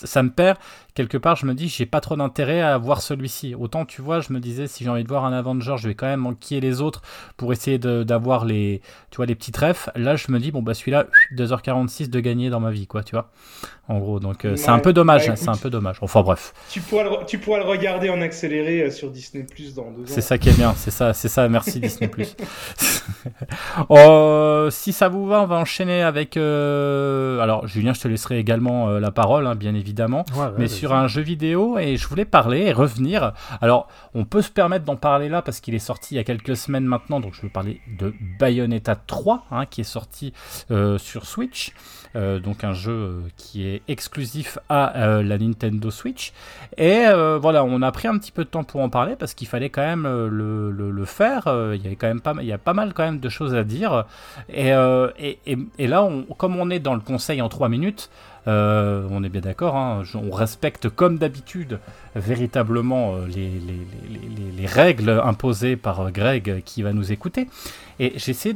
[0.06, 0.58] ça me perd
[0.94, 1.36] quelque part.
[1.36, 3.56] Je me dis, j'ai pas trop d'intérêt à voir celui-ci.
[3.56, 5.96] Autant tu vois, je me disais, si j'ai envie de voir un Avenger, je vais
[5.96, 7.02] quand même manquer les autres
[7.38, 9.92] pour essayer d'avoir les, tu vois, les petits trèfles.
[9.96, 11.06] Là, je me dis, bon bah celui-là,
[11.36, 13.30] 2h46 de gagner dans ma vie, quoi, tu vois
[13.88, 14.20] en gros.
[14.20, 15.98] Donc euh, c'est un peu dommage, Bah, c'est un peu dommage.
[16.02, 19.74] Enfin bref, Tu pourras, le, tu pourras le regarder en accéléré euh, sur Disney Plus
[19.76, 20.06] dans deux ans.
[20.06, 21.48] c'est ça qui est bien, c'est ça, c'est ça.
[21.50, 22.10] Merci Disney
[23.90, 26.38] Euh, si ça vous va, on va enchaîner avec.
[26.38, 29.81] euh, Alors Julien, je te laisserai également la parole, hein, bien évidemment.
[30.36, 33.34] Ouais, ouais, mais sur un jeu vidéo et je voulais parler et revenir.
[33.62, 36.24] Alors, on peut se permettre d'en parler là parce qu'il est sorti il y a
[36.24, 40.34] quelques semaines maintenant, donc je veux parler de Bayonetta 3 hein, qui est sorti
[40.72, 41.74] euh, sur Switch,
[42.18, 46.34] Euh, donc un jeu euh, qui est exclusif à euh, la Nintendo Switch.
[46.78, 47.06] Et
[47.40, 49.70] voilà, on a pris un petit peu de temps pour en parler parce qu'il fallait
[49.70, 51.44] quand même le, le- le faire.
[51.74, 53.30] Il y avait quand même pas, mal- il y a pas mal quand même de
[53.30, 54.06] choses à dire.
[54.50, 54.70] Et,
[55.20, 58.10] et, et- et là, on- comme on est dans le conseil en 3 minutes,
[58.48, 61.80] euh, on est bien d'accord, hein, on respecte comme d'habitude
[62.16, 67.12] véritablement euh, les, les- les- les- les règles imposées par euh, Greg qui va nous
[67.12, 67.48] écouter.
[68.00, 68.56] Et j'essaie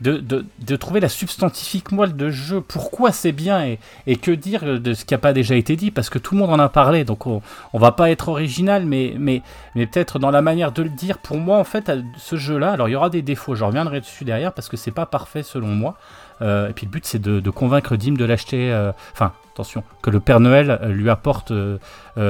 [0.00, 3.76] de, trouver la substantifique moelle de jeu, pourquoi c'est bien
[4.06, 6.40] et, que dire de ce qui n'a pas déjà été dit, parce que tout le
[6.40, 7.42] monde en a parlé, donc on,
[7.74, 9.42] va pas être original, mais, mais,
[9.74, 11.18] peut-être dans la manière de le dire.
[11.18, 14.24] Pour moi, en fait, ce jeu-là, alors il y aura des défauts, je reviendrai dessus
[14.24, 15.96] derrière, parce que c'est pas parfait selon moi.
[16.42, 18.72] Euh, et puis le but, c'est de, convaincre Dim de l'acheter.
[18.72, 21.52] euh, Enfin, attention, que le Père Noël euh, lui apporte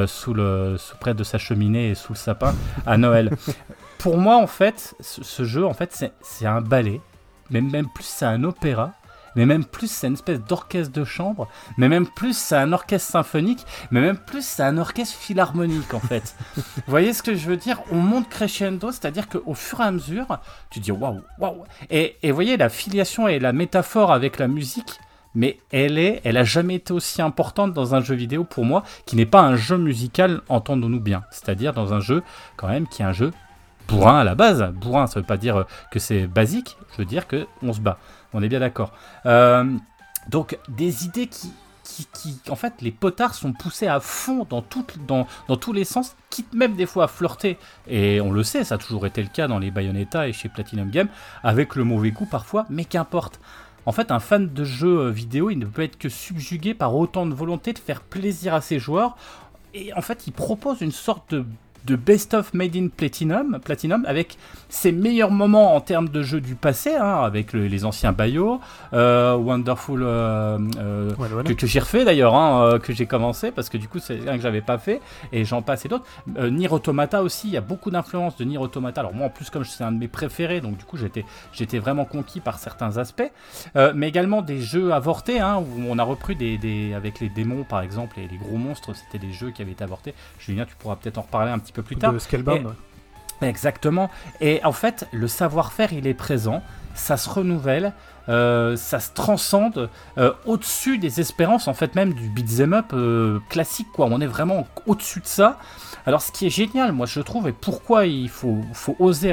[0.07, 2.55] sous le, sous près de sa cheminée et sous le sapin
[2.87, 3.31] à Noël.
[3.99, 7.01] Pour moi, en fait, ce, ce jeu, en fait, c'est un ballet,
[7.51, 8.93] mais même plus, c'est un opéra.
[9.39, 11.47] Mais même plus, c'est une espèce d'orchestre de chambre.
[11.77, 13.65] Mais même plus, c'est un orchestre symphonique.
[13.93, 16.35] Mais même plus, c'est un orchestre philharmonique, en fait.
[16.57, 17.81] Vous voyez ce que je veux dire?
[17.93, 20.41] On monte crescendo, c'est-à-dire qu'au fur et à mesure,
[20.71, 21.63] tu dis waouh, waouh.
[21.89, 24.99] Et, et vous voyez, la filiation et la métaphore avec la musique,
[25.37, 28.83] mais elle est, elle a jamais été aussi importante dans un jeu vidéo pour moi,
[29.07, 31.23] qui n'est pas un jeu musical, entendons-nous bien.
[31.31, 32.25] C'est-à-dire dans un jeu,
[32.57, 33.31] quand même, qui est un jeu
[33.87, 34.63] bourrin à la base.
[34.75, 37.99] Bourrin, ça veut pas dire que c'est basique, je veux dire que on se bat.
[38.33, 38.93] On est bien d'accord.
[39.27, 39.65] Euh,
[40.29, 41.53] donc, des idées qui,
[41.83, 44.61] qui, qui- en fait, les potards sont poussés à fond dans,
[45.57, 47.57] tous les sens, quitte même des fois à flirter,
[47.87, 50.49] et on le sait, ça a toujours été le cas dans les Bayonetta et chez
[50.49, 51.09] Platinum Game,
[51.43, 53.41] avec le mauvais goût parfois, mais qu'importe.
[53.87, 56.95] En fait, un fan de jeux euh, vidéo, il ne peut être que subjugué par
[56.95, 59.17] autant de volonté de faire plaisir à ses joueurs,
[59.73, 61.47] et en fait, il propose une sorte de
[61.85, 64.37] de Best of Made in Platinum, Platinum avec
[64.69, 68.61] ses meilleurs moments en termes de jeux du passé, hein, avec le- les anciens Bayo,
[68.93, 71.43] euh, Wonderful, euh, euh, voilà.
[71.43, 74.37] que, que j'ai refait d'ailleurs, hein, que j'ai commencé, parce que du coup c'est un
[74.37, 75.01] que j'avais pas fait,
[75.33, 76.05] et j'en passe et d'autres.
[76.39, 79.01] Nier Automata aussi, il y a beaucoup d'influence de Nier Automata.
[79.01, 81.79] Alors moi en plus comme c'est un de mes préférés, donc du coup j'étais j'étais
[81.79, 83.31] vraiment conquis par certains aspects,
[83.95, 87.65] mais également des jeux avortés, hein, où on a repris des, des- avec les démons
[87.65, 90.15] par exemple, et les gros monstres, c'était des jeux qui avaient été avortés.
[90.39, 92.13] Julien, tu pourras peut-être en reparler un petit peu plus tard.
[92.13, 92.67] De Scalebound.
[93.43, 94.11] Et- Exactement.
[94.41, 96.61] Et en fait, le savoir-faire, il est présent,
[96.95, 97.93] ça se renouvelle,
[98.29, 99.89] euh, ça se transcende
[100.19, 104.07] euh, au-dessus des espérances, en fait, même du beat'em up euh, classique, quoi.
[104.11, 105.59] On est vraiment au-dessus de ça.
[106.05, 109.31] Alors, ce qui est génial, moi, je trouve, et pourquoi il faut, faut oser.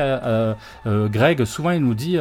[0.86, 2.18] Greg, souvent, il nous dit,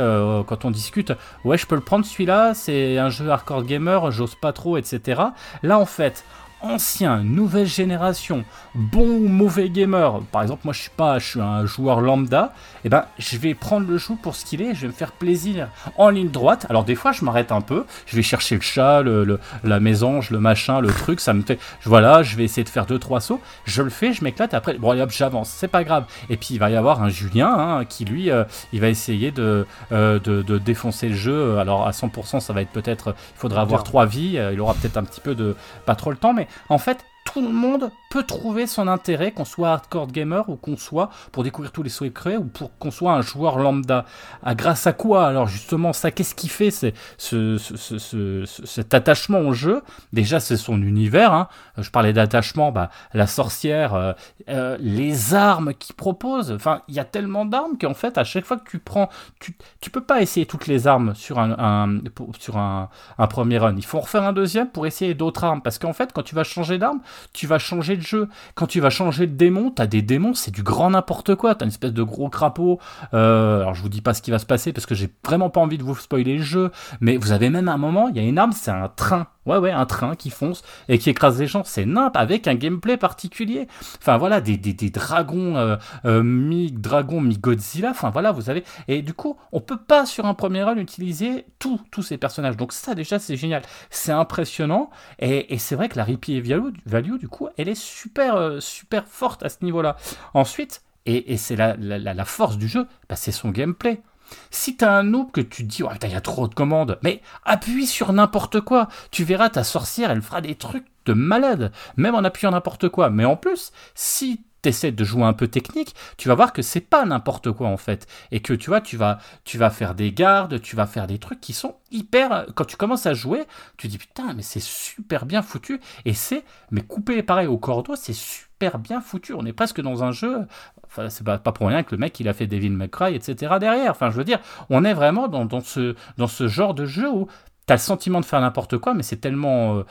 [0.46, 1.12] quand on discute,
[1.44, 5.20] ouais, je peux le prendre celui-là, c'est un jeu hardcore gamer, j'ose pas trop, etc.
[5.62, 6.24] Là, en fait,
[6.64, 11.40] ancien, nouvelle génération, bon ou mauvais gamer, par exemple moi je suis pas, je suis
[11.40, 12.52] un joueur lambda,
[12.84, 15.12] et ben je vais prendre le jeu pour ce qu'il est, je vais me faire
[15.12, 15.68] plaisir.
[15.98, 16.66] En ligne droite.
[16.70, 19.78] Alors des fois je m'arrête un peu, je vais chercher le chat, le, le- la
[19.80, 22.98] mésange, le machin, le truc, ça me fait, voilà, je vais essayer de faire deux
[22.98, 26.04] trois sauts, je le fais, je m'éclate, après bon allez, hop j'avance, c'est pas grave.
[26.30, 29.30] Et puis il va y avoir un Julien hein, qui lui, euh, il va essayer
[29.30, 31.58] de, euh, de, de défoncer le jeu.
[31.58, 34.74] Alors à 100% ça va être peut-être, il faudra avoir trois vies, euh, il aura
[34.74, 37.90] peut-être un petit peu de, pas trop le temps, mais en fait, tout le monde
[38.14, 41.90] peut trouver son intérêt, qu'on soit hardcore gamer ou qu'on soit pour découvrir tous les
[41.90, 44.04] secrets ou pour qu'on soit un joueur lambda.
[44.44, 45.26] Ah, grâce à quoi?
[45.26, 49.82] Alors justement, ça, qu'est-ce qui fait ce, ce- ce- ce- ce- cet attachement au jeu?
[50.12, 51.32] Déjà, c'est son univers.
[51.34, 51.48] hein.
[51.76, 54.12] Je parlais d'attachement, bah, la sorcière, euh,
[54.48, 56.52] euh, les armes qu'il propose.
[56.52, 59.08] Enfin, il y a tellement d'armes qu'en fait, à chaque fois que tu prends,
[59.40, 61.98] tu, tu peux pas essayer toutes les armes sur un,
[62.38, 63.74] sur un, un premier run.
[63.76, 65.62] Il faut en refaire un deuxième pour essayer d'autres armes.
[65.62, 67.00] Parce qu'en fait, quand tu vas changer d'arme,
[67.32, 68.28] tu vas changer de jeu.
[68.54, 71.54] Quand tu vas changer de démon, t'as des démons, c'est du grand n'importe quoi.
[71.54, 72.78] T'as une espèce de gros crapaud.
[73.12, 75.50] Euh, alors je vous dis pas ce qui va se passer parce que j'ai vraiment
[75.50, 76.70] pas envie de vous spoiler le jeu.
[77.00, 79.26] Mais vous avez même un moment, il y a une arme, c'est un train.
[79.46, 81.64] Ouais, ouais, un train qui fonce et qui écrase les gens.
[81.64, 83.68] C'est nimp avec un gameplay particulier.
[84.00, 85.76] Enfin voilà, des, des, dragons euh,
[86.06, 87.90] euh, mi-dragon, mi-Godzilla.
[87.90, 88.64] Enfin voilà, vous avez.
[88.88, 92.56] Et du coup, on peut pas sur un premier run utiliser tous tous ces personnages.
[92.56, 93.62] Donc ça déjà, c'est génial.
[93.90, 94.90] C'est impressionnant.
[95.18, 98.60] Et, et c'est vrai que la replay value, value, du coup, elle est super, euh,
[98.60, 99.96] super forte à ce niveau-là.
[100.34, 104.02] Ensuite, et, c'est la, la, force du jeu, bah, c'est son gameplay.
[104.50, 106.98] Si t'as un noob que tu te dis, putain, il y a trop de commandes,
[107.02, 108.88] mais appuie sur n'importe quoi.
[109.10, 113.10] Tu verras ta sorcière, elle fera des trucs de malade, même en appuyant n'importe quoi.
[113.10, 116.80] Mais en plus, si t'essaies de jouer un peu technique, tu vas voir que c'est
[116.80, 118.06] pas n'importe quoi en fait.
[118.32, 121.18] Et que tu vois, tu vas, tu vas faire des gardes, tu vas faire des
[121.18, 122.46] trucs qui sont hyper.
[122.54, 123.44] Quand tu commences à jouer,
[123.76, 125.80] tu dis putain, mais c'est super bien foutu.
[126.06, 129.34] Et c'est, mais coupé pareil au cordeau, c'est super bien foutu.
[129.34, 130.46] On est presque dans un jeu.
[130.86, 133.56] Enfin, c'est pas, pour rien que le mec il a fait Devil May Cry, etc.
[133.60, 133.90] derrière.
[133.90, 137.10] Enfin, je veux dire, on est vraiment dans, dans ce, dans ce genre de jeu
[137.10, 137.26] où
[137.66, 139.76] t'as le sentiment de faire n'importe quoi, mais c'est tellement.
[139.76, 139.84] euh,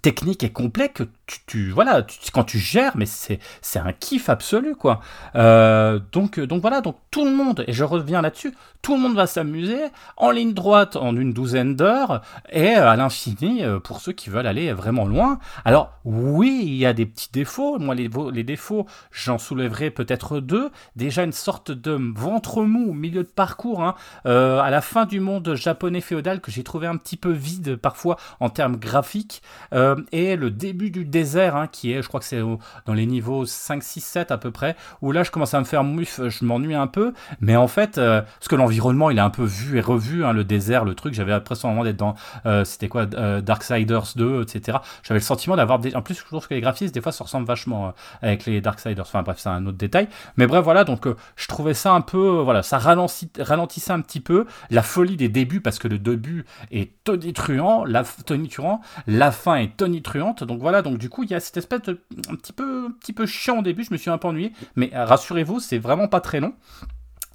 [0.00, 1.02] technique et complet que
[1.46, 3.38] tu, voilà quand tu gères mais c'est
[3.76, 5.00] un kiff absolu quoi.
[5.34, 9.14] Euh, donc donc voilà donc tout le monde et je reviens là-dessus tout le monde
[9.14, 9.78] va s'amuser
[10.16, 14.46] en ligne droite en une douzaine d'heures et à l'infini euh, pour ceux qui veulent
[14.46, 15.38] aller vraiment loin.
[15.64, 17.78] Alors oui il y a des petits défauts.
[17.78, 18.08] Moi les,
[18.42, 20.70] défauts j'en soulèverai peut-être deux.
[20.96, 23.94] Déjà une sorte de ventre mou au milieu de parcours hein,
[24.26, 27.76] euh, à la fin du monde japonais féodal que j'ai trouvé un petit peu vide
[27.76, 29.42] parfois en termes graphiques.
[29.72, 32.40] Euh, et le début du désert hein, qui est je crois que c'est
[32.86, 35.64] dans les niveaux 5 6 7 à peu près où là je commence à me
[35.64, 37.12] faire mouf je m'ennuie un peu.
[37.40, 40.32] Mais en fait euh, parce que l'environnement il est un peu vu et revu hein,
[40.32, 42.14] le désert le truc j'avais l'impression vraiment d'être dans
[42.46, 45.94] euh, c'était quoi euh, Darksiders 2 etc j'avais le sentiment d'avoir des...
[45.94, 47.90] en plus je trouve que les graphismes des fois ça ressemble vachement euh,
[48.22, 49.04] avec les Darksiders.
[49.04, 50.08] Enfin bref c'est un autre détail.
[50.36, 54.00] Mais bref voilà donc euh, je trouvais ça un peu euh, voilà ça ralentissait un
[54.00, 59.30] petit peu la folie des débuts parce que le début est tonitruant la tonitruant la
[59.32, 60.44] fin est tonitruante.
[60.44, 62.92] Donc voilà donc du coup il y a cette espèce de un petit peu un
[62.92, 64.52] petit peu chiant au début je me suis un peu ennuyé.
[64.76, 66.54] Mais euh, rassurez-vous c'est vraiment pas très long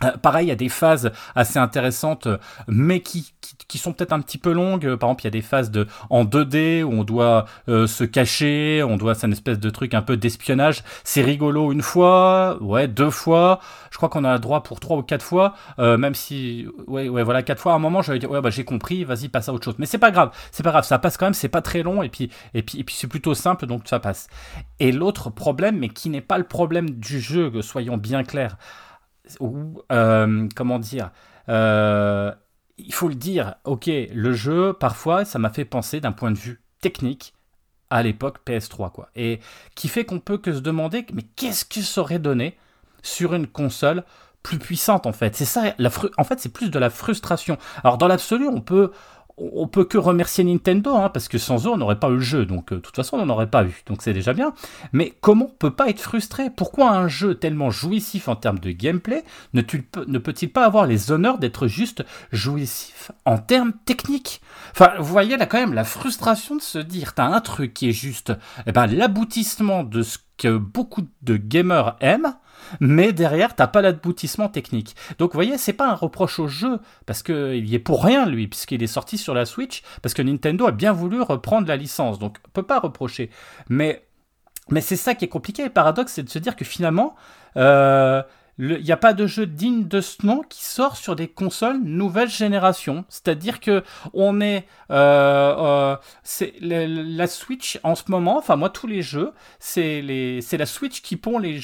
[0.04, 2.28] euh, pareil, il y a des phases assez intéressantes,
[2.68, 4.86] mais qui, qui, qui sont peut-être un petit peu longues.
[4.86, 7.88] Euh, Par exemple, il y a des phases de, en 2D où on doit euh,
[7.88, 10.84] se cacher, on doit, c'est une espèce de truc un peu d'espionnage.
[11.04, 13.60] C'est rigolo une fois, ouais, deux fois.
[13.92, 17.24] Je crois qu'on a droit pour trois ou quatre fois, euh, même si, ouais, ouais,
[17.24, 17.74] voilà, quatre fois.
[17.74, 19.76] À un moment, j'avais dit, ouais, bah j'ai compris, vas-y, passe à autre chose.
[19.80, 22.04] Mais c'est pas grave, c'est pas grave, ça passe quand même, c'est pas très long
[22.04, 24.28] et puis, et puis, et puis c'est plutôt simple, donc ça passe.
[24.80, 28.58] Et l'autre problème, mais qui n'est pas le problème du jeu, soyons bien clairs
[29.92, 31.12] euh, comment dire
[31.50, 32.32] euh,
[32.78, 36.38] il faut le dire ok le jeu parfois ça m'a fait penser d'un point de
[36.38, 37.34] vue technique
[37.90, 39.10] à l'époque PS3 quoi.
[39.16, 39.40] Et
[39.76, 42.58] qui fait qu'on peut que se demander mais qu'est-ce que ça aurait donné
[43.02, 44.04] sur une console
[44.44, 45.36] plus puissante en fait?
[45.36, 45.74] C'est ça
[46.18, 47.58] en fait c'est plus de la frustration.
[47.84, 48.92] Alors dans l'absolu on peut
[49.38, 52.20] on peut que remercier Nintendo, hein, parce que sans eux, on n'aurait pas eu le
[52.20, 52.46] jeu.
[52.46, 53.84] Donc, euh, de toute façon, on n'en aurait pas eu.
[53.86, 54.54] Donc, c'est déjà bien.
[54.94, 56.50] Mais comment on peut pas être frustré?
[56.50, 59.24] Pourquoi un jeu tellement jouissif en termes de gameplay
[59.54, 59.62] ne,
[60.08, 64.42] ne peut-il pas avoir les honneurs d'être juste jouissif en termes techniques?
[64.72, 67.90] Enfin, vous voyez là quand même la frustration de se dire, t'as un truc qui
[67.90, 68.34] est juste
[68.66, 72.36] eh ben, l'aboutissement de ce que beaucoup de gamers aiment,
[72.80, 74.96] mais derrière, t'as pas l'aboutissement technique.
[75.20, 78.26] Donc, vous voyez, c'est pas un reproche au jeu, parce qu'il y est pour rien,
[78.26, 81.78] lui, puisqu'il est sorti sur la Switch, parce que Nintendo a bien voulu reprendre la
[81.78, 83.30] licence, donc on peut pas reprocher.
[83.70, 84.06] Mais,
[84.70, 87.16] mais c'est ça qui est compliqué, le paradoxe, c'est de se dire que finalement,
[87.58, 88.22] euh,
[88.60, 91.80] il n'y a pas de jeu digne de ce nom qui sort sur des consoles
[91.84, 93.06] nouvelle génération.
[93.08, 95.96] C'est-à-dire que on est, euh,
[96.42, 98.38] euh, la Switch en ce moment.
[98.38, 101.60] Enfin moi tous les jeux, c'est la Switch qui pond les,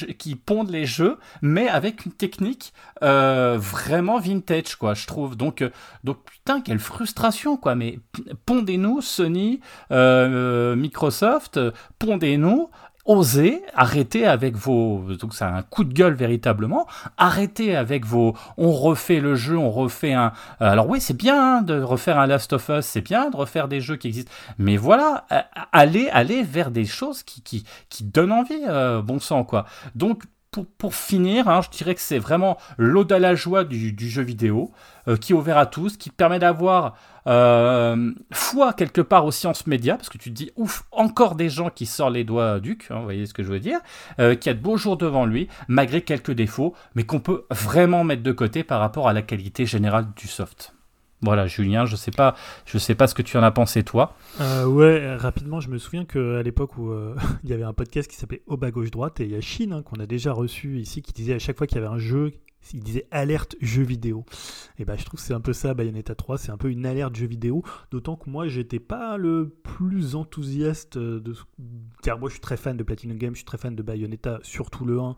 [0.86, 4.94] jeux- mais avec une technique euh, vraiment vintage quoi.
[4.94, 5.64] Je trouve donc,
[6.04, 7.74] donc putain quelle frustration quoi.
[7.76, 8.00] Mais
[8.46, 11.60] pondez-nous Sony, Microsoft,
[12.00, 12.70] pondez-nous
[13.06, 15.04] osez, arrêtez avec vos.
[15.20, 16.88] Donc, c'est un coup de gueule véritablement.
[17.18, 18.36] Arrêtez avec vos.
[18.58, 20.32] On refait le jeu, on refait un.
[20.62, 23.68] euh, Alors, oui, c'est bien de refaire un Last of Us, c'est bien de refaire
[23.68, 24.32] des jeux qui existent.
[24.58, 29.20] Mais voilà, euh, allez, allez vers des choses qui, qui, qui donnent envie, euh, bon
[29.20, 29.66] sang, quoi.
[29.96, 30.24] Donc,
[30.54, 34.22] pour, pour finir, hein, je dirais que c'est vraiment l'ode à la joie du, jeu
[34.22, 34.72] vidéo,
[35.08, 39.66] euh, qui est ouvert à tous, qui permet d'avoir euh, foi quelque part aux sciences
[39.66, 42.78] médias, parce que tu te dis, ouf, encore des gens qui sortent les doigts du
[42.78, 43.80] cul, hein, vous voyez ce que je veux dire,
[44.20, 48.04] euh, qui a de beaux jours devant lui, malgré quelques défauts, mais qu'on peut vraiment
[48.04, 50.73] mettre de côté par rapport à la qualité générale du soft.
[51.24, 52.36] Voilà, Julien, je sais pas,
[52.66, 54.18] je sais pas ce que tu en as pensé toi.
[54.42, 58.12] Euh, ouais, rapidement, je me souviens qu'à l'époque où euh, il y avait un podcast
[58.12, 60.34] qui s'appelait Au bas gauche droite, et il y a Chine hein, qu'on a déjà
[60.34, 62.34] reçu ici qui disait à chaque fois qu'il y avait un jeu,
[62.74, 64.26] il disait alerte jeu vidéo.
[64.80, 66.86] Et ben je trouve que c'est un peu ça, Bayonetta 3, c'est un peu une
[66.86, 67.64] alerte jeu vidéo.
[67.92, 71.34] D'autant que moi, j'étais pas le plus enthousiaste de.
[72.02, 74.40] Car moi, je suis très fan de Platinum Games, je suis très fan de Bayonetta,
[74.44, 75.16] surtout le 1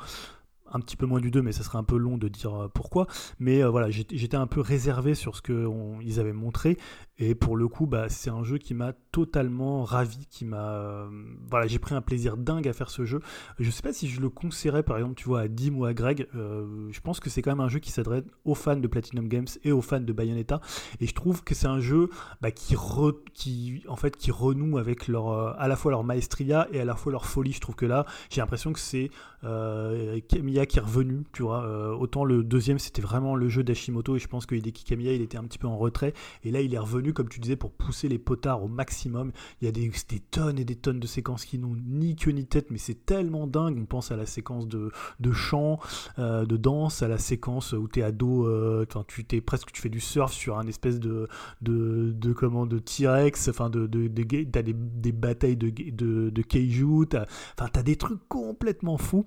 [0.71, 2.67] un petit peu moins du 2, mais ça serait un peu long de dire euh,
[2.67, 3.07] pourquoi.
[3.39, 6.77] Mais euh, voilà, j'étais un peu réservé sur ce qu'ils avaient montré.
[7.17, 10.71] Et pour le coup, bah, c'est un jeu qui m'a totalement ravi, qui m'a...
[10.73, 11.07] euh,
[11.49, 13.21] voilà, j'ai pris un plaisir dingue à faire ce jeu.
[13.57, 15.93] Je sais pas si je le conseillerais, par exemple, tu vois, à Dim ou à
[15.93, 16.27] Greg.
[16.33, 19.47] Je pense que c'est quand même un jeu qui s'adresse aux fans de Platinum Games
[19.63, 20.59] et aux fans de Bayonetta.
[20.99, 22.09] Et je trouve que c'est un jeu
[22.41, 26.67] bah, qui, re- qui, en fait, qui renoue avec leur, à la fois leur maestria
[26.73, 27.53] et à la fois leur folie.
[27.53, 29.09] Je trouve que là, j'ai l'impression que c'est
[29.45, 30.19] euh,
[30.63, 31.65] Qui est revenu, tu vois.
[31.65, 35.11] Euh, autant le deuxième, c'était vraiment le jeu d'Hashimoto et je pense que Hideki Kamiya,
[35.11, 36.13] il était un petit peu en retrait.
[36.45, 39.33] Et là, il est revenu, comme tu disais, pour pousser les potards au maximum.
[39.61, 39.91] Il y a des,
[40.31, 43.47] tonnes et des tonnes de séquences qui n'ont ni queue ni tête, mais c'est tellement
[43.47, 43.77] dingue.
[43.81, 45.79] On pense à la séquence de, de chant,
[46.19, 49.89] euh, de danse, à la séquence où t'es ado, euh, tu t'es presque, tu fais
[49.89, 51.27] du surf sur un espèce de,
[51.61, 57.25] de, comment, de T-Rex, enfin, de, de, des, des batailles de, de, kaiju, t'as,
[57.59, 59.25] enfin, t'as des trucs complètement fous.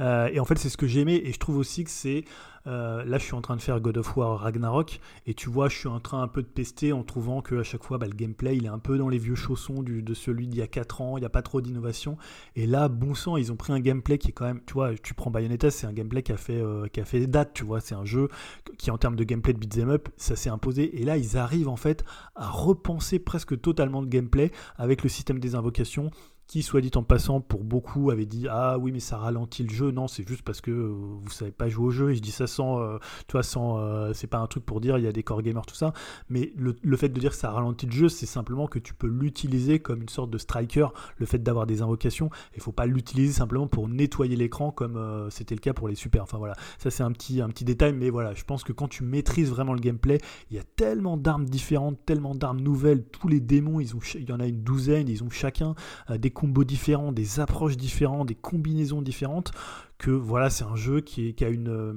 [0.00, 2.24] Et en fait, c'est ce que j'aimais, et je trouve aussi que c'est.
[2.66, 5.68] euh, là, je suis en train de faire God of War Ragnarok, et tu vois,
[5.68, 8.06] je suis en train un peu de pester en trouvant que à chaque fois, bah,
[8.06, 10.66] le gameplay, il est un peu dans les vieux chaussons de celui d'il y a
[10.66, 12.16] 4 ans, il n'y a pas trop d'innovation.
[12.56, 14.94] Et là, bon sang, ils ont pris un gameplay qui est quand même, tu vois,
[14.96, 17.94] tu prends Bayonetta, c'est un gameplay qui a fait, euh, qui date, tu vois, c'est
[17.94, 18.28] un jeu
[18.76, 21.00] qui, en termes de gameplay de beat'em up, ça s'est imposé.
[21.00, 22.04] Et là, ils arrivent en fait
[22.34, 26.10] à repenser presque totalement le gameplay avec le système des invocations
[26.48, 29.70] qui, soit dit en passant, pour beaucoup avait dit ah oui mais ça ralentit le
[29.70, 29.90] jeu.
[29.90, 32.10] Non, c'est juste parce que euh, vous savez pas jouer au jeu.
[32.10, 32.98] Et je dis ça sans, euh,
[33.42, 35.74] sans, euh, c'est pas un truc pour dire il y a des core gamers tout
[35.74, 35.92] ça.
[36.30, 38.94] Mais le, le fait de dire que ça ralentit le jeu, c'est simplement que tu
[38.94, 40.88] peux l'utiliser comme une sorte de striker.
[41.18, 45.28] Le fait d'avoir des invocations, il faut pas l'utiliser simplement pour nettoyer l'écran comme euh,
[45.30, 46.22] c'était le cas pour les super.
[46.22, 48.88] Enfin voilà, ça c'est un petit, un petit détail, mais voilà, je pense que quand
[48.88, 50.18] tu maîtrises vraiment le gameplay,
[50.50, 53.04] il y a tellement d'armes différentes, tellement d'armes nouvelles.
[53.04, 55.74] Tous les démons, ils ont, il y en a une douzaine, ils ont chacun
[56.08, 59.50] des combos différents, des approches différentes, des combinaisons différentes.
[59.98, 61.92] Que voilà, c'est un jeu qui, a une, euh,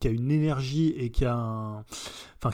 [0.00, 1.84] qui a une énergie et qui a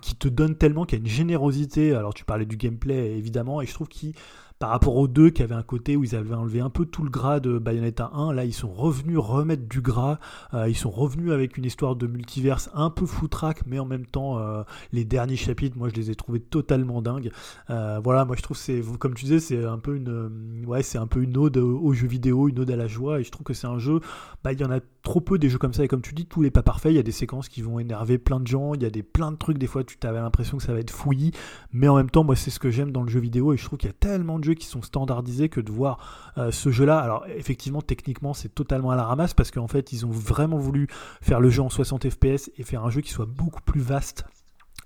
[0.01, 1.93] qui te donne tellement, qui a une générosité.
[1.93, 4.15] Alors tu parlais du gameplay évidemment, et je trouve qu'il
[4.59, 7.02] par rapport aux deux qui avaient un côté où ils avaient enlevé un peu tout
[7.02, 10.18] le gras de Bayonetta 1, là ils sont revenus remettre du gras,
[10.55, 14.06] euh, ils sont revenus avec une histoire de multiverse un peu foutraque, mais en même
[14.06, 14.62] temps euh,
[14.93, 17.31] les derniers chapitres, moi je les ai trouvés totalement dingues.
[17.70, 20.98] Euh, voilà, moi je trouve c'est, comme tu disais, c'est un peu une, ouais, c'est
[20.98, 23.44] un peu une ode aux jeux vidéo, une ode à la joie, et je trouve
[23.44, 24.01] que c'est un jeu,
[24.44, 26.26] bah il y en a trop peu des jeux comme ça, et comme tu dis,
[26.26, 28.74] tous les pas parfaits, il y a des séquences qui vont énerver plein de gens,
[28.74, 30.78] il y a des plein de trucs, des fois tu avais l'impression que ça va
[30.78, 31.32] être fouillis,
[31.72, 33.64] mais en même temps, moi c'est ce que j'aime dans le jeu vidéo, et je
[33.64, 35.98] trouve qu'il y a tellement de jeux qui sont standardisés que de voir
[36.38, 40.06] euh, ce jeu-là, alors effectivement, techniquement, c'est totalement à la ramasse, parce qu'en fait, ils
[40.06, 40.86] ont vraiment voulu
[41.22, 44.24] faire le jeu en 60 FPS et faire un jeu qui soit beaucoup plus vaste.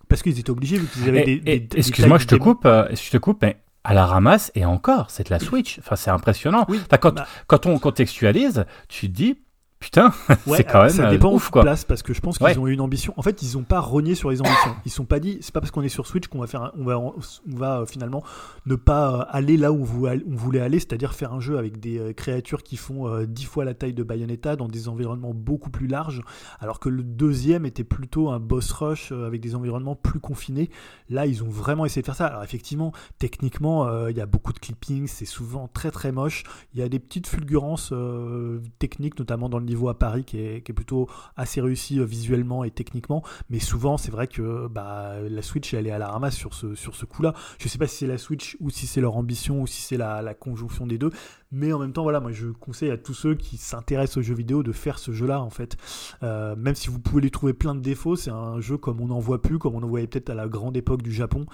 [0.08, 1.40] Parce qu'ils étaient obligés, vu qu'ils avaient Et- des.
[1.40, 2.54] des- des Excuse-moi, je te de démons.
[2.54, 5.78] coupe, euh, je te coupe, mais à la ramasse et encore, c'est de la Switch.
[5.80, 6.64] Enfin, c'est impressionnant.
[6.68, 9.38] Oui, Enfin, quand, bah- quand on contextualise, tu te dis,
[9.80, 10.12] putain,
[10.46, 11.62] Ouais, c'est quand même ça euh, dépend ouf où quoi.
[11.62, 12.58] place parce que je pense qu'ils Ouais.
[12.58, 13.14] ont eu une ambition.
[13.16, 14.74] En fait, ils n'ont pas renié sur les ambitions.
[14.84, 16.72] Ils sont pas dit, c'est pas parce qu'on est sur Switch qu'on va faire, un-
[16.78, 17.12] on va, on
[17.46, 18.22] va euh, finalement
[18.66, 22.12] ne pas euh, aller là où on voulait, aller, c'est-à-dire faire un jeu avec des
[22.14, 26.22] créatures qui font 10 fois la taille de Bayonetta dans des environnements beaucoup plus larges,
[26.60, 30.70] alors que le deuxième était plutôt un boss rush avec des environnements plus confinés.
[31.08, 32.26] Là, ils ont vraiment essayé de faire ça.
[32.26, 36.42] Alors effectivement, techniquement, euh, il y a beaucoup de clipping, c'est souvent très très moche.
[36.74, 40.38] Il y a des petites fulgurances euh, techniques, notamment dans le niveau à Paris, qui
[40.38, 43.22] est, plutôt assez réussi euh, visuellement et techniquement.
[43.50, 46.74] Mais souvent, c'est vrai que bah, la Switch, elle est à la ramasse sur ce,
[46.74, 47.34] sur ce coup-là.
[47.58, 49.96] Je sais pas si c'est la Switch ou si c'est leur ambition ou si c'est
[49.96, 51.10] la, la conjonction des deux.
[51.50, 54.34] Mais en même temps, voilà, moi je conseille à tous ceux qui s'intéressent aux jeux
[54.34, 55.78] vidéo de faire ce jeu-là en fait.
[56.22, 59.06] Euh, même si vous pouvez lui trouver plein de défauts, c'est un jeu comme on
[59.06, 61.46] n'en voit plus, comme on en voyait peut-être à la grande époque du Japon.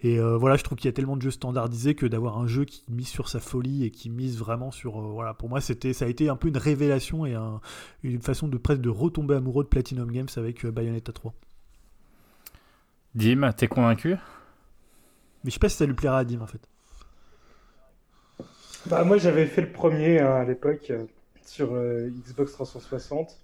[0.00, 2.46] Et euh, voilà, je trouve qu'il y a tellement de jeux standardisés que d'avoir un
[2.46, 5.00] jeu qui mise sur sa folie et qui mise vraiment sur.
[5.00, 7.60] euh, voilà, pour moi, c'était, ça a été un peu une révélation et un-
[8.04, 11.34] une façon de presque de retomber amoureux de Platinum Games avec Bayonetta 3.
[13.16, 14.10] Dim, t'es convaincu?
[15.44, 16.60] Mais je sais pas si ça lui plaira à Dim en fait.
[18.86, 21.04] Bah, moi, j'avais fait le premier hein, à l'époque euh,
[21.44, 23.38] sur euh, Xbox 360.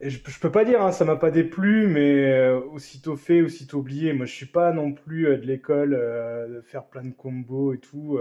[0.00, 3.42] Et je, je peux pas dire, hein, ça m'a pas déplu, mais euh, aussitôt fait,
[3.42, 4.12] aussitôt oublié.
[4.12, 8.18] Moi, je suis pas non plus de l'école de faire plein de combos et tout.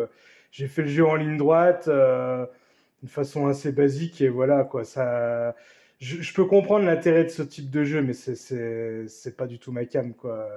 [0.51, 4.83] J'ai fait le jeu en ligne droite d'une façon assez basique et voilà quoi.
[4.83, 5.55] Ça,
[5.99, 9.85] je, peux comprendre l'intérêt de ce type de jeu, mais c'est pas du tout ma
[9.85, 10.47] cam quoi.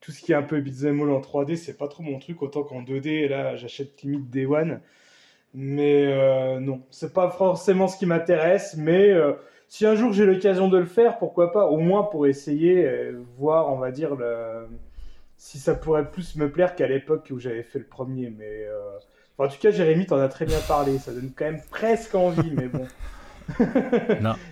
[0.00, 2.40] Tout ce qui est un peu beat'em all en 3D, c'est pas trop mon truc,
[2.42, 4.80] autant qu'en 2D, là, j'achète limite Day One.
[5.52, 9.32] Mais euh, non, c'est pas forcément ce qui m'intéresse, mais euh,
[9.68, 13.20] si un jour j'ai l'occasion de le faire, pourquoi pas, au moins pour essayer, euh,
[13.36, 14.68] voir, on va dire, le...
[15.36, 18.30] si ça pourrait plus me plaire qu'à l'époque où j'avais fait le premier.
[18.30, 18.66] Mais
[19.36, 22.14] enfin, en tout cas, Jérémy, t'en as très bien parlé, ça donne quand même presque
[22.14, 22.86] envie, mais bon.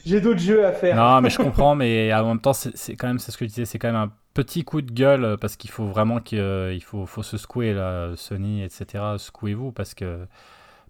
[0.05, 0.97] J'ai d'autres jeux à faire.
[0.97, 3.45] Non, mais je comprends, mais en même temps, c'est c'est quand même, c'est ce que
[3.45, 6.21] je disais, c'est quand même un petit coup de gueule euh, parce qu'il faut vraiment
[6.21, 9.17] qu'il euh, faut, faut se secouer là, Sony, etc.
[9.19, 10.27] Secouez-vous parce que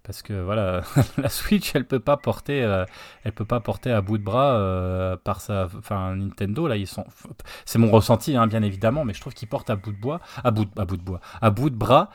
[0.02, 0.82] parce que voilà,
[1.18, 2.84] la Switch, elle peut pas porter, euh,
[3.24, 7.04] elle peut pas porter à bout de bras par sa, enfin Nintendo là, ils sont,
[7.64, 10.20] c'est mon ressenti hein, bien évidemment, mais je trouve qu'ils portent à bout de bois,
[10.44, 12.10] à bout, à bout de bois, à bout de bras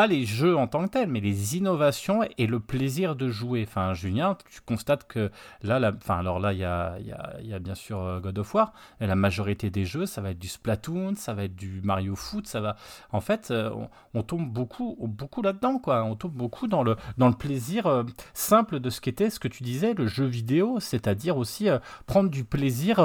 [0.00, 3.66] pas les jeux en tant que tels, mais les innovations et le plaisir de jouer.
[3.68, 5.30] Enfin, Julien, tu constates que
[5.62, 9.06] là, la- enfin, alors là, il y a, bien sûr euh, God of War, mais
[9.06, 12.46] la majorité des jeux, ça va être du Splatoon, ça va être du Mario Foot,
[12.46, 12.76] ça va.
[13.12, 13.70] En fait, euh,
[14.14, 16.02] on, tombe beaucoup, beaucoup là-dedans, quoi.
[16.04, 19.48] On tombe beaucoup dans le, dans le plaisir euh, simple de ce qu'était, ce que
[19.48, 21.68] tu disais, le jeu vidéo, c'est-à-dire aussi
[22.06, 23.04] prendre du plaisir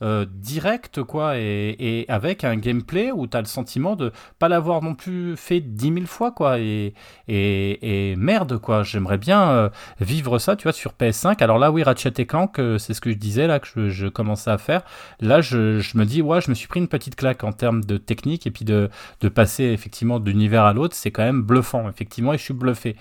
[0.00, 4.80] direct, quoi, et, et avec un gameplay où tu as le sentiment de pas l'avoir
[4.80, 6.58] non plus fait dix mille fois, quoi.
[6.58, 6.94] Et,
[7.28, 8.82] et, merde, quoi.
[8.82, 9.68] J'aimerais bien euh,
[10.00, 11.42] vivre ça, tu vois, sur PS5.
[11.42, 13.88] Alors là, oui, Ratchet et Clank, euh, c'est ce que je disais là, que je,
[13.88, 14.82] je commençais à faire.
[15.20, 17.84] Là, je, je me dis, ouais, je me suis pris une petite claque en termes
[17.84, 18.90] de technique et puis de,
[19.20, 20.94] de passer effectivement d'univers à l'autre.
[20.94, 22.96] C'est quand même bluffant, effectivement, et je suis bluffé.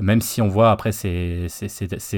[0.00, 1.48] Même si on voit après, c'est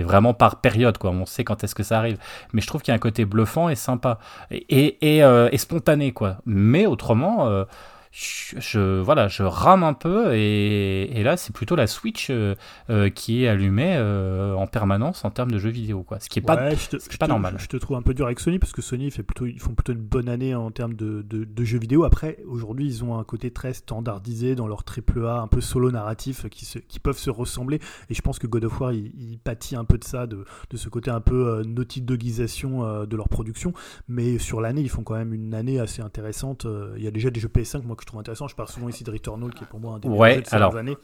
[0.03, 1.11] vraiment par période, quoi.
[1.11, 2.17] On sait quand est-ce que ça arrive.
[2.53, 4.19] Mais je trouve qu'il y a un côté bluffant et sympa
[4.51, 6.37] et, et, euh, spontané, quoi.
[6.47, 7.65] Mais autrement,
[8.15, 12.55] je, voilà, je rame un peu et, et là, c'est plutôt la Switch euh,
[12.91, 16.21] euh, qui est allumée euh, en permanence en termes de jeux vidéo, quoi.
[16.21, 17.55] Ce qui est pas, Ouais, je te, ce qui est je pas te- normal.
[17.59, 19.75] Je te trouve un peu dur avec Sony parce que Sony fait plutôt, ils font
[19.75, 22.05] plutôt une bonne année en termes de, de- de jeux vidéo.
[22.05, 25.91] Après, aujourd'hui, ils ont un côté très standardisé dans leur triple A, un peu solo
[25.91, 27.81] narratif qui, se- qui peuvent se ressembler.
[28.11, 30.45] Et je pense que God of War, il, il pâtit un peu de ça, de,
[30.71, 33.73] de ce côté un peu naughty dogisation de leur production.
[34.07, 36.67] Mais sur l'année, ils font quand même une année assez intéressante.
[36.99, 38.49] Il y a déjà des jeux PS5, moi, que je trouve intéressants.
[38.49, 40.47] Je parle souvent ici de Returnal, qui est pour moi un des Ouais, jeux de
[40.47, 40.99] ces alors- dernières années.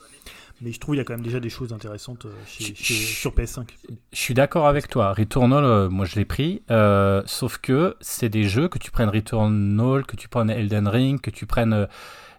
[0.60, 2.94] Mais je trouve qu'il y a quand même déjà des choses intéressantes euh, chez- chez-
[2.94, 3.68] sur PS5.
[4.12, 5.12] Je suis d'accord avec toi.
[5.12, 6.62] Returnal, euh, moi je l'ai pris.
[6.72, 11.20] euh, sauf que c'est des jeux que tu prennes Returnal, que tu prennes Elden Ring,
[11.20, 11.86] que tu prennes.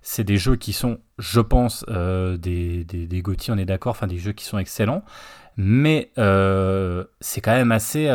[0.01, 4.07] c'est des jeux qui sont, je pense, euh, des, des, des on est d'accord, enfin
[4.07, 5.03] des jeux qui sont excellents.
[5.57, 8.07] Mais euh, c'est quand même assez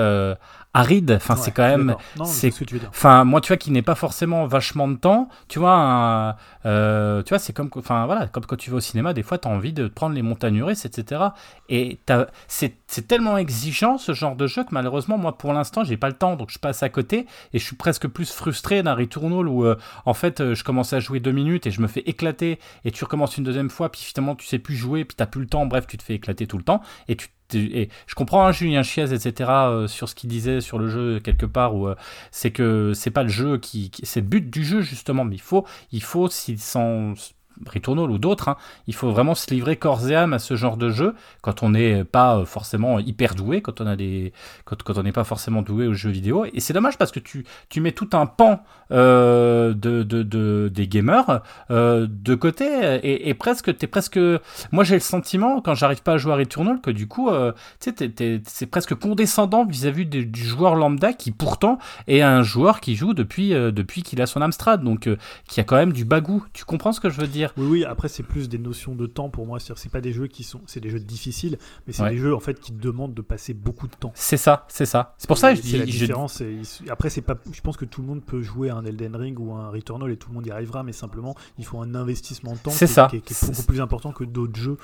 [0.75, 1.13] aride.
[1.13, 1.95] Enfin, Ouais, c'est quand même.
[2.27, 2.65] c'est- ce.
[2.89, 6.37] Enfin, moi, tu vois, qui n'est pas forcément vachement de temps, tu vois, un-
[6.67, 9.39] euh, tu vois, c'est comme, enfin, voilà, comme quand tu vas au cinéma, des fois,
[9.39, 11.23] tu as envie de prendre les montagnes russes, etc.
[11.69, 11.99] Et
[12.49, 16.15] c'est tellement exigeant, ce genre de jeu, que malheureusement, moi, pour l'instant, j'ai pas le
[16.17, 19.65] temps, donc je passe à côté, et je suis presque plus frustré d'un Returnal où,
[19.65, 19.77] euh,
[20.07, 22.91] en fait, euh, je commence à jouer deux minutes et je me fais éclater, et
[22.91, 25.47] tu recommences une deuxième fois, puis finalement, tu sais plus jouer, puis t'as plus le
[25.47, 28.53] temps, bref, tu te fais éclater tout le temps, et tu et je comprends hein,
[28.53, 31.95] Julien Chiez, etc., euh, sur ce qu'il disait sur le jeu quelque part, où euh,
[32.31, 35.41] c'est que c'est pas le jeu qui, c'est le but du jeu justement, mais il
[35.41, 37.15] faut, il faut s'il s'en
[37.67, 38.57] Returnal ou d'autres, hein,
[38.89, 41.71] il faut vraiment se livrer corps et âme à ce genre de jeu quand on
[41.71, 44.33] n'est pas euh, forcément hyper doué, quand on a des,
[44.65, 46.47] quand, on n'est pas forcément doué aux jeux vidéo.
[46.53, 50.71] Et c'est dommage parce que tu, tu mets tout un pan euh, de, de, de-
[50.73, 52.65] des gamers euh, de côté
[53.03, 54.19] et, presque t'es presque,
[54.73, 57.31] moi j'ai le sentiment quand j'arrive pas à jouer à Returnal que du coup,
[57.79, 63.51] c'est presque condescendant vis-à-vis du, joueur lambda qui pourtant est un joueur qui joue depuis,
[63.51, 65.09] depuis qu'il a son Amstrad, donc
[65.49, 66.45] qui a quand même du bagou.
[66.53, 67.44] Tu comprends ce que je veux dire?
[67.57, 69.59] Oui, oui, après c'est plus des notions de temps pour moi.
[69.61, 72.11] C'est-à-dire c'est pas des jeux qui sont, c'est des jeux difficiles, mais c'est Ouais.
[72.11, 74.13] des jeux en fait qui demandent de passer beaucoup de temps.
[74.15, 75.15] C'est ça, c'est ça.
[75.19, 76.41] C'est pour ça que je la dis, je- différence.
[76.41, 78.85] et il- Après c'est pas, je pense que tout le monde peut jouer à un
[78.85, 81.81] Elden Ring ou un Returnal et tout le monde y arrivera, mais simplement il faut
[81.81, 83.09] un investissement de temps qui, ça.
[83.11, 84.77] qui est- qui est C'est- beaucoup plus important que d'autres jeux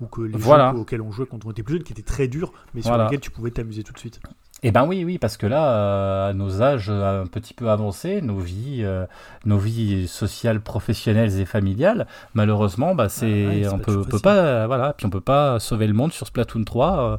[0.00, 0.72] ou que les Voilà.
[0.72, 2.90] jeux auxquels on jouait quand on était plus jeune, qui étaient très durs, mais sur
[2.90, 3.04] Voilà.
[3.04, 4.20] lesquels tu pouvais t'amuser tout de suite.
[4.64, 7.70] Eh ben oui, oui, parce que là, euh, à nos âges euh, un petit peu
[7.70, 9.06] avancés, nos vies, euh,
[9.44, 14.34] nos vies sociales, professionnelles et familiales, malheureusement, bah c'est, ouais, c'est on peut, peut pas,
[14.34, 17.16] euh, voilà, puis on peut pas sauver le monde sur Splatoon 3 euh,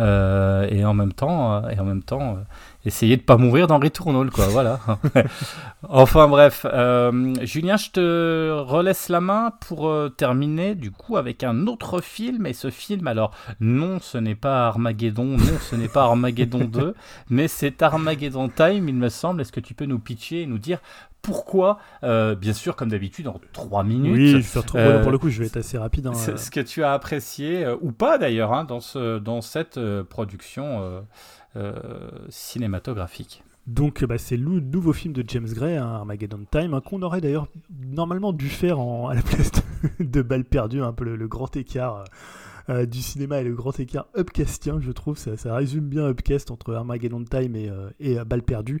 [0.00, 2.40] euh, et en même temps, euh, et en même temps, euh,
[2.84, 4.80] essayer de pas mourir dans Returnal, quoi, voilà.
[5.88, 11.44] enfin bref, euh, Julien, je te relaisse la main pour euh, terminer du coup avec
[11.44, 15.88] un autre film et ce film, alors non, ce n'est pas Armageddon, non, ce n'est
[15.88, 16.94] pas Armageddon 2,
[17.30, 19.40] mais c'est Armageddon Time, il me semble.
[19.40, 20.78] Est-ce que tu peux nous pitcher et nous dire
[21.22, 25.02] pourquoi, euh, bien sûr, comme d'habitude, en 3 minutes, Oui, je vais faire trop- euh,
[25.02, 26.08] pour le coup, je vais être assez rapide.
[26.08, 26.36] hein, c'est euh.
[26.36, 29.78] ce que tu as apprécié, ou pas d'ailleurs, hein, dans, ce, dans cette
[30.10, 31.04] production
[32.28, 33.42] cinématographique.
[33.66, 37.20] Donc bah, c'est le nouveau film de James Gray, hein, Armageddon Time, hein, qu'on aurait
[37.20, 37.46] d'ailleurs
[37.80, 41.54] normalement dû faire à la place de, de Balle perdue, un peu le, le grand
[41.56, 42.04] écart
[42.68, 45.18] euh, du cinéma et le grand écart upcastien, je trouve.
[45.18, 48.80] Ça, ça résume bien Upcast entre Armageddon Time et, euh, et euh, Balle perdue.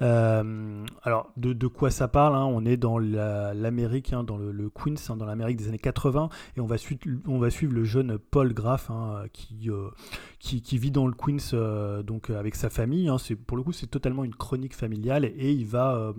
[0.00, 2.44] Euh, alors de, quoi ça parle hein?
[2.44, 6.28] On est dans la- l'Amérique, hein, dans le, Queens, hein, dans l'Amérique des années 80,
[6.56, 8.90] et on va, suivre, le jeune Paul Graff
[9.32, 13.10] qui, vit dans le Queens donc avec sa famille.
[13.46, 16.12] pour le coup c'est totalement une chronique familiale et il va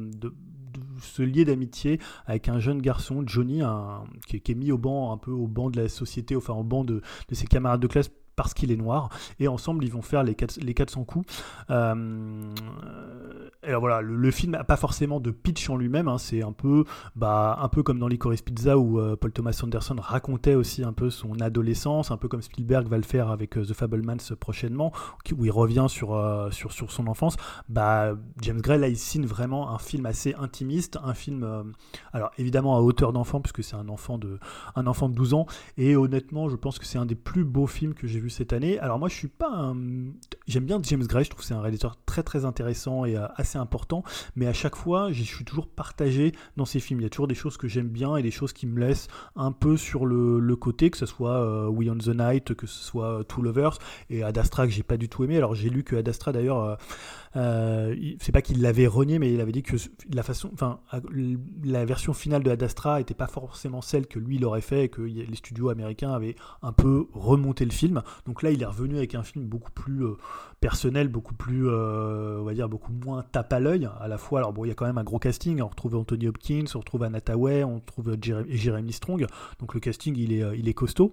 [1.03, 5.17] se lier d'amitié avec un jeune garçon, Johnny, un- qui, est- mis au banc, un
[5.17, 7.01] peu au banc de la société, enfin au banc de
[7.31, 10.59] ses camarades de classe parce qu'il est noir, et ensemble ils vont faire les, quatre-
[10.61, 11.25] les 400 coups.
[11.69, 12.53] Euh,
[13.63, 16.51] et alors voilà, le, film n'a pas forcément de pitch en lui-même, hein, c'est un
[16.51, 16.83] peu,
[17.15, 20.91] bah, un peu comme dans Licorice Pizza où euh, Paul Thomas Anderson racontait aussi un
[20.91, 24.91] peu son adolescence, un peu comme Spielberg va le faire avec euh, The Fablemans prochainement,
[25.37, 27.37] où il revient sur, euh, sur, sur son enfance.
[27.69, 31.63] Bah, James Gray, là, il signe vraiment un film assez intimiste, un film, euh,
[32.11, 34.39] alors évidemment à hauteur d'enfant, puisque c'est un enfant de,
[34.75, 35.45] un enfant de 12 ans,
[35.77, 38.79] et honnêtement, je pense que c'est un des plus beaux films que j'ai cette année.
[38.79, 39.75] Alors moi, je suis pas un...
[40.47, 43.27] J'aime bien James Gray, je trouve que c'est un réalisateur très très intéressant et euh,
[43.35, 44.03] assez important,
[44.35, 46.99] mais à chaque fois, je suis toujours partagé dans ces films.
[46.99, 49.07] Il y a toujours des choses que j'aime bien et des choses qui me laissent
[49.35, 52.83] un peu sur le, côté, que ce soit euh, We on the Night, que ce
[52.83, 53.79] soit euh, Two Lovers,
[54.09, 55.37] et Ad Astra que j'ai pas du tout aimé.
[55.37, 56.77] Alors j'ai lu que Ad Astra d'ailleurs...
[57.35, 59.75] il- c'est pas qu'il l'avait renié, mais il avait dit que
[60.13, 60.79] la façon, enfin,
[61.63, 64.85] la version finale de Ad Astra était pas forcément celle que lui il aurait fait
[64.85, 68.01] et que les studios américains avaient un peu remonté le film.
[68.25, 70.17] Donc là, il est revenu avec un film beaucoup plus euh,
[70.59, 73.89] personnel, beaucoup plus, euh, on va dire, beaucoup moins tape à l'œil.
[73.99, 75.61] À la fois, alors bon, il y a quand même un gros casting.
[75.61, 79.25] On retrouve Anthony Hopkins, on retrouve Anna on retrouve Jere- Jeremy Strong.
[79.59, 81.11] Donc le casting, il est, euh, il est costaud.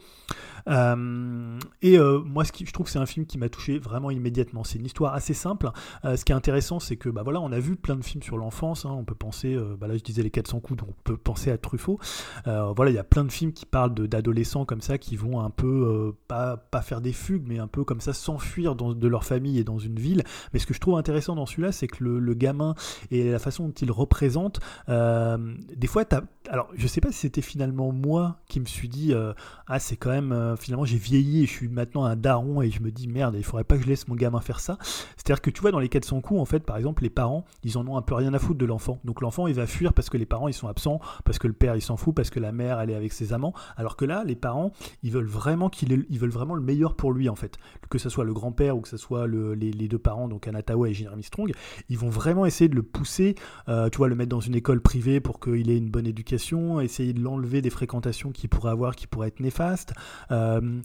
[0.68, 3.78] Euh, et euh, moi, ce qui, je trouve que c'est un film qui m'a touché
[3.78, 4.64] vraiment immédiatement.
[4.64, 5.70] C'est une histoire assez simple.
[6.04, 8.22] Euh, ce qui est intéressant, c'est que bah voilà, on a vu plein de films
[8.22, 8.84] sur l'enfance.
[8.86, 8.90] hein.
[8.92, 11.50] On peut penser, euh, bah là, je disais les 400 coups, donc on peut penser
[11.50, 11.98] à Truffaut.
[12.46, 15.40] Euh, voilà, il y a plein de films qui parlent d'adolescents comme ça, qui vont
[15.40, 19.06] un peu euh, pas, pas faire des fugues, mais un peu comme ça s'enfuir de
[19.08, 20.24] leur famille et dans une ville.
[20.52, 22.74] Mais ce que je trouve intéressant dans celui-là, c'est que le, gamin
[23.12, 24.58] et la façon dont il représente,
[24.88, 28.88] euh, des fois, t'as- alors je sais pas si c'était finalement moi qui me suis
[28.88, 29.32] dit, euh,
[29.68, 32.70] ah c'est quand même, euh, finalement j'ai vieilli et je suis maintenant un daron et
[32.70, 34.76] je me dis merde, il faudrait pas que je laisse mon gamin faire ça.
[35.16, 37.78] C'est-à-dire que tu vois, dans les 400 coups, en fait, par exemple, les parents, ils
[37.78, 38.98] en ont un peu rien à foutre de l'enfant.
[39.04, 41.52] Donc l'enfant, il va fuir parce que les parents, ils sont absents, parce que le
[41.52, 43.54] père, il s'en fout, parce que la mère, elle est avec ses amants.
[43.76, 44.72] Alors que là, les parents,
[45.04, 47.58] ils veulent vraiment qu'il ils veulent vraiment le meilleur pour lui, en fait.
[47.88, 50.88] Que ce soit le grand-père ou que ce soit le- les, deux parents, donc Anatawa
[50.88, 51.52] et Jeremy Strong,
[51.88, 53.34] ils vont vraiment essayer de le pousser,
[53.68, 56.80] euh, tu vois, le mettre dans une école privée pour qu'il ait une bonne éducation,
[56.80, 59.92] essayer de l'enlever des fréquentations qu'il pourrait avoir, qui pourraient être néfastes,
[60.30, 60.80] euh,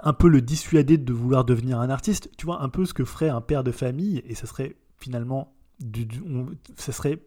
[0.00, 3.04] un peu le dissuader de vouloir devenir un artiste, tu vois, un peu ce que
[3.04, 6.06] ferait un père de famille, et ça serait finalement, du,
[6.76, 7.20] ça serait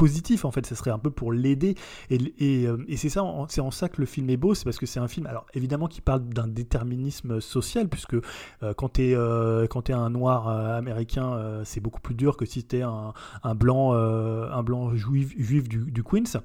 [0.00, 1.74] positif en fait, ça serait un peu pour l'aider.
[2.08, 4.78] Et, et, euh, c'est ça, c'est en ça que le film est beau, c'est parce
[4.78, 9.12] que c'est un film, alors évidemment qui parle d'un déterminisme social puisque euh, quand t'es
[9.14, 13.12] euh, quand t'es un noir américain, c'est beaucoup plus dur que si t'es un,
[13.42, 16.40] un blanc un blanc juif, du, du Queens.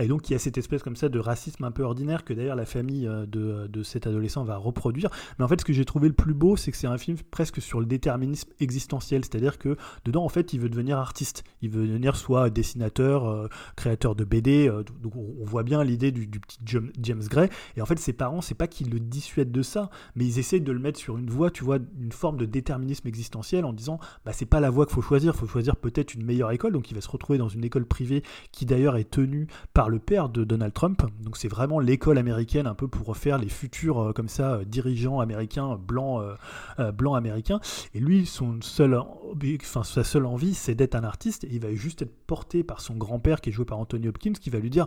[0.00, 2.34] Et donc il y a cette espèce comme ça de racisme un peu ordinaire que
[2.34, 5.10] d'ailleurs la famille de, de cet adolescent va reproduire.
[5.38, 7.18] Mais en fait, ce que j'ai trouvé le plus beau, c'est que c'est un film
[7.30, 11.70] presque sur le déterminisme existentiel, c'est-à-dire que dedans, en fait, il veut devenir artiste, il
[11.70, 14.68] veut devenir soit dessinateur, euh, créateur de BD.
[14.68, 17.48] euh, donc on voit bien l'idée du, petit Jam- James Gray.
[17.76, 20.60] Et en fait, ses parents, c'est pas qu'ils le dissuadent de ça, mais ils essayent
[20.60, 23.98] de le mettre sur une voie, tu vois, une forme de déterminisme existentiel en disant,
[24.24, 26.72] bah c'est pas la voie qu'il faut choisir, faut choisir peut-être une meilleure école.
[26.72, 29.98] Donc il va se retrouver dans une école privée qui d'ailleurs est tenue par le
[29.98, 31.02] père de Donald Trump.
[31.22, 35.20] Donc c'est vraiment l'école américaine un peu pour refaire les futurs euh, comme ça dirigeants
[35.20, 36.22] américains blancs
[36.96, 37.60] blancs américains.
[37.94, 38.98] Et lui, son seul,
[39.60, 41.44] enfin sa seule envie, c'est d'être un artiste.
[41.44, 44.32] Et il va juste être porté par son grand-père qui est joué par Anthony Hopkins,
[44.32, 44.86] qui va lui dire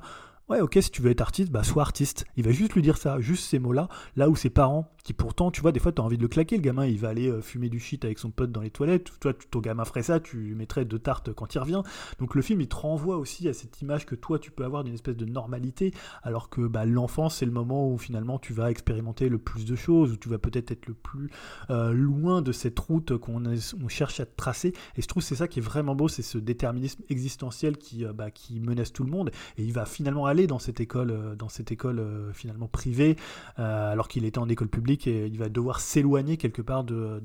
[0.50, 2.26] Ouais, ok, si tu veux être artiste, bah sois artiste.
[2.36, 5.52] Il va juste lui dire ça, juste ces mots-là, là où ses parents, qui pourtant,
[5.52, 7.30] tu vois, des fois, tu as envie de le claquer, le gamin, il va aller
[7.30, 9.12] euh, fumer du shit avec son pote dans les toilettes.
[9.20, 11.84] Toi, ton gamin ferait ça, tu lui mettrais deux tartes quand il revient.
[12.18, 14.84] Donc le film, il te renvoie aussi à cette image que toi, tu peux avoir
[14.84, 15.94] d'une espèce de normalité,
[16.24, 19.76] alors que bah, l'enfance, c'est le moment où finalement tu vas expérimenter le plus de
[19.76, 21.30] choses, où tu vas peut-être être le plus
[21.70, 23.40] euh, loin de cette route qu'on
[23.88, 24.74] cherche à tracer.
[24.96, 28.14] Et je trouve c'est ça qui est vraiment beau, c'est ce déterminisme existentiel qui, euh,
[28.14, 29.30] bah, qui menace tout le monde.
[29.58, 33.16] Et il va finalement aller dans cette école, euh, dans cette école euh, finalement privée,
[33.60, 37.22] euh, alors qu'il était en école publique, et il va devoir s'éloigner quelque part de,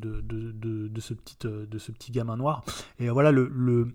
[1.01, 2.65] ce, petit, de ce petit gamin noir.
[2.99, 3.89] Et voilà, le, le-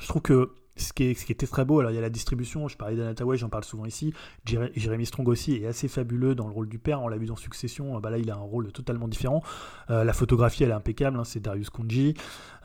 [0.00, 0.50] je trouve que
[0.80, 3.36] ce qui, était très beau, alors il y a la distribution, je parlais d'Anna Tawai,
[3.36, 4.12] j'en parle souvent ici,
[4.46, 7.26] Jere- Jeremy Strong aussi est assez fabuleux dans le rôle du père, on l'a vu
[7.26, 9.42] dans Succession, euh, bah là il a un rôle totalement différent,
[9.90, 12.14] Euh, la photographie elle est impeccable, hein, c'est Darius Kunji,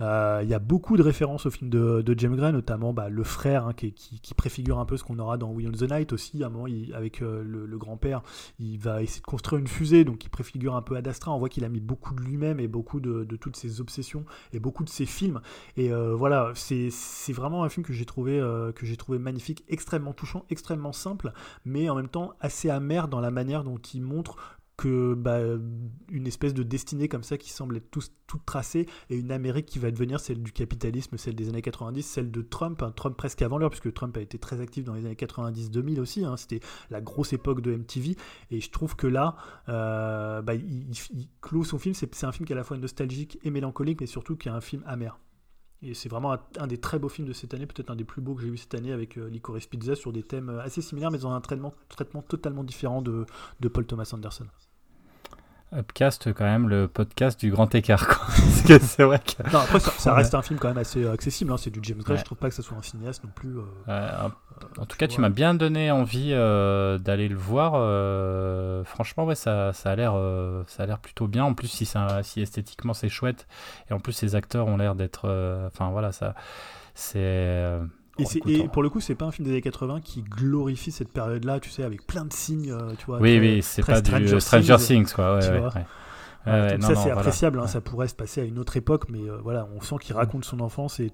[0.02, 3.10] Euh, il y a beaucoup de références au film de, de James Gray, notamment bah,
[3.10, 3.94] le frère hein, qui,
[4.36, 6.52] préfigure un peu ce qu'on aura dans We on the Night aussi, à
[6.94, 8.22] avec le, grand-père,
[8.60, 11.40] il va essayer de construire une fusée, donc il préfigure un peu Ad Astra, on
[11.40, 14.60] voit qu'il a mis beaucoup de lui-même et beaucoup de, de toutes ses obsessions et
[14.60, 15.42] beaucoup de ses films,
[15.78, 20.14] et voilà, c'est vraiment un film que j'ai trouvé, euh, que j'ai trouvé magnifique, extrêmement
[20.14, 21.32] touchant, extrêmement simple,
[21.66, 24.38] mais en même temps assez amer dans la manière dont il montre
[24.78, 25.40] que bah,
[26.12, 28.12] une espèce de destinée comme ça qui semble être toute
[28.46, 32.32] tracée et une Amérique qui va devenir celle du capitalisme, celle des années 90, celle
[32.32, 35.06] de Trump, hein, Trump presque avant l'heure, puisque Trump a été très actif dans les
[35.06, 36.60] années 90-2000 aussi, hein, c'était
[36.90, 38.18] la grosse époque de MTV,
[38.52, 39.38] et je trouve que là,
[39.70, 40.92] euh, bah, il,
[41.42, 44.08] clôt son film, c'est un film qui est à la fois nostalgique et mélancolique, mais
[44.08, 45.18] surtout qui est un film amer.
[45.86, 48.22] Et c'est vraiment un, des très beaux films de cette année, peut-être un des plus
[48.22, 50.82] beaux que j'ai vu cette année avec euh, Licorice Pizza sur des thèmes euh, assez
[50.82, 53.26] similaires, mais dans un traitement, traitement totalement différent de
[53.68, 54.48] Paul Thomas Anderson.
[55.74, 58.08] Upcast, quand même, le podcast du grand écart.
[58.08, 58.18] Quoi.
[58.28, 59.44] Parce que c'est vrai que.
[59.52, 61.52] Non, après, ça, reste un film quand même assez accessible.
[61.52, 62.14] hein, C'est du James Gray.
[62.14, 62.20] Ouais.
[62.20, 63.58] Je trouve pas que ça soit un cinéaste non plus.
[63.58, 64.30] euh, Euh,
[64.78, 67.74] en tout cas, tu m'as bien donné envie euh, d'aller le voir.
[67.76, 70.14] euh, franchement, ouais, ça, ça a l'air,
[70.68, 71.44] ça a l'air plutôt bien.
[71.44, 73.48] En plus, si, ça, si esthétiquement c'est chouette,
[73.90, 75.28] et en plus ces acteurs ont l'air d'être,
[75.68, 76.36] enfin voilà, ça,
[76.94, 77.80] c'est.
[78.18, 79.62] Et, bon, c'est- écoute, et on- pour le coup, c'est pas un film des années
[79.62, 83.20] 80 qui glorifie cette période-là, tu sais, avec plein de signes, euh, tu vois.
[83.20, 85.36] oui, très- oui, c'est pas du Stranger Things, quoi.
[85.36, 85.74] Ouais, tu ouais, vois.
[85.76, 85.86] ouais.
[86.46, 87.20] Voilà, Ouais, donc non, ça, c'est voilà.
[87.20, 87.60] appréciable.
[87.60, 87.68] hein.
[87.68, 90.46] Ça pourrait se passer à une autre époque, mais euh, voilà, on sent qu'il raconte
[90.46, 91.12] son enfance et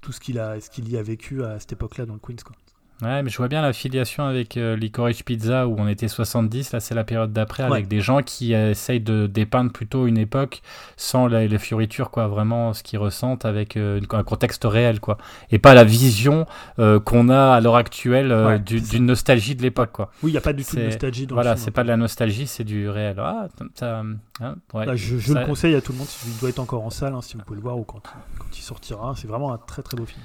[0.00, 2.36] tout ce qu'il a, ce qu'il y a vécu à cette époque-là dans le Queens,
[2.44, 2.56] quoi.
[3.00, 6.70] Ouais, mais je vois bien la filiation avec euh, Licorice Pizza où on était 70,
[6.72, 7.72] là c'est la période d'après, Ouais.
[7.72, 10.62] avec des gens qui euh, essayent de dépeindre plutôt une époque
[10.96, 15.18] sans les fioritures, quoi, vraiment ce qu'ils ressentent avec euh, une- un contexte réel, quoi.
[15.50, 16.46] Et pas la vision
[16.78, 20.12] euh, qu'on a à l'heure actuelle euh, Ouais, du- d'une nostalgie de l'époque, quoi.
[20.22, 21.64] Oui, il n'y a pas du tout de nostalgie dans Voilà, le film.
[21.64, 21.72] c'est hein.
[21.74, 23.16] pas de la nostalgie, c'est du réel.
[23.18, 23.98] Ah, ça,
[24.40, 24.86] hein, ouais.
[24.86, 26.90] Bah, je je Ça- le conseille à tout le monde, il doit être encore en
[26.90, 28.00] salle, hein, si vous pouvez le voir ou quand,
[28.38, 29.14] quand il sortira.
[29.16, 30.22] C'est vraiment un très très beau film.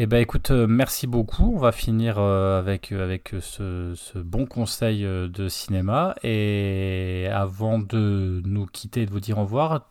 [0.00, 1.54] Eh ben écoute, euh, merci beaucoup.
[1.56, 6.14] On va finir euh, avec, euh, avec ce, ce bon conseil de cinéma.
[6.22, 9.88] Et avant de nous quitter et de vous dire au revoir,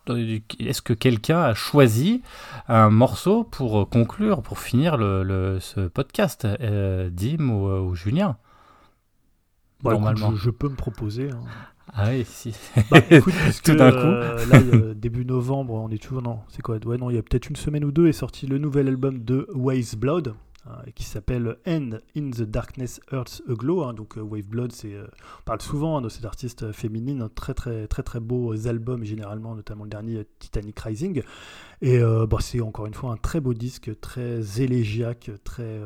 [0.60, 2.22] est-ce que quelqu'un a choisi
[2.68, 8.38] un morceau pour conclure, pour finir le, le- ce podcast Dim ou, ou Julien?
[9.82, 10.30] Bon, écoute, Normalement.
[10.36, 11.30] je, je peux me proposer.
[11.30, 11.40] hein.
[11.94, 12.54] Ah oui, si.
[12.90, 16.22] Bah, écoute, puisque, Tout d'un euh, là, a début novembre, on est toujours.
[16.22, 18.46] Non, c'est quoi Ouais, non, il y a peut-être une semaine ou deux est sorti
[18.46, 20.34] le nouvel album de Wave Blood.
[20.66, 23.82] hein, qui s'appelle End in the Darkness Earth's Aglow.
[23.84, 23.94] hein.
[23.94, 25.06] donc euh, Wave Blood, c'est, euh,
[25.40, 28.66] on parle souvent hein, de cette artiste euh, féminine, hein, très très très très beaux
[28.68, 31.22] albums généralement, notamment le dernier Titanic Rising.
[31.80, 35.78] Et bah, c'est encore une fois un très beau disque, très élégiaque, très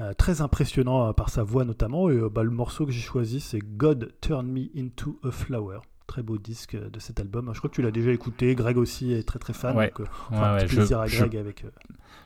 [0.00, 2.08] euh, très impressionnant euh, par sa voix notamment.
[2.10, 5.78] Et euh, bah, le morceau que j'ai choisi, c'est God Turn Me Into a Flower.
[6.06, 7.50] Très beau disque de cet album.
[7.52, 8.54] Je crois que tu l'as déjà écouté.
[8.56, 9.76] Greg aussi est très très fan.
[9.76, 9.92] Ouais.
[9.96, 11.64] Donc, Ouais, ouais, je- plaisir à je- Greg avec.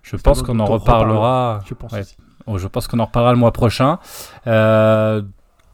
[0.03, 1.61] Je pense qu'on en reparlera.
[1.67, 1.93] Je pense.
[2.47, 3.99] Oh, je qu'on en reparlera le mois prochain.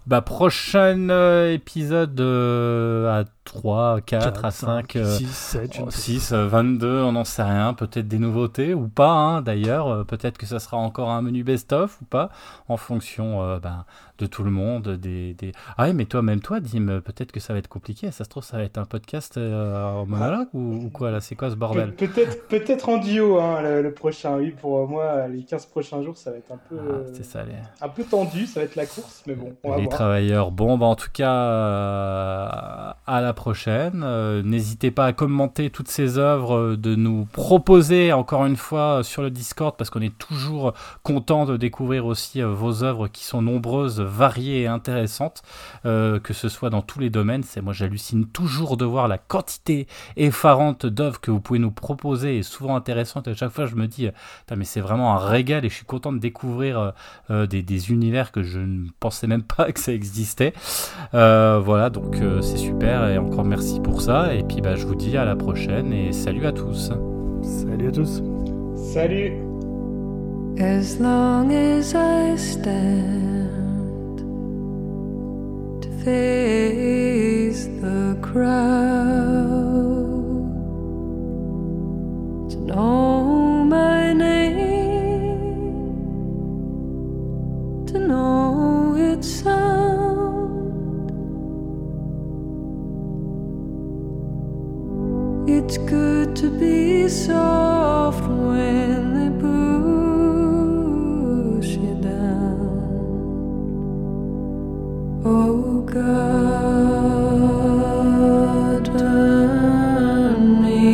[0.06, 3.24] Bah, prochain épisode à
[3.54, 7.74] 3, 4, à 5, 6, 7, je ne sais 6, 22, on n'en sait rien.
[7.74, 9.88] Peut-être des nouveautés ou pas, hein, d'ailleurs.
[9.88, 12.30] Euh, Peut-être que ça sera encore un menu best-of ou pas,
[12.68, 13.84] en fonction euh, ben,
[14.18, 14.88] de tout le monde.
[14.96, 15.50] Des, des...
[15.76, 18.10] Ah oui, mais toi, même toi, Dim, peut-être que ça va être compliqué.
[18.12, 21.20] Ça se trouve, ça va être un podcast euh, en monologue ou, ou quoi là
[21.20, 24.36] C'est quoi ce bordel Pe- Peut-être peut-être en duo hein, le, le prochain.
[24.36, 27.24] Oui, pour moi, les 15 prochains jours, ça va être un peu, Ah, euh, C'est
[27.24, 27.52] ça, les...
[27.80, 28.46] un peu tendu.
[28.46, 29.94] Ça va être la course, mais bon, on va les voir.
[29.96, 30.50] travailleurs.
[30.52, 32.48] Bon, bah, en tout cas, euh,
[33.06, 38.46] à la Euh, N'hésitez pas à commenter toutes ces œuvres, euh, de nous proposer encore
[38.46, 40.72] une fois euh, sur le Discord parce qu'on est toujours
[41.02, 45.42] content de découvrir aussi vos œuvres qui sont nombreuses, variées et intéressantes,
[45.84, 47.42] que ce soit dans tous les domaines.
[47.42, 49.86] C'est moi j'hallucine toujours de voir la quantité
[50.16, 53.28] effarante d'œuvres que vous pouvez nous proposer et souvent intéressantes.
[53.28, 54.08] À chaque fois je me dis,
[54.54, 56.92] mais c'est vraiment un régal et je suis content de découvrir
[57.28, 60.52] des, univers que je ne pensais même pas que ça existait.
[61.12, 64.34] Voilà, donc c'est super et encore merci pour ça.
[64.34, 66.90] Et puis bah, je vous dis à la prochaine et salut à tous.
[67.42, 68.22] Salut à tous.
[68.92, 69.32] Salut
[70.58, 74.18] As long as I stand
[75.80, 78.50] to face the crowd,
[82.50, 85.46] to know my name,
[87.86, 90.09] to know its sound.
[95.52, 99.30] It's good to be soft when they
[101.58, 102.60] push you down.
[105.24, 106.04] Oh God,
[108.86, 110.86] turn me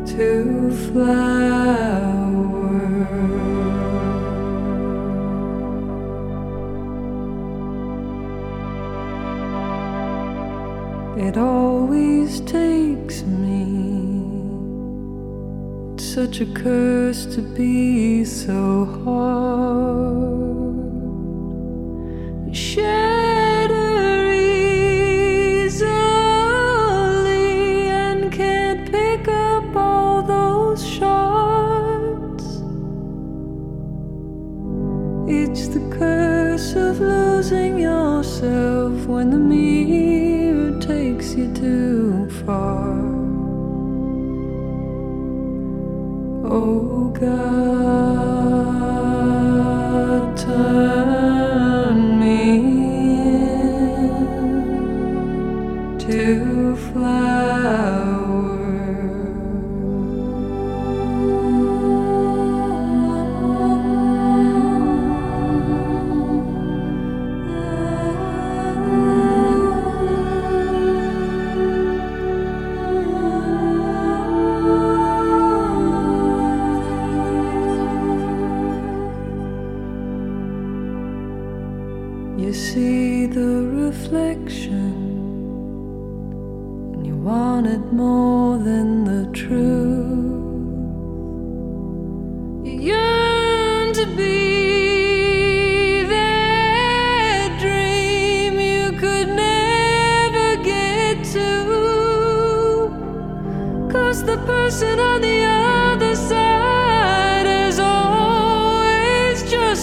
[0.00, 1.35] into flower.
[11.36, 13.64] It always takes me.
[15.92, 20.16] It's such a curse to be so hard.
[22.56, 25.90] Shatter easily
[27.90, 32.44] and can't pick up all those shards.
[35.28, 40.15] It's the curse of losing yourself when the too
[42.46, 42.94] far.
[46.44, 48.25] Oh God,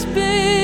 [0.03, 0.62] spin